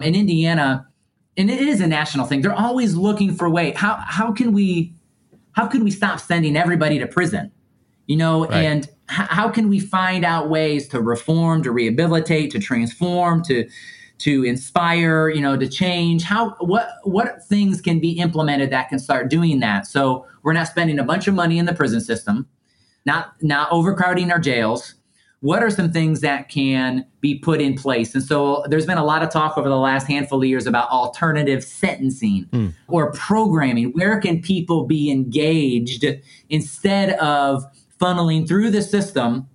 in 0.00 0.16
Indiana, 0.16 0.88
and 1.36 1.48
it 1.48 1.60
is 1.60 1.80
a 1.80 1.86
national 1.86 2.26
thing, 2.26 2.40
they're 2.40 2.52
always 2.52 2.96
looking 2.96 3.32
for 3.32 3.48
way. 3.48 3.70
How, 3.70 3.94
how 4.04 4.32
can 4.32 4.52
we, 4.52 4.92
how 5.52 5.68
can 5.68 5.84
we 5.84 5.92
stop 5.92 6.18
sending 6.18 6.56
everybody 6.56 6.98
to 6.98 7.06
prison? 7.06 7.52
You 8.08 8.16
know, 8.16 8.48
right. 8.48 8.64
and 8.64 8.88
how 9.06 9.50
can 9.50 9.68
we 9.68 9.78
find 9.78 10.24
out 10.24 10.50
ways 10.50 10.88
to 10.88 11.00
reform, 11.00 11.62
to 11.62 11.70
rehabilitate, 11.70 12.50
to 12.50 12.58
transform, 12.58 13.44
to 13.44 13.68
to 14.18 14.44
inspire, 14.44 15.28
you 15.28 15.40
know, 15.40 15.56
to 15.56 15.68
change? 15.68 16.24
How 16.24 16.56
what 16.58 16.88
what 17.04 17.44
things 17.44 17.80
can 17.80 18.00
be 18.00 18.18
implemented 18.18 18.70
that 18.70 18.88
can 18.88 18.98
start 18.98 19.30
doing 19.30 19.60
that? 19.60 19.86
So 19.86 20.26
we're 20.42 20.54
not 20.54 20.66
spending 20.66 20.98
a 20.98 21.04
bunch 21.04 21.28
of 21.28 21.34
money 21.34 21.58
in 21.58 21.66
the 21.66 21.74
prison 21.74 22.00
system, 22.00 22.48
not 23.06 23.34
not 23.40 23.70
overcrowding 23.70 24.30
our 24.30 24.38
jails. 24.38 24.94
What 25.40 25.62
are 25.62 25.70
some 25.70 25.92
things 25.92 26.22
that 26.22 26.48
can 26.48 27.06
be 27.20 27.38
put 27.38 27.60
in 27.60 27.74
place? 27.74 28.14
And 28.14 28.24
so 28.24 28.64
there's 28.68 28.86
been 28.86 28.98
a 28.98 29.04
lot 29.04 29.22
of 29.22 29.30
talk 29.30 29.56
over 29.56 29.68
the 29.68 29.76
last 29.76 30.08
handful 30.08 30.42
of 30.42 30.48
years 30.48 30.66
about 30.66 30.88
alternative 30.90 31.62
sentencing 31.62 32.46
mm. 32.52 32.74
or 32.88 33.12
programming. 33.12 33.92
Where 33.92 34.18
can 34.18 34.42
people 34.42 34.86
be 34.86 35.10
engaged 35.10 36.04
instead 36.48 37.10
of 37.18 37.64
funneling 38.00 38.48
through 38.48 38.70
the 38.70 38.82
system 38.82 39.48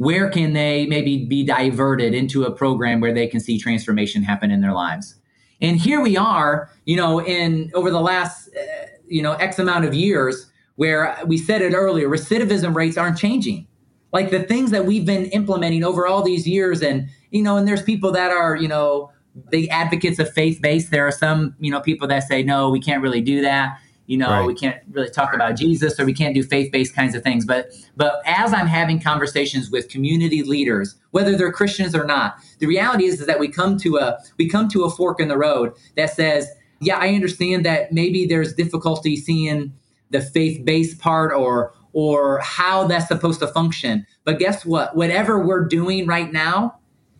where 0.00 0.30
can 0.30 0.54
they 0.54 0.86
maybe 0.86 1.26
be 1.26 1.44
diverted 1.44 2.14
into 2.14 2.44
a 2.44 2.50
program 2.50 3.00
where 3.00 3.12
they 3.12 3.26
can 3.26 3.38
see 3.38 3.58
transformation 3.58 4.22
happen 4.22 4.50
in 4.50 4.60
their 4.60 4.72
lives 4.72 5.16
and 5.60 5.78
here 5.78 6.00
we 6.00 6.16
are 6.16 6.70
you 6.86 6.96
know 6.96 7.20
in 7.20 7.70
over 7.74 7.90
the 7.90 8.00
last 8.00 8.48
uh, 8.56 8.86
you 9.06 9.20
know 9.20 9.32
x 9.34 9.58
amount 9.58 9.84
of 9.84 9.92
years 9.92 10.49
where 10.80 11.14
we 11.26 11.36
said 11.36 11.60
it 11.60 11.74
earlier 11.74 12.08
recidivism 12.08 12.74
rates 12.74 12.96
aren't 12.96 13.18
changing. 13.18 13.66
Like 14.14 14.30
the 14.30 14.42
things 14.42 14.70
that 14.70 14.86
we've 14.86 15.04
been 15.04 15.26
implementing 15.26 15.84
over 15.84 16.06
all 16.06 16.22
these 16.22 16.48
years 16.48 16.80
and 16.80 17.06
you 17.30 17.42
know 17.42 17.58
and 17.58 17.68
there's 17.68 17.82
people 17.82 18.10
that 18.12 18.30
are 18.30 18.56
you 18.56 18.66
know 18.66 19.12
the 19.50 19.68
advocates 19.68 20.18
of 20.18 20.32
faith 20.32 20.58
based. 20.62 20.90
There 20.90 21.06
are 21.06 21.12
some 21.12 21.54
you 21.60 21.70
know 21.70 21.80
people 21.82 22.08
that 22.08 22.20
say 22.20 22.42
no 22.42 22.70
we 22.70 22.80
can't 22.80 23.02
really 23.02 23.20
do 23.20 23.42
that. 23.42 23.78
You 24.06 24.16
know 24.16 24.30
right. 24.30 24.46
we 24.46 24.54
can't 24.54 24.80
really 24.90 25.10
talk 25.10 25.34
about 25.34 25.54
jesus 25.54 26.00
or 26.00 26.06
we 26.06 26.14
can't 26.14 26.34
do 26.34 26.42
faith-based 26.42 26.96
kinds 26.96 27.14
of 27.14 27.22
things. 27.22 27.44
But 27.44 27.72
but 27.94 28.22
as 28.24 28.54
i'm 28.54 28.66
having 28.66 29.00
conversations 29.00 29.70
with 29.70 29.88
community 29.90 30.42
leaders 30.42 30.96
whether 31.10 31.36
they're 31.36 31.52
christians 31.52 31.94
or 31.94 32.04
not 32.04 32.36
the 32.58 32.66
reality 32.66 33.04
is, 33.04 33.20
is 33.20 33.26
that 33.26 33.38
we 33.38 33.48
come 33.48 33.76
to 33.78 33.98
a 33.98 34.18
we 34.38 34.48
come 34.48 34.68
to 34.70 34.84
a 34.84 34.90
fork 34.90 35.20
in 35.20 35.28
the 35.28 35.38
road 35.38 35.72
that 35.96 36.10
says 36.10 36.48
yeah 36.80 36.98
i 36.98 37.10
understand 37.10 37.64
that 37.64 37.92
maybe 37.92 38.26
there's 38.26 38.52
difficulty 38.52 39.14
seeing 39.14 39.72
the 40.10 40.20
faith-based 40.20 40.98
part 40.98 41.32
or 41.32 41.74
or 41.92 42.38
how 42.40 42.86
that's 42.86 43.08
supposed 43.08 43.40
to 43.40 43.46
function 43.48 44.06
but 44.24 44.38
guess 44.38 44.64
what 44.64 44.94
whatever 44.94 45.38
we're 45.44 45.64
doing 45.64 46.06
right 46.06 46.32
now 46.32 46.76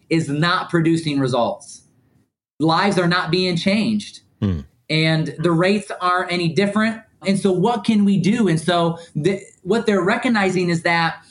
is 0.09 0.29
not 0.29 0.71
producing 0.71 1.19
results 1.19 1.83
lives 2.59 2.99
are 2.99 3.09
not 3.09 3.31
being 3.31 3.57
changed 3.57 4.21
hmm 4.41 4.61
and 4.91 5.35
the 5.39 5.53
rates 5.53 5.91
aren't 6.01 6.33
any 6.33 6.49
different. 6.49 7.01
And 7.27 7.39
so, 7.39 7.53
what 7.53 7.85
can 7.85 8.05
we 8.05 8.19
do? 8.19 8.49
And 8.49 8.61
so, 8.61 8.99
the, 9.15 9.41
what 9.63 9.87
they're 9.87 10.03
recognizing 10.03 10.69
is 10.69 10.83
that 10.83 11.25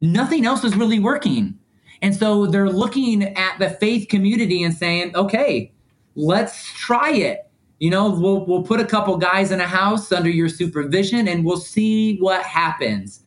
nothing 0.00 0.44
else 0.44 0.62
is 0.62 0.76
really 0.76 1.00
working. 1.00 1.58
And 2.02 2.14
so, 2.14 2.46
they're 2.46 2.70
looking 2.70 3.22
at 3.36 3.58
the 3.58 3.70
faith 3.70 4.08
community 4.08 4.62
and 4.62 4.74
saying, 4.74 5.16
okay, 5.16 5.72
let's 6.14 6.70
try 6.74 7.12
it. 7.12 7.49
You 7.80 7.90
know, 7.90 8.10
we'll, 8.10 8.44
we'll 8.44 8.62
put 8.62 8.78
a 8.78 8.84
couple 8.84 9.16
guys 9.16 9.50
in 9.50 9.60
a 9.60 9.66
house 9.66 10.12
under 10.12 10.28
your 10.30 10.50
supervision 10.50 11.26
and 11.26 11.44
we'll 11.44 11.56
see 11.56 12.18
what 12.18 12.42
happens. 12.42 13.24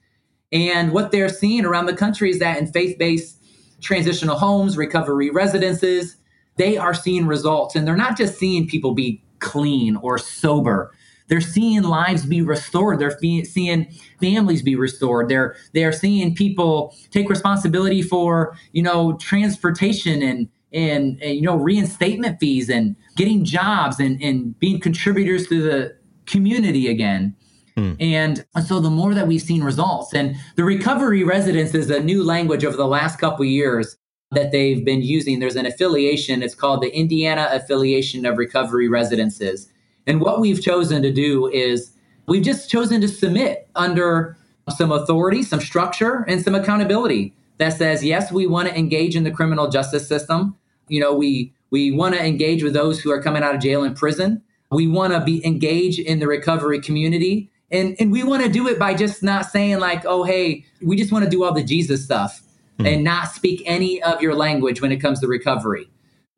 And 0.51 0.91
what 0.93 1.11
they're 1.11 1.27
seeing 1.27 1.65
around 1.65 1.87
the 1.87 1.95
country 1.95 2.29
is 2.29 2.39
that 2.39 2.59
in 2.59 2.67
faith 2.67 2.97
based 2.99 3.43
transitional 3.81 4.37
homes, 4.37 4.77
recovery 4.77 5.31
residences, 5.31 6.17
they 6.57 6.77
are 6.77 6.93
seeing 6.93 7.25
results. 7.25 7.75
And 7.75 7.87
they're 7.87 7.97
not 7.97 8.15
just 8.15 8.37
seeing 8.37 8.67
people 8.67 8.93
be 8.93 9.23
clean 9.39 9.95
or 9.97 10.19
sober. 10.19 10.93
They're 11.27 11.41
seeing 11.41 11.81
lives 11.81 12.25
be 12.25 12.43
restored. 12.43 12.99
They're 12.99 13.11
fe- 13.11 13.43
seeing 13.43 13.91
families 14.21 14.61
be 14.61 14.75
restored. 14.75 15.29
They're 15.29 15.55
they're 15.73 15.91
seeing 15.91 16.35
people 16.35 16.95
take 17.11 17.29
responsibility 17.29 18.01
for 18.01 18.55
you 18.73 18.83
know 18.83 19.17
transportation 19.17 20.21
and 20.21 20.49
and, 20.73 21.21
and 21.21 21.35
you 21.35 21.41
know 21.41 21.55
reinstatement 21.55 22.39
fees 22.39 22.69
and 22.69 22.95
getting 23.15 23.45
jobs 23.45 23.99
and 23.99 24.21
and 24.21 24.57
being 24.59 24.79
contributors 24.79 25.47
to 25.47 25.61
the 25.61 25.95
community 26.25 26.87
again. 26.87 27.35
Hmm. 27.75 27.93
And 27.99 28.45
so 28.65 28.79
the 28.79 28.89
more 28.89 29.13
that 29.13 29.27
we've 29.27 29.41
seen 29.41 29.63
results, 29.63 30.13
and 30.13 30.35
the 30.55 30.63
recovery 30.63 31.23
residence 31.23 31.73
is 31.73 31.89
a 31.89 31.99
new 31.99 32.23
language 32.23 32.63
over 32.63 32.77
the 32.77 32.87
last 32.87 33.19
couple 33.19 33.45
years 33.45 33.97
that 34.31 34.51
they've 34.51 34.83
been 34.83 35.01
using. 35.01 35.39
There's 35.39 35.55
an 35.55 35.65
affiliation, 35.65 36.43
it's 36.43 36.55
called 36.55 36.81
the 36.81 36.95
Indiana 36.95 37.49
Affiliation 37.51 38.25
of 38.25 38.37
Recovery 38.37 38.87
Residences. 38.87 39.69
And 40.05 40.21
what 40.21 40.39
we've 40.39 40.61
chosen 40.61 41.01
to 41.01 41.11
do 41.11 41.47
is 41.47 41.93
we've 42.27 42.43
just 42.43 42.69
chosen 42.69 43.01
to 43.01 43.07
submit 43.07 43.69
under 43.75 44.37
some 44.69 44.91
authority, 44.91 45.43
some 45.43 45.59
structure, 45.59 46.25
and 46.27 46.41
some 46.41 46.55
accountability 46.55 47.33
that 47.57 47.73
says, 47.73 48.03
yes, 48.03 48.31
we 48.31 48.47
want 48.47 48.67
to 48.67 48.77
engage 48.77 49.15
in 49.15 49.23
the 49.23 49.31
criminal 49.31 49.69
justice 49.69 50.07
system. 50.07 50.55
You 50.87 50.99
know, 50.99 51.13
we 51.13 51.53
we 51.69 51.91
want 51.91 52.15
to 52.15 52.23
engage 52.23 52.63
with 52.63 52.73
those 52.73 53.01
who 53.01 53.11
are 53.11 53.21
coming 53.21 53.41
out 53.41 53.55
of 53.55 53.61
jail 53.61 53.83
and 53.83 53.95
prison. 53.95 54.43
We 54.69 54.87
want 54.87 55.13
to 55.13 55.21
be 55.21 55.45
engaged 55.45 55.99
in 55.99 56.19
the 56.19 56.27
recovery 56.27 56.79
community. 56.79 57.49
And, 57.71 57.95
and 57.99 58.11
we 58.11 58.23
want 58.23 58.43
to 58.43 58.49
do 58.49 58.67
it 58.67 58.77
by 58.77 58.93
just 58.93 59.23
not 59.23 59.47
saying 59.47 59.79
like, 59.79 60.05
oh, 60.05 60.23
hey, 60.23 60.65
we 60.81 60.95
just 60.95 61.11
want 61.11 61.25
to 61.25 61.31
do 61.31 61.43
all 61.43 61.51
the 61.51 61.63
Jesus 61.63 62.05
stuff 62.05 62.43
mm. 62.77 62.87
and 62.87 63.03
not 63.03 63.29
speak 63.29 63.63
any 63.65 64.01
of 64.03 64.21
your 64.21 64.35
language 64.35 64.81
when 64.81 64.91
it 64.91 64.97
comes 64.97 65.19
to 65.21 65.27
recovery. 65.27 65.89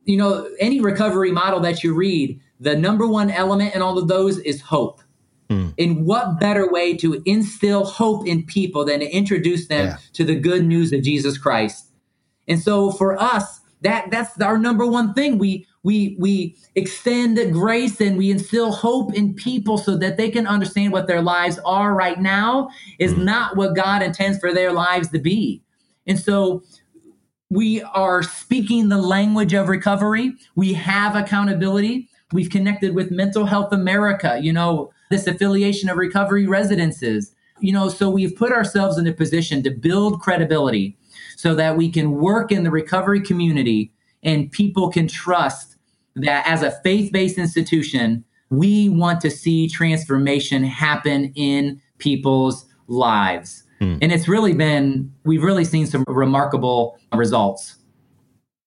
You 0.06 0.18
know, 0.18 0.50
any 0.60 0.80
recovery 0.80 1.32
model 1.32 1.60
that 1.62 1.84
you 1.84 1.94
read, 1.94 2.40
the 2.60 2.76
number 2.76 3.06
one 3.06 3.30
element 3.30 3.76
in 3.76 3.82
all 3.82 3.98
of 3.98 4.08
those 4.08 4.38
is 4.40 4.62
hope. 4.62 5.02
Mm. 5.50 5.74
In 5.78 6.06
what 6.06 6.40
better 6.40 6.72
way 6.72 6.96
to 6.98 7.22
instill 7.26 7.84
hope 7.84 8.26
in 8.26 8.46
people 8.46 8.86
than 8.86 9.02
to 9.02 9.10
introduce 9.10 9.68
them 9.68 9.88
yeah. 9.88 9.98
to 10.14 10.24
the 10.24 10.36
good 10.36 10.66
news 10.66 10.94
of 10.94 11.02
Jesus 11.02 11.38
Christ? 11.38 11.88
And 12.48 12.60
so 12.60 12.92
for 12.92 13.22
us, 13.22 13.60
that 13.82 14.10
that's 14.12 14.40
our 14.42 14.58
number 14.58 14.86
one 14.86 15.14
thing. 15.14 15.38
We 15.38 15.68
we 15.84 16.18
we 16.20 16.58
extend 16.74 17.38
grace 17.54 18.02
and 18.02 18.18
we 18.18 18.32
instill 18.32 18.72
hope 18.72 19.14
in 19.14 19.36
people 19.36 19.78
so 19.78 19.96
that 19.98 20.18
they 20.18 20.30
can 20.30 20.48
understand 20.48 20.92
what 20.92 21.08
their 21.08 21.22
lives 21.22 21.60
are 21.66 21.94
right 21.94 22.20
now 22.20 22.70
is 23.00 23.14
mm. 23.14 23.24
not 23.24 23.56
what 23.56 23.76
God 23.76 24.02
intends 24.02 24.40
for 24.40 24.52
their 24.52 24.72
lives 24.72 25.10
to 25.10 25.20
be. 25.20 25.62
And 26.08 26.20
so 26.20 26.64
we 27.50 27.84
are 27.84 28.24
speaking 28.24 28.90
the 28.90 28.98
language 28.98 29.54
of 29.54 29.70
recovery. 29.70 30.34
We 30.56 30.74
have 30.74 31.16
accountability. 31.16 32.10
We've 32.34 32.50
connected 32.50 32.96
with 32.96 33.12
Mental 33.12 33.46
Health 33.46 33.72
America, 33.72 34.40
you 34.42 34.52
know, 34.52 34.92
this 35.12 35.28
affiliation 35.28 35.90
of 35.90 35.98
recovery 35.98 36.48
residences. 36.48 37.34
You 37.60 37.72
know, 37.72 37.90
so 37.90 38.10
we've 38.10 38.36
put 38.36 38.52
ourselves 38.52 38.98
in 38.98 39.08
a 39.08 39.14
position 39.14 39.62
to 39.64 39.70
build 39.70 40.20
credibility 40.20 40.98
so 41.36 41.56
that 41.56 41.78
we 41.78 41.90
can 41.90 42.12
work 42.12 42.52
in 42.52 42.64
the 42.64 42.72
recovery 42.72 43.22
community 43.22 43.92
and 44.24 44.52
people 44.52 44.90
can 44.90 45.08
trust 45.08 45.76
that 46.16 46.48
as 46.48 46.64
a 46.64 46.72
faith 46.82 47.12
based 47.12 47.38
institution, 47.38 48.24
we 48.50 48.90
want 48.90 49.22
to 49.22 49.30
see 49.30 49.68
transformation 49.68 50.64
happen 50.64 51.32
in 51.36 51.82
people's 51.98 52.66
lives. 52.88 53.64
Mm. 53.82 54.00
And 54.02 54.12
it's 54.12 54.28
really 54.28 54.54
been, 54.54 55.14
we've 55.24 55.44
really 55.44 55.66
seen 55.66 55.86
some 55.86 56.04
remarkable 56.08 56.98
results. 57.14 57.78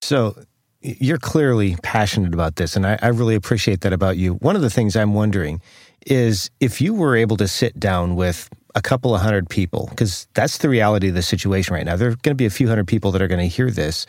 So 0.01 0.35
you're 0.81 1.17
clearly 1.17 1.75
passionate 1.83 2.33
about 2.33 2.55
this, 2.55 2.75
and 2.75 2.85
I, 2.85 2.97
I, 3.01 3.07
really 3.09 3.35
appreciate 3.35 3.81
that 3.81 3.91
about 3.91 4.15
you. 4.15 4.35
One 4.35 4.55
of 4.55 4.61
the 4.61 4.69
things 4.69 4.95
I'm 4.95 5.13
wondering 5.13 5.61
is 6.05 6.49
if 6.61 6.79
you 6.79 6.93
were 6.93 7.17
able 7.17 7.35
to 7.37 7.47
sit 7.49 7.77
down 7.79 8.15
with 8.15 8.49
a 8.75 8.81
couple 8.81 9.15
of 9.15 9.21
hundred 9.21 9.49
people, 9.49 9.87
because 9.89 10.27
that's 10.33 10.59
the 10.59 10.69
reality 10.69 11.09
of 11.09 11.15
the 11.15 11.21
situation 11.21 11.73
right 11.73 11.85
now. 11.85 11.95
There 11.95 12.09
are 12.09 12.15
going 12.15 12.31
to 12.31 12.35
be 12.35 12.45
a 12.45 12.49
few 12.49 12.67
hundred 12.67 12.87
people 12.87 13.11
that 13.11 13.21
are 13.21 13.27
going 13.27 13.39
to 13.39 13.47
hear 13.47 13.71
this. 13.71 14.05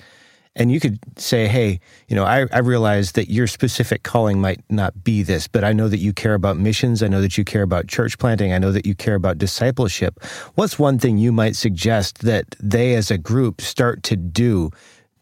And 0.57 0.73
you 0.73 0.81
could 0.81 0.99
say, 1.17 1.47
hey, 1.47 1.79
you 2.09 2.17
know, 2.17 2.25
I, 2.25 2.47
I 2.53 2.59
realize 2.59 3.13
that 3.13 3.31
your 3.31 3.47
specific 3.47 4.03
calling 4.03 4.41
might 4.41 4.61
not 4.69 5.05
be 5.05 5.23
this, 5.23 5.47
but 5.47 5.63
I 5.63 5.73
know 5.73 5.89
that 5.89 5.99
you 5.99 6.13
care 6.13 6.35
about 6.35 6.57
missions. 6.57 7.05
I 7.05 7.09
know 7.09 7.21
that 7.21 7.39
you 7.39 7.45
care 7.45 7.63
about 7.63 7.87
church 7.87 8.19
planting. 8.19 8.53
I 8.53 8.59
know 8.59 8.73
that 8.73 8.85
you 8.85 8.97
care 8.97 9.15
about 9.15 9.39
discipleship. 9.39 10.23
What's 10.57 10.77
one 10.77 10.99
thing 10.99 11.19
you 11.19 11.31
might 11.31 11.55
suggest 11.55 12.23
that 12.23 12.57
they 12.59 12.95
as 12.95 13.13
a 13.13 13.17
group 13.19 13.61
start 13.61 14.03
to 14.05 14.17
do 14.17 14.71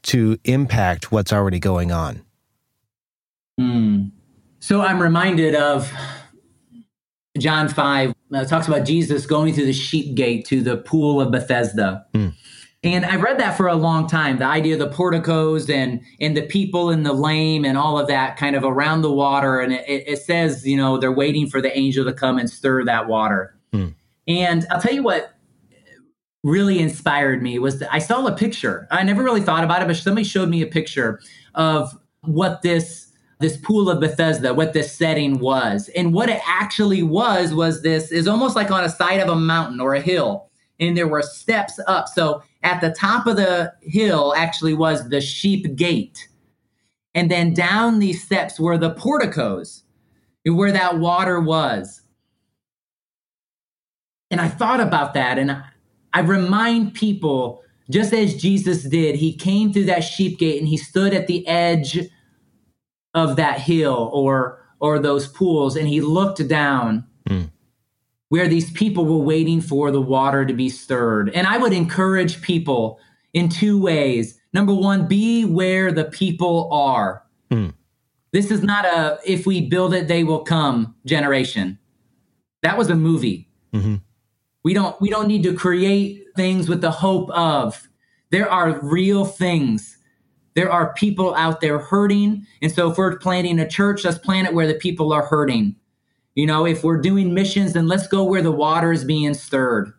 to 0.05 0.39
impact 0.45 1.13
what's 1.13 1.33
already 1.33 1.59
going 1.59 1.93
on? 1.93 2.23
Mm. 3.61 4.13
So 4.61 4.81
I'm 4.81 5.01
reminded 5.01 5.55
of 5.55 5.93
John 7.41 7.69
5 7.69 8.15
uh, 8.35 8.45
talks 8.45 8.69
about 8.69 8.85
Jesus 8.85 9.27
going 9.27 9.55
through 9.55 9.67
the 9.67 9.73
sheep 9.73 10.15
gate 10.15 10.45
to 10.47 10.61
the 10.61 10.77
pool 10.77 11.21
of 11.21 11.31
Bethesda. 11.31 12.05
Mm. 12.15 12.35
And 12.85 13.05
I 13.05 13.17
read 13.17 13.39
that 13.39 13.57
for 13.57 13.67
a 13.67 13.75
long 13.75 14.07
time, 14.07 14.39
the 14.39 14.45
idea 14.45 14.75
of 14.75 14.79
the 14.79 14.89
porticos 14.89 15.69
and 15.69 16.01
and 16.21 16.37
the 16.37 16.43
people 16.43 16.91
and 16.91 17.05
the 17.05 17.13
lame 17.13 17.65
and 17.65 17.77
all 17.77 17.99
of 17.99 18.07
that 18.07 18.37
kind 18.37 18.55
of 18.55 18.63
around 18.63 19.03
the 19.03 19.11
water. 19.11 19.59
And 19.59 19.73
it, 19.73 20.05
it 20.07 20.19
says, 20.19 20.65
you 20.65 20.77
know, 20.77 20.97
they're 20.97 21.11
waiting 21.11 21.49
for 21.49 21.61
the 21.61 21.77
angel 21.77 22.05
to 22.05 22.13
come 22.13 22.39
and 22.39 22.49
stir 22.49 22.85
that 22.85 23.09
water. 23.09 23.57
Hmm. 23.73 23.89
And 24.29 24.65
I'll 24.71 24.81
tell 24.81 24.95
you 24.95 25.03
what 25.03 25.35
really 26.45 26.79
inspired 26.79 27.43
me 27.43 27.59
was 27.59 27.81
that 27.81 27.93
I 27.93 27.99
saw 27.99 28.25
a 28.27 28.33
picture. 28.33 28.87
I 28.93 29.03
never 29.03 29.25
really 29.25 29.41
thought 29.41 29.65
about 29.65 29.83
it, 29.83 29.89
but 29.89 29.97
somebody 29.97 30.25
showed 30.25 30.49
me 30.49 30.63
a 30.63 30.67
picture 30.67 31.21
of 31.57 31.93
what 32.21 32.63
this 32.63 33.08
this 33.41 33.57
pool 33.57 33.89
of 33.89 34.01
Bethesda, 34.01 34.53
what 34.53 34.73
this 34.73 34.93
setting 34.93 35.39
was. 35.39 35.89
And 35.97 36.13
what 36.13 36.29
it 36.29 36.41
actually 36.47 37.03
was 37.03 37.55
was 37.55 37.83
this 37.83 38.11
is 38.11 38.27
almost 38.27 38.57
like 38.57 38.71
on 38.71 38.85
a 38.85 38.89
side 38.89 39.21
of 39.21 39.29
a 39.29 39.37
mountain 39.37 39.81
or 39.81 39.95
a 39.95 40.01
hill 40.01 40.49
and 40.81 40.97
there 40.97 41.09
were 41.09 41.23
steps 41.23 41.81
up. 41.87 42.09
So 42.09 42.43
at 42.63 42.81
the 42.81 42.91
top 42.91 43.27
of 43.27 43.37
the 43.37 43.73
hill 43.83 44.35
actually 44.37 44.75
was 44.75 45.09
the 45.09 45.21
sheep 45.21 45.77
gate. 45.77 46.29
And 47.15 47.31
then 47.31 47.55
down 47.55 47.99
these 47.99 48.23
steps 48.23 48.61
were 48.61 48.79
the 48.79 48.95
porticos 48.95 49.83
where 50.45 50.73
that 50.73 50.99
water 50.99 51.41
was. 51.41 52.03
And 54.31 54.41
I 54.41 54.49
thought 54.49 54.81
about 54.81 55.15
that 55.15 55.39
and 55.39 55.63
I 56.13 56.21
remind 56.21 56.95
people, 56.95 57.63
just 57.91 58.13
as 58.13 58.37
Jesus 58.37 58.85
did, 58.85 59.17
he 59.17 59.33
came 59.33 59.73
through 59.73 59.85
that 59.85 60.05
sheep 60.05 60.39
gate 60.39 60.59
and 60.59 60.69
he 60.69 60.77
stood 60.77 61.13
at 61.13 61.27
the 61.27 61.47
edge 61.47 61.99
of 63.19 63.37
that 63.37 63.61
hill 63.61 64.11
or 64.13 64.63
or 64.81 64.99
those 64.99 65.27
pools 65.27 65.77
and 65.77 65.89
he 65.89 66.01
looked 66.01 66.47
down. 66.49 67.05
Mm 67.29 67.51
where 68.29 68.49
these 68.49 68.71
people 68.73 69.05
were 69.05 69.25
waiting 69.25 69.61
for 69.61 69.91
the 69.91 70.01
water 70.01 70.45
to 70.45 70.53
be 70.53 70.69
stirred. 70.69 71.31
And 71.31 71.47
I 71.47 71.59
would 71.59 71.73
encourage 71.73 72.43
people 72.43 73.01
in 73.33 73.49
two 73.49 73.81
ways. 73.81 74.39
Number 74.53 74.75
one, 74.75 75.07
be 75.07 75.45
where 75.45 75.93
the 75.93 76.05
people 76.05 76.69
are. 76.73 77.23
Hmm. 77.51 77.69
This 78.33 78.51
is 78.51 78.63
not 78.63 78.85
a 78.85 79.19
if 79.25 79.47
we 79.47 79.63
build 79.63 79.95
it, 79.95 80.09
they 80.09 80.25
will 80.25 80.41
come 80.41 80.95
generation. 81.07 81.79
That 82.63 82.77
was 82.77 82.91
a 82.91 82.95
movie. 82.95 83.49
Mm-hmm. 83.73 83.97
We 84.65 84.75
don't 84.75 85.01
we 85.01 85.09
don't 85.09 85.29
need 85.29 85.43
to 85.45 85.55
create 85.55 86.27
things 86.37 86.69
with 86.69 86.83
the 86.83 86.91
hope 86.91 87.31
of. 87.31 87.89
There 88.31 88.51
are 88.51 88.79
real 88.81 89.25
things. 89.25 89.97
There 90.59 90.73
are 90.73 90.93
people 90.95 91.37
out 91.37 91.61
there 91.61 91.79
hurting. 91.79 92.45
And 92.63 92.73
so 92.73 92.91
if 92.91 92.99
we're 92.99 93.17
planting 93.19 93.61
a 93.61 93.69
church, 93.69 94.05
let's 94.05 94.19
plant 94.19 94.49
it 94.49 94.55
where 94.55 94.67
the 94.67 94.75
people 94.75 95.13
are 95.13 95.25
hurting. 95.25 95.77
You 96.35 96.47
know, 96.47 96.67
if 96.67 96.83
we're 96.83 97.01
doing 97.01 97.33
missions, 97.33 97.75
then 97.75 97.87
let's 97.87 98.09
go 98.09 98.25
where 98.25 98.43
the 98.43 98.51
water 98.51 98.91
is 98.91 99.05
being 99.05 99.35
stirred. 99.35 99.93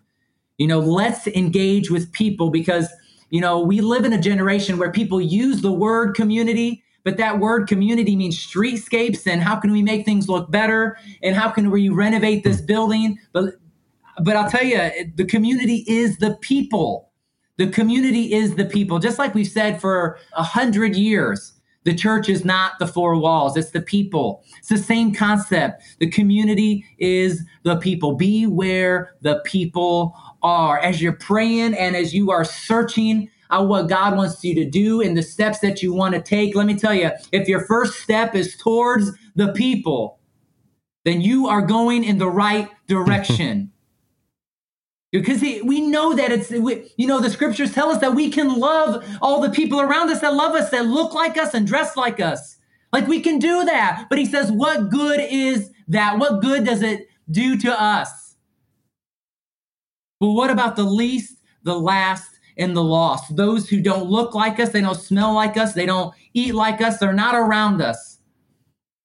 You 0.57 0.68
know, 0.68 0.82
let's 0.82 1.28
engage 1.28 1.89
with 1.89 2.12
people 2.12 2.49
because, 2.49 2.89
you 3.30 3.39
know, 3.39 3.57
we 3.62 3.80
live 3.80 4.03
in 4.03 4.12
a 4.12 4.20
generation 4.20 4.78
where 4.78 4.91
people 4.91 5.22
use 5.22 5.62
the 5.62 5.72
word 5.72 6.14
community, 6.14 6.84
but 7.05 7.16
that 7.16 7.39
word 7.39 7.70
community 7.70 8.18
means 8.18 8.36
streetscapes 8.38 9.26
and 9.28 9.41
how 9.41 9.55
can 9.55 9.72
we 9.72 9.82
make 9.82 10.03
things 10.03 10.28
look 10.28 10.51
better 10.51 10.97
and 11.24 11.38
how 11.38 11.49
can 11.49 11.72
we 11.72 11.88
renovate 11.88 12.43
this 12.43 12.60
building? 12.60 13.18
But 13.32 13.53
but 14.22 14.36
I'll 14.36 14.49
tell 14.49 14.66
you, 14.66 15.10
the 15.16 15.24
community 15.24 15.86
is 15.88 16.18
the 16.18 16.36
people. 16.41 17.09
The 17.60 17.68
community 17.68 18.34
is 18.34 18.55
the 18.55 18.64
people. 18.64 18.99
Just 18.99 19.20
like 19.20 19.36
we've 19.36 19.45
said 19.45 19.82
for 19.82 20.18
a 20.32 20.43
hundred 20.43 20.95
years, 20.95 21.51
the 21.84 21.93
church 21.93 22.30
is 22.30 22.45
not 22.45 22.80
the 22.80 22.88
four 22.88 23.20
walls, 23.20 23.57
it's 23.57 23.72
the 23.72 23.82
people. 23.82 24.45
It's 24.60 24.70
the 24.70 24.78
same 24.78 25.14
concept. 25.14 25.84
The 25.99 26.10
community 26.10 26.86
is 26.99 27.43
the 27.64 27.76
people. 27.76 28.16
Be 28.16 28.47
where 28.47 29.14
the 29.24 29.41
people 29.43 30.16
are. 30.41 30.80
As 30.80 31.01
you're 31.01 31.12
praying 31.12 31.74
and 31.74 31.97
as 31.97 32.14
you 32.14 32.32
are 32.32 32.45
searching 32.45 33.30
out 33.51 33.68
what 33.68 33.89
God 33.89 34.16
wants 34.16 34.41
you 34.41 34.55
to 34.55 34.64
do 34.64 35.01
and 35.01 35.18
the 35.18 35.24
steps 35.24 35.60
that 35.60 35.84
you 35.84 35.93
want 35.93 36.16
to 36.16 36.22
take, 36.22 36.55
let 36.55 36.66
me 36.66 36.78
tell 36.78 36.93
you, 36.93 37.12
if 37.34 37.49
your 37.49 37.66
first 37.66 37.99
step 37.99 38.36
is 38.36 38.55
towards 38.55 39.12
the 39.36 39.51
people, 39.51 40.20
then 41.03 41.20
you 41.20 41.47
are 41.47 41.62
going 41.62 42.05
in 42.05 42.20
the 42.20 42.30
right 42.30 42.70
direction. 42.88 43.74
Because 45.12 45.41
we 45.41 45.82
know 45.82 46.14
that 46.14 46.32
it's, 46.32 46.51
you 46.51 47.07
know, 47.07 47.20
the 47.20 47.32
scriptures 47.32 47.74
tell 47.74 47.89
us 47.89 47.99
that 48.01 48.14
we 48.14 48.30
can 48.30 48.60
love 48.60 49.03
all 49.22 49.41
the 49.41 49.49
people 49.49 49.82
around 49.82 50.10
us 50.12 50.22
that 50.22 50.36
love 50.36 50.53
us, 50.53 50.70
that 50.70 50.86
look 50.86 51.14
like 51.14 51.36
us 51.36 51.55
and 51.55 51.66
dress 51.66 51.97
like 51.97 52.20
us. 52.20 52.57
Like 52.93 53.07
we 53.07 53.20
can 53.20 53.39
do 53.39 53.66
that. 53.66 54.05
But 54.07 54.20
he 54.20 54.26
says, 54.26 54.51
what 54.51 54.89
good 54.91 55.20
is 55.20 55.72
that? 55.88 56.20
What 56.20 56.41
good 56.41 56.64
does 56.64 56.84
it 56.84 57.07
do 57.32 57.57
to 57.57 57.82
us? 57.82 58.36
But 60.20 60.32
what 60.32 60.51
about 60.51 60.76
the 60.76 60.84
least, 60.84 61.38
the 61.64 61.80
last, 61.80 62.30
and 62.57 62.76
the 62.76 62.84
lost? 62.84 63.36
Those 63.36 63.68
who 63.68 63.82
don't 63.82 64.10
look 64.10 64.36
like 64.36 64.60
us, 64.60 64.70
they 64.70 64.82
don't 64.82 64.99
smell 64.99 65.34
like 65.34 65.57
us, 65.57 65.74
they 65.74 65.88
don't 65.88 66.14
eat 66.34 66.53
like 66.53 66.82
us, 66.82 66.99
they're 66.99 67.14
not 67.14 67.34
around 67.34 67.82
us. 67.82 68.18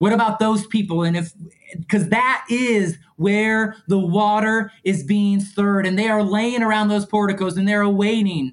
What 0.05 0.13
about 0.13 0.39
those 0.39 0.67
people? 0.67 1.03
And 1.03 1.17
if, 1.17 1.33
because 1.79 2.11
that 2.11 2.45
is 2.51 2.99
where 3.17 3.75
the 3.89 3.99
water 3.99 4.71
is 4.85 5.03
being 5.03 5.41
stirred, 5.41 5.87
and 5.87 5.99
they 5.99 6.09
are 6.09 6.23
laying 6.23 6.63
around 6.63 6.89
those 6.89 7.07
porticos 7.07 7.57
and 7.57 7.67
they're 7.67 7.81
awaiting. 7.81 8.53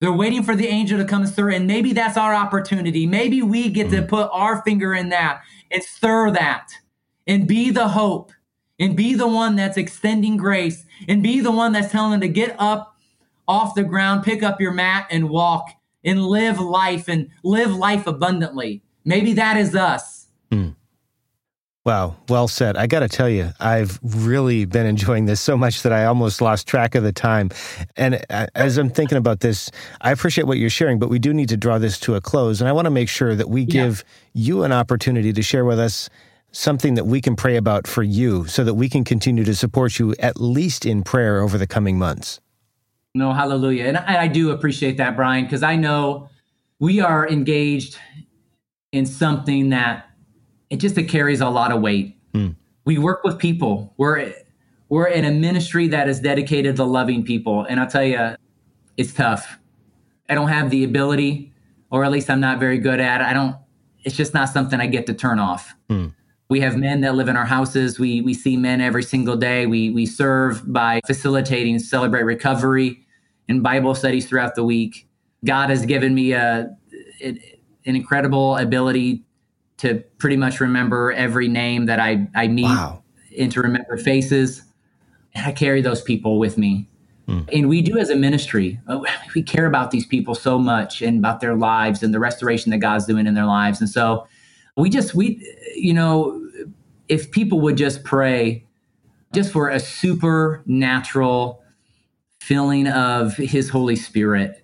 They're 0.00 0.10
waiting 0.10 0.42
for 0.42 0.56
the 0.56 0.68
angel 0.68 0.96
to 0.96 1.04
come 1.04 1.20
and 1.20 1.30
stir, 1.30 1.50
and 1.50 1.66
maybe 1.66 1.92
that's 1.92 2.16
our 2.16 2.32
opportunity. 2.32 3.06
Maybe 3.06 3.42
we 3.42 3.68
get 3.68 3.90
to 3.90 3.98
mm-hmm. 3.98 4.06
put 4.06 4.30
our 4.32 4.62
finger 4.62 4.94
in 4.94 5.10
that 5.10 5.42
and 5.70 5.82
stir 5.82 6.30
that 6.30 6.70
and 7.26 7.46
be 7.46 7.70
the 7.70 7.88
hope 7.88 8.32
and 8.78 8.96
be 8.96 9.12
the 9.12 9.28
one 9.28 9.54
that's 9.54 9.76
extending 9.76 10.38
grace 10.38 10.86
and 11.08 11.22
be 11.22 11.40
the 11.40 11.52
one 11.52 11.72
that's 11.72 11.92
telling 11.92 12.12
them 12.12 12.22
to 12.22 12.28
get 12.28 12.56
up 12.58 12.96
off 13.46 13.74
the 13.74 13.84
ground, 13.84 14.24
pick 14.24 14.42
up 14.42 14.62
your 14.62 14.72
mat, 14.72 15.08
and 15.10 15.28
walk 15.28 15.68
and 16.02 16.24
live 16.24 16.58
life 16.58 17.06
and 17.06 17.28
live 17.42 17.74
life 17.74 18.06
abundantly. 18.06 18.82
Maybe 19.04 19.34
that 19.34 19.56
is 19.56 19.74
us. 19.74 20.26
Mm. 20.50 20.74
Wow, 21.84 22.16
well 22.30 22.48
said. 22.48 22.78
I 22.78 22.86
got 22.86 23.00
to 23.00 23.08
tell 23.08 23.28
you, 23.28 23.50
I've 23.60 24.00
really 24.02 24.64
been 24.64 24.86
enjoying 24.86 25.26
this 25.26 25.38
so 25.38 25.54
much 25.54 25.82
that 25.82 25.92
I 25.92 26.06
almost 26.06 26.40
lost 26.40 26.66
track 26.66 26.94
of 26.94 27.02
the 27.02 27.12
time. 27.12 27.50
And 27.94 28.24
uh, 28.30 28.46
as 28.54 28.78
I'm 28.78 28.88
thinking 28.88 29.18
about 29.18 29.40
this, 29.40 29.70
I 30.00 30.10
appreciate 30.10 30.46
what 30.46 30.56
you're 30.56 30.70
sharing, 30.70 30.98
but 30.98 31.10
we 31.10 31.18
do 31.18 31.34
need 31.34 31.50
to 31.50 31.58
draw 31.58 31.76
this 31.76 32.00
to 32.00 32.14
a 32.14 32.22
close. 32.22 32.62
And 32.62 32.68
I 32.68 32.72
want 32.72 32.86
to 32.86 32.90
make 32.90 33.10
sure 33.10 33.34
that 33.34 33.50
we 33.50 33.66
give 33.66 34.02
yeah. 34.32 34.46
you 34.46 34.62
an 34.62 34.72
opportunity 34.72 35.30
to 35.34 35.42
share 35.42 35.66
with 35.66 35.78
us 35.78 36.08
something 36.52 36.94
that 36.94 37.04
we 37.04 37.20
can 37.20 37.36
pray 37.36 37.56
about 37.56 37.86
for 37.86 38.02
you 38.02 38.46
so 38.46 38.64
that 38.64 38.74
we 38.74 38.88
can 38.88 39.04
continue 39.04 39.44
to 39.44 39.54
support 39.54 39.98
you 39.98 40.14
at 40.20 40.40
least 40.40 40.86
in 40.86 41.02
prayer 41.02 41.42
over 41.42 41.58
the 41.58 41.66
coming 41.66 41.98
months. 41.98 42.40
No, 43.14 43.34
hallelujah. 43.34 43.84
And 43.84 43.98
I, 43.98 44.22
I 44.22 44.28
do 44.28 44.52
appreciate 44.52 44.96
that, 44.96 45.16
Brian, 45.16 45.44
because 45.44 45.62
I 45.62 45.76
know 45.76 46.30
we 46.78 47.00
are 47.00 47.28
engaged 47.28 47.98
in 48.94 49.04
something 49.04 49.70
that 49.70 50.08
it 50.70 50.76
just 50.76 50.96
it 50.96 51.04
carries 51.04 51.40
a 51.40 51.48
lot 51.48 51.72
of 51.72 51.80
weight. 51.80 52.16
Mm. 52.32 52.54
We 52.84 52.96
work 52.96 53.24
with 53.24 53.38
people. 53.38 53.92
We're 53.96 54.32
we're 54.88 55.08
in 55.08 55.24
a 55.24 55.32
ministry 55.32 55.88
that 55.88 56.08
is 56.08 56.20
dedicated 56.20 56.76
to 56.76 56.84
loving 56.84 57.24
people, 57.24 57.64
and 57.64 57.80
I'll 57.80 57.88
tell 57.88 58.04
you, 58.04 58.36
it's 58.96 59.12
tough. 59.12 59.58
I 60.28 60.36
don't 60.36 60.48
have 60.48 60.70
the 60.70 60.84
ability, 60.84 61.52
or 61.90 62.04
at 62.04 62.12
least 62.12 62.30
I'm 62.30 62.40
not 62.40 62.60
very 62.60 62.78
good 62.78 63.00
at 63.00 63.20
it. 63.20 63.24
I 63.24 63.32
don't. 63.32 63.56
It's 64.04 64.16
just 64.16 64.32
not 64.32 64.48
something 64.48 64.80
I 64.80 64.86
get 64.86 65.06
to 65.06 65.14
turn 65.14 65.40
off. 65.40 65.74
Mm. 65.90 66.14
We 66.48 66.60
have 66.60 66.76
men 66.76 67.00
that 67.00 67.16
live 67.16 67.28
in 67.28 67.36
our 67.36 67.46
houses. 67.46 67.98
We 67.98 68.20
we 68.20 68.32
see 68.32 68.56
men 68.56 68.80
every 68.80 69.02
single 69.02 69.36
day. 69.36 69.66
We 69.66 69.90
we 69.90 70.06
serve 70.06 70.72
by 70.72 71.00
facilitating 71.04 71.80
celebrate 71.80 72.22
recovery 72.22 73.04
and 73.48 73.60
Bible 73.60 73.96
studies 73.96 74.28
throughout 74.28 74.54
the 74.54 74.62
week. 74.62 75.08
God 75.44 75.70
has 75.70 75.84
given 75.84 76.14
me 76.14 76.32
a, 76.32 76.70
a 77.20 77.53
an 77.86 77.96
incredible 77.96 78.56
ability 78.56 79.24
to 79.78 80.02
pretty 80.18 80.36
much 80.36 80.60
remember 80.60 81.12
every 81.12 81.48
name 81.48 81.86
that 81.86 82.00
I, 82.00 82.28
I 82.34 82.48
meet 82.48 82.64
wow. 82.64 83.02
and 83.38 83.50
to 83.52 83.60
remember 83.60 83.96
faces. 83.96 84.62
And 85.34 85.46
I 85.46 85.52
carry 85.52 85.82
those 85.82 86.00
people 86.00 86.38
with 86.38 86.56
me. 86.56 86.88
Hmm. 87.26 87.40
And 87.52 87.68
we 87.68 87.82
do 87.82 87.98
as 87.98 88.10
a 88.10 88.16
ministry, 88.16 88.78
uh, 88.86 89.00
we 89.34 89.42
care 89.42 89.66
about 89.66 89.90
these 89.90 90.06
people 90.06 90.34
so 90.34 90.58
much 90.58 91.02
and 91.02 91.18
about 91.18 91.40
their 91.40 91.54
lives 91.54 92.02
and 92.02 92.14
the 92.14 92.20
restoration 92.20 92.70
that 92.70 92.78
God's 92.78 93.06
doing 93.06 93.26
in 93.26 93.34
their 93.34 93.46
lives. 93.46 93.80
And 93.80 93.88
so 93.88 94.26
we 94.76 94.90
just, 94.90 95.14
we, 95.14 95.44
you 95.74 95.92
know, 95.92 96.40
if 97.08 97.30
people 97.30 97.60
would 97.60 97.76
just 97.76 98.04
pray 98.04 98.64
just 99.32 99.52
for 99.52 99.68
a 99.68 99.80
supernatural 99.80 101.62
feeling 102.40 102.86
of 102.86 103.36
his 103.36 103.68
Holy 103.70 103.96
Spirit 103.96 104.63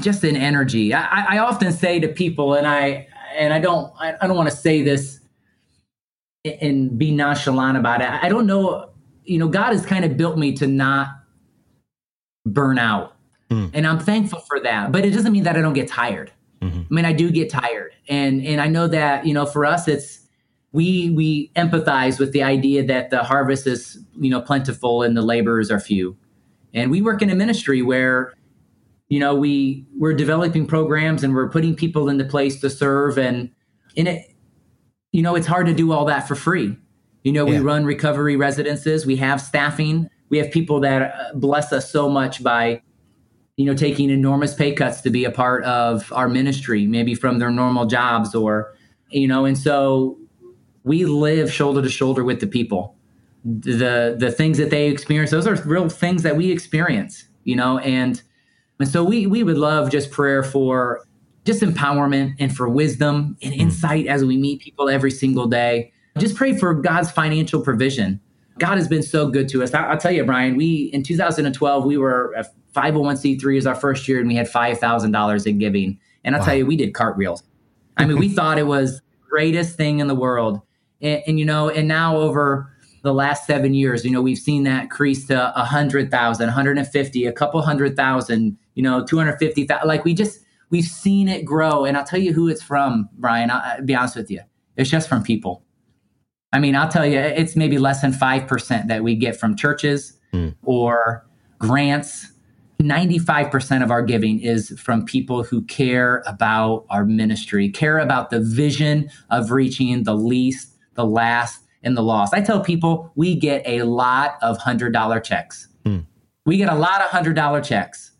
just 0.00 0.24
an 0.24 0.36
energy. 0.36 0.94
I, 0.94 1.36
I 1.36 1.38
often 1.38 1.72
say 1.72 2.00
to 2.00 2.08
people, 2.08 2.54
and 2.54 2.66
I 2.66 3.08
and 3.36 3.52
I 3.52 3.58
don't 3.58 3.92
I, 3.98 4.14
I 4.20 4.26
don't 4.26 4.36
want 4.36 4.50
to 4.50 4.56
say 4.56 4.82
this 4.82 5.20
and 6.60 6.98
be 6.98 7.10
nonchalant 7.10 7.76
about 7.76 8.00
it. 8.00 8.08
I 8.08 8.28
don't 8.28 8.46
know, 8.46 8.90
you 9.24 9.38
know, 9.38 9.48
God 9.48 9.72
has 9.72 9.84
kind 9.84 10.04
of 10.04 10.16
built 10.16 10.38
me 10.38 10.52
to 10.54 10.66
not 10.66 11.08
burn 12.44 12.78
out. 12.78 13.16
Mm. 13.50 13.70
And 13.74 13.86
I'm 13.86 13.98
thankful 13.98 14.40
for 14.40 14.60
that. 14.60 14.92
But 14.92 15.04
it 15.04 15.10
doesn't 15.10 15.32
mean 15.32 15.44
that 15.44 15.56
I 15.56 15.60
don't 15.60 15.72
get 15.72 15.88
tired. 15.88 16.32
Mm-hmm. 16.62 16.80
I 16.80 16.94
mean, 16.94 17.04
I 17.04 17.12
do 17.12 17.30
get 17.30 17.50
tired. 17.50 17.92
And 18.08 18.44
and 18.44 18.60
I 18.60 18.68
know 18.68 18.88
that, 18.88 19.26
you 19.26 19.34
know, 19.34 19.46
for 19.46 19.66
us 19.66 19.88
it's 19.88 20.26
we 20.72 21.10
we 21.10 21.50
empathize 21.56 22.18
with 22.18 22.32
the 22.32 22.42
idea 22.42 22.84
that 22.84 23.10
the 23.10 23.22
harvest 23.22 23.66
is, 23.66 23.98
you 24.18 24.30
know, 24.30 24.40
plentiful 24.40 25.02
and 25.02 25.16
the 25.16 25.22
laborers 25.22 25.70
are 25.70 25.80
few. 25.80 26.16
And 26.74 26.90
we 26.90 27.02
work 27.02 27.22
in 27.22 27.30
a 27.30 27.34
ministry 27.34 27.82
where 27.82 28.34
you 29.08 29.20
know, 29.20 29.34
we 29.34 29.86
we're 29.98 30.14
developing 30.14 30.66
programs 30.66 31.22
and 31.22 31.34
we're 31.34 31.48
putting 31.48 31.74
people 31.74 32.08
into 32.08 32.24
place 32.24 32.60
to 32.60 32.70
serve 32.70 33.18
and 33.18 33.50
in 33.94 34.06
it 34.06 34.36
you 35.12 35.22
know, 35.22 35.34
it's 35.34 35.46
hard 35.46 35.66
to 35.66 35.72
do 35.72 35.92
all 35.92 36.04
that 36.04 36.28
for 36.28 36.34
free. 36.34 36.76
You 37.22 37.32
know, 37.32 37.44
we 37.46 37.58
run 37.58 37.86
recovery 37.86 38.36
residences, 38.36 39.06
we 39.06 39.16
have 39.16 39.40
staffing, 39.40 40.08
we 40.28 40.38
have 40.38 40.50
people 40.50 40.78
that 40.80 41.14
uh, 41.14 41.34
bless 41.34 41.72
us 41.72 41.90
so 41.90 42.08
much 42.08 42.42
by, 42.42 42.82
you 43.56 43.64
know, 43.64 43.74
taking 43.74 44.10
enormous 44.10 44.54
pay 44.54 44.72
cuts 44.72 45.00
to 45.00 45.10
be 45.10 45.24
a 45.24 45.30
part 45.30 45.64
of 45.64 46.12
our 46.12 46.28
ministry, 46.28 46.86
maybe 46.86 47.14
from 47.14 47.38
their 47.38 47.50
normal 47.50 47.86
jobs 47.86 48.34
or, 48.34 48.74
you 49.08 49.26
know, 49.26 49.44
and 49.44 49.56
so 49.56 50.18
we 50.84 51.04
live 51.04 51.50
shoulder 51.50 51.80
to 51.82 51.88
shoulder 51.88 52.22
with 52.22 52.40
the 52.40 52.46
people. 52.46 52.94
The 53.44 54.16
the 54.18 54.30
things 54.30 54.58
that 54.58 54.70
they 54.70 54.88
experience, 54.88 55.30
those 55.30 55.46
are 55.46 55.54
real 55.64 55.88
things 55.88 56.22
that 56.24 56.36
we 56.36 56.52
experience, 56.52 57.24
you 57.44 57.56
know, 57.56 57.78
and 57.78 58.20
and 58.78 58.88
so 58.88 59.02
we 59.02 59.26
we 59.26 59.42
would 59.42 59.58
love 59.58 59.90
just 59.90 60.10
prayer 60.10 60.42
for 60.42 61.06
just 61.44 61.62
empowerment 61.62 62.34
and 62.38 62.54
for 62.54 62.68
wisdom 62.68 63.36
and 63.40 63.54
hmm. 63.54 63.60
insight 63.60 64.06
as 64.06 64.24
we 64.24 64.36
meet 64.36 64.60
people 64.60 64.88
every 64.88 65.10
single 65.10 65.46
day. 65.46 65.92
Just 66.18 66.34
pray 66.34 66.56
for 66.56 66.74
God's 66.74 67.10
financial 67.10 67.60
provision. 67.60 68.20
God 68.58 68.76
has 68.76 68.88
been 68.88 69.02
so 69.02 69.28
good 69.28 69.48
to 69.50 69.62
us. 69.62 69.74
I, 69.74 69.90
will 69.90 69.98
tell 69.98 70.10
you, 70.12 70.24
Brian, 70.24 70.56
we 70.56 70.90
in 70.92 71.02
2012, 71.02 71.84
we 71.84 71.98
were 71.98 72.32
a 72.32 72.44
501c3 72.74 73.58
as 73.58 73.66
our 73.66 73.74
first 73.74 74.08
year 74.08 74.18
and 74.18 74.28
we 74.28 74.34
had 74.34 74.48
$5,000 74.50 75.46
in 75.46 75.58
giving. 75.58 75.98
And 76.24 76.34
I'll 76.34 76.40
wow. 76.40 76.46
tell 76.46 76.56
you, 76.56 76.66
we 76.66 76.76
did 76.76 76.94
cartwheels. 76.94 77.42
I 77.96 78.06
mean, 78.06 78.18
we 78.18 78.28
thought 78.34 78.58
it 78.58 78.66
was 78.66 79.00
the 79.00 79.28
greatest 79.28 79.76
thing 79.76 80.00
in 80.00 80.06
the 80.06 80.14
world. 80.14 80.62
And, 81.02 81.22
and, 81.26 81.38
you 81.38 81.44
know, 81.44 81.68
and 81.68 81.86
now 81.86 82.16
over 82.16 82.72
the 83.06 83.14
last 83.14 83.46
seven 83.46 83.72
years, 83.72 84.04
you 84.04 84.10
know, 84.10 84.20
we've 84.20 84.38
seen 84.38 84.64
that 84.64 84.90
crease 84.90 85.26
to 85.28 85.52
100,000, 85.56 86.46
150, 86.46 87.26
a 87.26 87.32
couple 87.32 87.62
hundred 87.62 87.96
thousand, 87.96 88.58
you 88.74 88.82
know, 88.82 89.04
250,000. 89.04 89.88
Like 89.88 90.04
we 90.04 90.12
just, 90.12 90.40
We've 90.70 90.84
seen 90.84 91.28
it 91.28 91.44
grow. 91.44 91.84
And 91.84 91.96
I'll 91.96 92.04
tell 92.04 92.20
you 92.20 92.32
who 92.32 92.48
it's 92.48 92.62
from, 92.62 93.08
Brian. 93.18 93.50
I'll, 93.50 93.62
I'll 93.64 93.82
be 93.82 93.94
honest 93.94 94.16
with 94.16 94.30
you. 94.30 94.40
It's 94.76 94.90
just 94.90 95.08
from 95.08 95.22
people. 95.22 95.62
I 96.52 96.58
mean, 96.58 96.74
I'll 96.74 96.88
tell 96.88 97.06
you, 97.06 97.18
it's 97.18 97.56
maybe 97.56 97.78
less 97.78 98.00
than 98.00 98.12
5% 98.12 98.88
that 98.88 99.02
we 99.02 99.14
get 99.14 99.38
from 99.38 99.56
churches 99.56 100.18
mm. 100.32 100.54
or 100.64 101.26
grants. 101.58 102.32
95% 102.82 103.82
of 103.82 103.90
our 103.90 104.02
giving 104.02 104.38
is 104.40 104.78
from 104.78 105.04
people 105.04 105.42
who 105.42 105.62
care 105.62 106.22
about 106.26 106.84
our 106.90 107.04
ministry, 107.04 107.70
care 107.70 107.98
about 107.98 108.30
the 108.30 108.40
vision 108.40 109.08
of 109.30 109.50
reaching 109.50 110.02
the 110.04 110.14
least, 110.14 110.76
the 110.94 111.06
last, 111.06 111.62
and 111.86 111.96
the 111.96 112.02
loss. 112.02 112.34
I 112.34 112.42
tell 112.42 112.60
people 112.60 113.10
we 113.14 113.34
get 113.34 113.62
a 113.64 113.84
lot 113.84 114.36
of 114.42 114.58
$100 114.58 115.24
checks. 115.24 115.68
Mm. 115.86 116.04
We 116.44 116.58
get 116.58 116.68
a 116.68 116.74
lot 116.74 117.00
of 117.00 117.08
$100 117.08 117.64
checks 117.64 118.12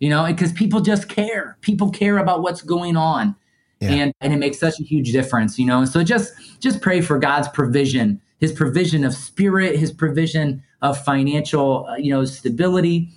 you 0.00 0.08
know, 0.08 0.26
because 0.26 0.52
people 0.52 0.80
just 0.80 1.08
care. 1.08 1.58
People 1.60 1.90
care 1.90 2.18
about 2.18 2.42
what's 2.42 2.62
going 2.62 2.96
on. 2.96 3.36
Yeah. 3.80 3.90
And 3.90 4.14
and 4.20 4.32
it 4.32 4.36
makes 4.36 4.58
such 4.58 4.80
a 4.80 4.82
huge 4.82 5.12
difference, 5.12 5.58
you 5.58 5.66
know. 5.66 5.84
So 5.84 6.02
just 6.02 6.34
just 6.58 6.80
pray 6.82 7.00
for 7.00 7.18
God's 7.18 7.48
provision, 7.48 8.20
his 8.38 8.52
provision 8.52 9.04
of 9.04 9.14
spirit, 9.14 9.78
his 9.78 9.92
provision 9.92 10.62
of 10.82 11.02
financial, 11.02 11.86
uh, 11.86 11.96
you 11.96 12.10
know, 12.12 12.24
stability, 12.24 13.08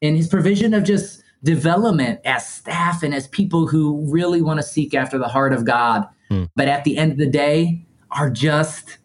and 0.00 0.16
his 0.16 0.28
provision 0.28 0.72
of 0.72 0.84
just 0.84 1.22
development 1.42 2.20
as 2.24 2.46
staff 2.46 3.02
and 3.02 3.14
as 3.14 3.26
people 3.26 3.66
who 3.66 4.06
really 4.10 4.40
want 4.40 4.60
to 4.60 4.62
seek 4.62 4.94
after 4.94 5.18
the 5.18 5.28
heart 5.28 5.52
of 5.52 5.64
God. 5.64 6.06
Hmm. 6.30 6.44
But 6.54 6.68
at 6.68 6.84
the 6.84 6.96
end 6.96 7.12
of 7.12 7.18
the 7.18 7.26
day, 7.26 7.84
are 8.12 8.30
just 8.30 8.98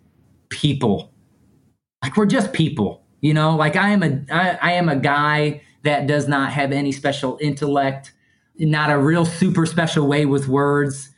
people. 0.49 1.13
Like 2.01 2.17
we're 2.17 2.25
just 2.25 2.53
people, 2.53 3.03
you 3.21 3.33
know. 3.33 3.55
Like 3.55 3.75
I 3.75 3.89
am 3.89 4.03
a 4.03 4.21
I, 4.31 4.57
I 4.61 4.71
am 4.73 4.89
a 4.89 4.95
guy 4.95 5.61
that 5.83 6.07
does 6.07 6.27
not 6.27 6.51
have 6.51 6.71
any 6.71 6.91
special 6.91 7.37
intellect, 7.41 8.13
not 8.57 8.91
a 8.91 8.97
real 8.97 9.25
super 9.25 9.65
special 9.65 10.07
way 10.07 10.25
with 10.25 10.47
words, 10.47 11.09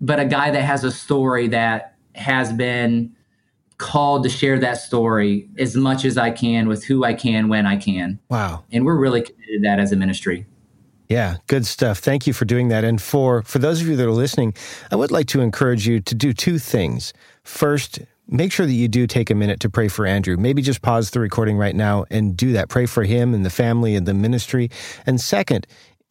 but 0.00 0.18
a 0.18 0.24
guy 0.24 0.50
that 0.50 0.62
has 0.62 0.84
a 0.84 0.90
story 0.90 1.48
that 1.48 1.96
has 2.14 2.52
been 2.52 3.14
called 3.78 4.24
to 4.24 4.28
share 4.28 4.58
that 4.58 4.74
story 4.74 5.48
as 5.56 5.76
much 5.76 6.04
as 6.04 6.18
I 6.18 6.30
can 6.30 6.68
with 6.68 6.84
who 6.84 7.04
I 7.04 7.14
can 7.14 7.48
when 7.48 7.64
I 7.64 7.76
can. 7.76 8.18
Wow. 8.28 8.64
And 8.72 8.84
we're 8.84 8.98
really 8.98 9.22
committed 9.22 9.46
to 9.46 9.60
that 9.62 9.78
as 9.78 9.92
a 9.92 9.96
ministry. 9.96 10.46
Yeah, 11.08 11.36
good 11.46 11.64
stuff. 11.64 11.98
Thank 11.98 12.26
you 12.26 12.32
for 12.34 12.44
doing 12.44 12.68
that. 12.68 12.84
And 12.84 13.00
for 13.00 13.42
for 13.42 13.58
those 13.58 13.80
of 13.80 13.86
you 13.86 13.96
that 13.96 14.06
are 14.06 14.10
listening, 14.10 14.52
I 14.92 14.96
would 14.96 15.10
like 15.10 15.26
to 15.28 15.40
encourage 15.40 15.86
you 15.86 16.00
to 16.00 16.14
do 16.14 16.34
two 16.34 16.58
things. 16.58 17.14
First, 17.44 18.00
make 18.28 18.52
sure 18.52 18.66
that 18.66 18.72
you 18.72 18.88
do 18.88 19.06
take 19.06 19.30
a 19.30 19.34
minute 19.34 19.60
to 19.60 19.70
pray 19.70 19.88
for 19.88 20.06
Andrew. 20.06 20.36
Maybe 20.36 20.62
just 20.62 20.82
pause 20.82 21.10
the 21.10 21.20
recording 21.20 21.56
right 21.56 21.74
now 21.74 22.04
and 22.10 22.36
do 22.36 22.52
that. 22.52 22.68
Pray 22.68 22.86
for 22.86 23.04
him 23.04 23.34
and 23.34 23.44
the 23.44 23.50
family 23.50 23.94
and 23.94 24.06
the 24.06 24.14
ministry. 24.14 24.70
And 25.06 25.20
second, 25.20 25.66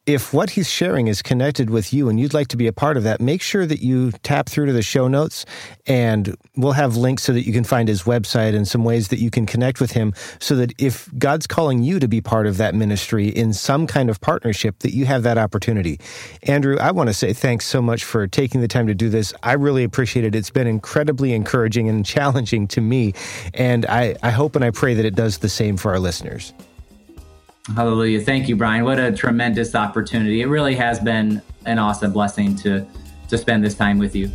if 0.08 0.32
what 0.32 0.48
he's 0.48 0.70
sharing 0.70 1.06
is 1.06 1.20
connected 1.20 1.68
with 1.68 1.92
you 1.92 2.08
and 2.08 2.18
you'd 2.18 2.32
like 2.32 2.48
to 2.48 2.56
be 2.56 2.66
a 2.66 2.72
part 2.72 2.96
of 2.96 3.02
that, 3.02 3.20
make 3.20 3.42
sure 3.42 3.66
that 3.66 3.82
you 3.82 4.10
tap 4.22 4.48
through 4.48 4.64
to 4.64 4.72
the 4.72 4.80
show 4.80 5.06
notes 5.06 5.44
and 5.86 6.34
we'll 6.56 6.72
have 6.72 6.96
links 6.96 7.22
so 7.24 7.34
that 7.34 7.46
you 7.46 7.52
can 7.52 7.62
find 7.62 7.90
his 7.90 8.04
website 8.04 8.56
and 8.56 8.66
some 8.66 8.84
ways 8.84 9.08
that 9.08 9.18
you 9.18 9.30
can 9.30 9.44
connect 9.44 9.82
with 9.82 9.90
him 9.90 10.14
so 10.40 10.56
that 10.56 10.72
if 10.78 11.10
God's 11.18 11.46
calling 11.46 11.82
you 11.82 12.00
to 12.00 12.08
be 12.08 12.22
part 12.22 12.46
of 12.46 12.56
that 12.56 12.74
ministry 12.74 13.28
in 13.28 13.52
some 13.52 13.86
kind 13.86 14.08
of 14.08 14.18
partnership, 14.22 14.78
that 14.78 14.94
you 14.94 15.04
have 15.04 15.24
that 15.24 15.36
opportunity. 15.36 16.00
Andrew, 16.44 16.78
I 16.78 16.90
want 16.90 17.10
to 17.10 17.14
say 17.14 17.34
thanks 17.34 17.66
so 17.66 17.82
much 17.82 18.02
for 18.02 18.26
taking 18.26 18.62
the 18.62 18.68
time 18.68 18.86
to 18.86 18.94
do 18.94 19.10
this. 19.10 19.34
I 19.42 19.52
really 19.52 19.84
appreciate 19.84 20.24
it. 20.24 20.34
It's 20.34 20.48
been 20.48 20.66
incredibly 20.66 21.34
encouraging 21.34 21.86
and 21.86 22.06
challenging 22.06 22.66
to 22.68 22.80
me. 22.80 23.12
And 23.52 23.84
I, 23.84 24.16
I 24.22 24.30
hope 24.30 24.56
and 24.56 24.64
I 24.64 24.70
pray 24.70 24.94
that 24.94 25.04
it 25.04 25.14
does 25.14 25.38
the 25.38 25.50
same 25.50 25.76
for 25.76 25.90
our 25.90 25.98
listeners. 25.98 26.54
Hallelujah. 27.74 28.20
Thank 28.20 28.48
you, 28.48 28.56
Brian. 28.56 28.84
What 28.84 28.98
a 28.98 29.12
tremendous 29.12 29.74
opportunity. 29.74 30.40
It 30.40 30.46
really 30.46 30.74
has 30.74 30.98
been 30.98 31.42
an 31.66 31.78
awesome 31.78 32.12
blessing 32.12 32.56
to, 32.56 32.86
to 33.28 33.38
spend 33.38 33.62
this 33.62 33.74
time 33.74 33.98
with 33.98 34.16
you. 34.16 34.30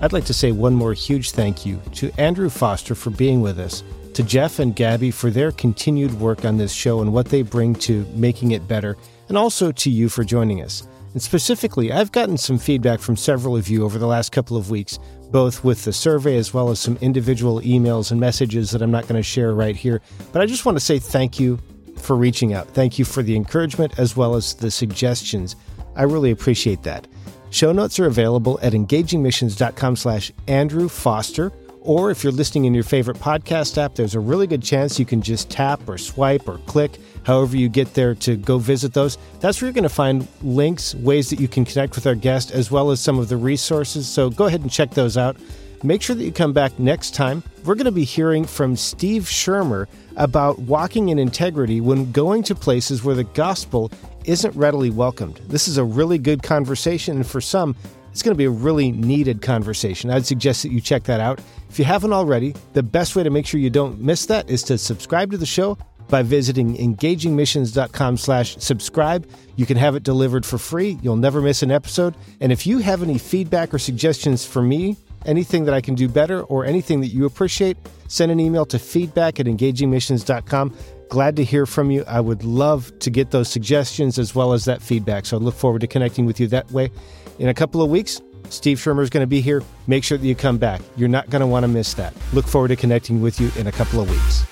I'd 0.00 0.12
like 0.12 0.26
to 0.26 0.34
say 0.34 0.52
one 0.52 0.74
more 0.74 0.92
huge 0.92 1.32
thank 1.32 1.66
you 1.66 1.80
to 1.94 2.12
Andrew 2.18 2.50
Foster 2.50 2.94
for 2.94 3.10
being 3.10 3.40
with 3.40 3.58
us, 3.58 3.82
to 4.14 4.22
Jeff 4.22 4.58
and 4.58 4.76
Gabby 4.76 5.10
for 5.10 5.30
their 5.30 5.50
continued 5.50 6.12
work 6.20 6.44
on 6.44 6.56
this 6.56 6.72
show 6.72 7.00
and 7.00 7.12
what 7.12 7.26
they 7.26 7.42
bring 7.42 7.74
to 7.76 8.06
making 8.14 8.52
it 8.52 8.68
better, 8.68 8.96
and 9.28 9.36
also 9.36 9.72
to 9.72 9.90
you 9.90 10.08
for 10.08 10.22
joining 10.22 10.62
us. 10.62 10.86
And 11.14 11.22
specifically, 11.22 11.90
I've 11.90 12.12
gotten 12.12 12.36
some 12.36 12.58
feedback 12.58 13.00
from 13.00 13.16
several 13.16 13.56
of 13.56 13.68
you 13.68 13.84
over 13.84 13.98
the 13.98 14.06
last 14.06 14.30
couple 14.30 14.56
of 14.56 14.70
weeks, 14.70 14.98
both 15.32 15.64
with 15.64 15.84
the 15.84 15.92
survey 15.92 16.36
as 16.36 16.54
well 16.54 16.68
as 16.68 16.78
some 16.78 16.98
individual 17.00 17.60
emails 17.62 18.12
and 18.12 18.20
messages 18.20 18.70
that 18.70 18.82
I'm 18.82 18.90
not 18.90 19.08
going 19.08 19.16
to 19.16 19.22
share 19.22 19.54
right 19.54 19.74
here. 19.74 20.00
But 20.32 20.42
I 20.42 20.46
just 20.46 20.64
want 20.64 20.76
to 20.76 20.84
say 20.84 20.98
thank 20.98 21.40
you 21.40 21.58
for 22.00 22.16
reaching 22.16 22.52
out. 22.54 22.68
Thank 22.68 22.98
you 22.98 23.04
for 23.04 23.22
the 23.22 23.36
encouragement 23.36 23.98
as 23.98 24.16
well 24.16 24.34
as 24.34 24.54
the 24.54 24.70
suggestions. 24.70 25.56
I 25.96 26.02
really 26.02 26.30
appreciate 26.30 26.82
that. 26.84 27.06
Show 27.50 27.72
notes 27.72 27.98
are 27.98 28.06
available 28.06 28.58
at 28.62 28.72
engagingmissions.com 28.72 29.96
slash 29.96 30.32
Andrew 30.46 30.88
Foster. 30.88 31.52
Or 31.80 32.10
if 32.10 32.22
you're 32.22 32.32
listening 32.32 32.66
in 32.66 32.74
your 32.74 32.84
favorite 32.84 33.16
podcast 33.16 33.78
app, 33.78 33.94
there's 33.94 34.14
a 34.14 34.20
really 34.20 34.46
good 34.46 34.62
chance 34.62 34.98
you 34.98 35.06
can 35.06 35.22
just 35.22 35.48
tap 35.48 35.88
or 35.88 35.96
swipe 35.96 36.46
or 36.46 36.58
click, 36.66 36.98
however 37.24 37.56
you 37.56 37.70
get 37.70 37.94
there 37.94 38.14
to 38.16 38.36
go 38.36 38.58
visit 38.58 38.92
those. 38.92 39.16
That's 39.40 39.62
where 39.62 39.68
you're 39.68 39.74
going 39.74 39.84
to 39.84 39.88
find 39.88 40.28
links, 40.42 40.94
ways 40.96 41.30
that 41.30 41.40
you 41.40 41.48
can 41.48 41.64
connect 41.64 41.94
with 41.94 42.06
our 42.06 42.14
guest, 42.14 42.50
as 42.50 42.70
well 42.70 42.90
as 42.90 43.00
some 43.00 43.18
of 43.18 43.28
the 43.30 43.38
resources. 43.38 44.06
So 44.06 44.28
go 44.28 44.46
ahead 44.46 44.60
and 44.60 44.70
check 44.70 44.90
those 44.90 45.16
out. 45.16 45.36
Make 45.82 46.02
sure 46.02 46.16
that 46.16 46.24
you 46.24 46.32
come 46.32 46.52
back 46.52 46.78
next 46.78 47.14
time. 47.14 47.42
We're 47.64 47.74
going 47.74 47.84
to 47.84 47.92
be 47.92 48.04
hearing 48.04 48.44
from 48.44 48.74
Steve 48.74 49.24
Shermer 49.24 49.86
about 50.16 50.58
walking 50.58 51.10
in 51.10 51.18
integrity 51.18 51.80
when 51.80 52.10
going 52.10 52.42
to 52.44 52.54
places 52.54 53.04
where 53.04 53.14
the 53.14 53.24
gospel 53.24 53.92
isn't 54.24 54.54
readily 54.56 54.90
welcomed. 54.90 55.36
This 55.46 55.68
is 55.68 55.78
a 55.78 55.84
really 55.84 56.18
good 56.18 56.42
conversation, 56.42 57.16
and 57.16 57.26
for 57.26 57.40
some, 57.40 57.76
it's 58.10 58.22
going 58.22 58.34
to 58.34 58.38
be 58.38 58.46
a 58.46 58.50
really 58.50 58.90
needed 58.90 59.40
conversation. 59.42 60.10
I'd 60.10 60.26
suggest 60.26 60.64
that 60.64 60.72
you 60.72 60.80
check 60.80 61.04
that 61.04 61.20
out. 61.20 61.40
If 61.70 61.78
you 61.78 61.84
haven't 61.84 62.12
already, 62.12 62.54
the 62.72 62.82
best 62.82 63.14
way 63.14 63.22
to 63.22 63.30
make 63.30 63.46
sure 63.46 63.60
you 63.60 63.70
don't 63.70 64.00
miss 64.00 64.26
that 64.26 64.50
is 64.50 64.64
to 64.64 64.78
subscribe 64.78 65.30
to 65.30 65.38
the 65.38 65.46
show 65.46 65.78
by 66.08 66.22
visiting 66.22 66.76
engagingmissions.com 66.76 68.16
slash 68.16 68.56
subscribe. 68.58 69.28
You 69.56 69.66
can 69.66 69.76
have 69.76 69.94
it 69.94 70.02
delivered 70.02 70.44
for 70.44 70.58
free. 70.58 70.98
You'll 71.02 71.16
never 71.16 71.40
miss 71.40 71.62
an 71.62 71.70
episode. 71.70 72.14
And 72.40 72.50
if 72.50 72.66
you 72.66 72.78
have 72.78 73.02
any 73.02 73.18
feedback 73.18 73.72
or 73.72 73.78
suggestions 73.78 74.44
for 74.44 74.62
me 74.62 74.96
anything 75.26 75.64
that 75.64 75.74
I 75.74 75.80
can 75.80 75.94
do 75.94 76.08
better, 76.08 76.42
or 76.42 76.64
anything 76.64 77.00
that 77.00 77.08
you 77.08 77.26
appreciate, 77.26 77.76
send 78.08 78.32
an 78.32 78.40
email 78.40 78.64
to 78.66 78.78
feedback 78.78 79.40
at 79.40 79.46
engagingmissions.com. 79.46 80.74
Glad 81.08 81.36
to 81.36 81.44
hear 81.44 81.66
from 81.66 81.90
you. 81.90 82.04
I 82.06 82.20
would 82.20 82.44
love 82.44 82.96
to 83.00 83.10
get 83.10 83.30
those 83.30 83.48
suggestions 83.48 84.18
as 84.18 84.34
well 84.34 84.52
as 84.52 84.64
that 84.66 84.82
feedback. 84.82 85.26
So 85.26 85.38
I 85.38 85.40
look 85.40 85.54
forward 85.54 85.80
to 85.80 85.86
connecting 85.86 86.26
with 86.26 86.38
you 86.38 86.46
that 86.48 86.70
way. 86.70 86.90
In 87.38 87.48
a 87.48 87.54
couple 87.54 87.82
of 87.82 87.90
weeks, 87.90 88.20
Steve 88.50 88.78
Schirmer 88.78 89.02
is 89.02 89.10
going 89.10 89.22
to 89.22 89.26
be 89.26 89.40
here. 89.40 89.62
Make 89.86 90.04
sure 90.04 90.18
that 90.18 90.26
you 90.26 90.34
come 90.34 90.58
back. 90.58 90.80
You're 90.96 91.08
not 91.08 91.30
going 91.30 91.40
to 91.40 91.46
want 91.46 91.64
to 91.64 91.68
miss 91.68 91.94
that. 91.94 92.14
Look 92.32 92.46
forward 92.46 92.68
to 92.68 92.76
connecting 92.76 93.22
with 93.22 93.40
you 93.40 93.50
in 93.56 93.66
a 93.66 93.72
couple 93.72 94.00
of 94.00 94.10
weeks. 94.10 94.44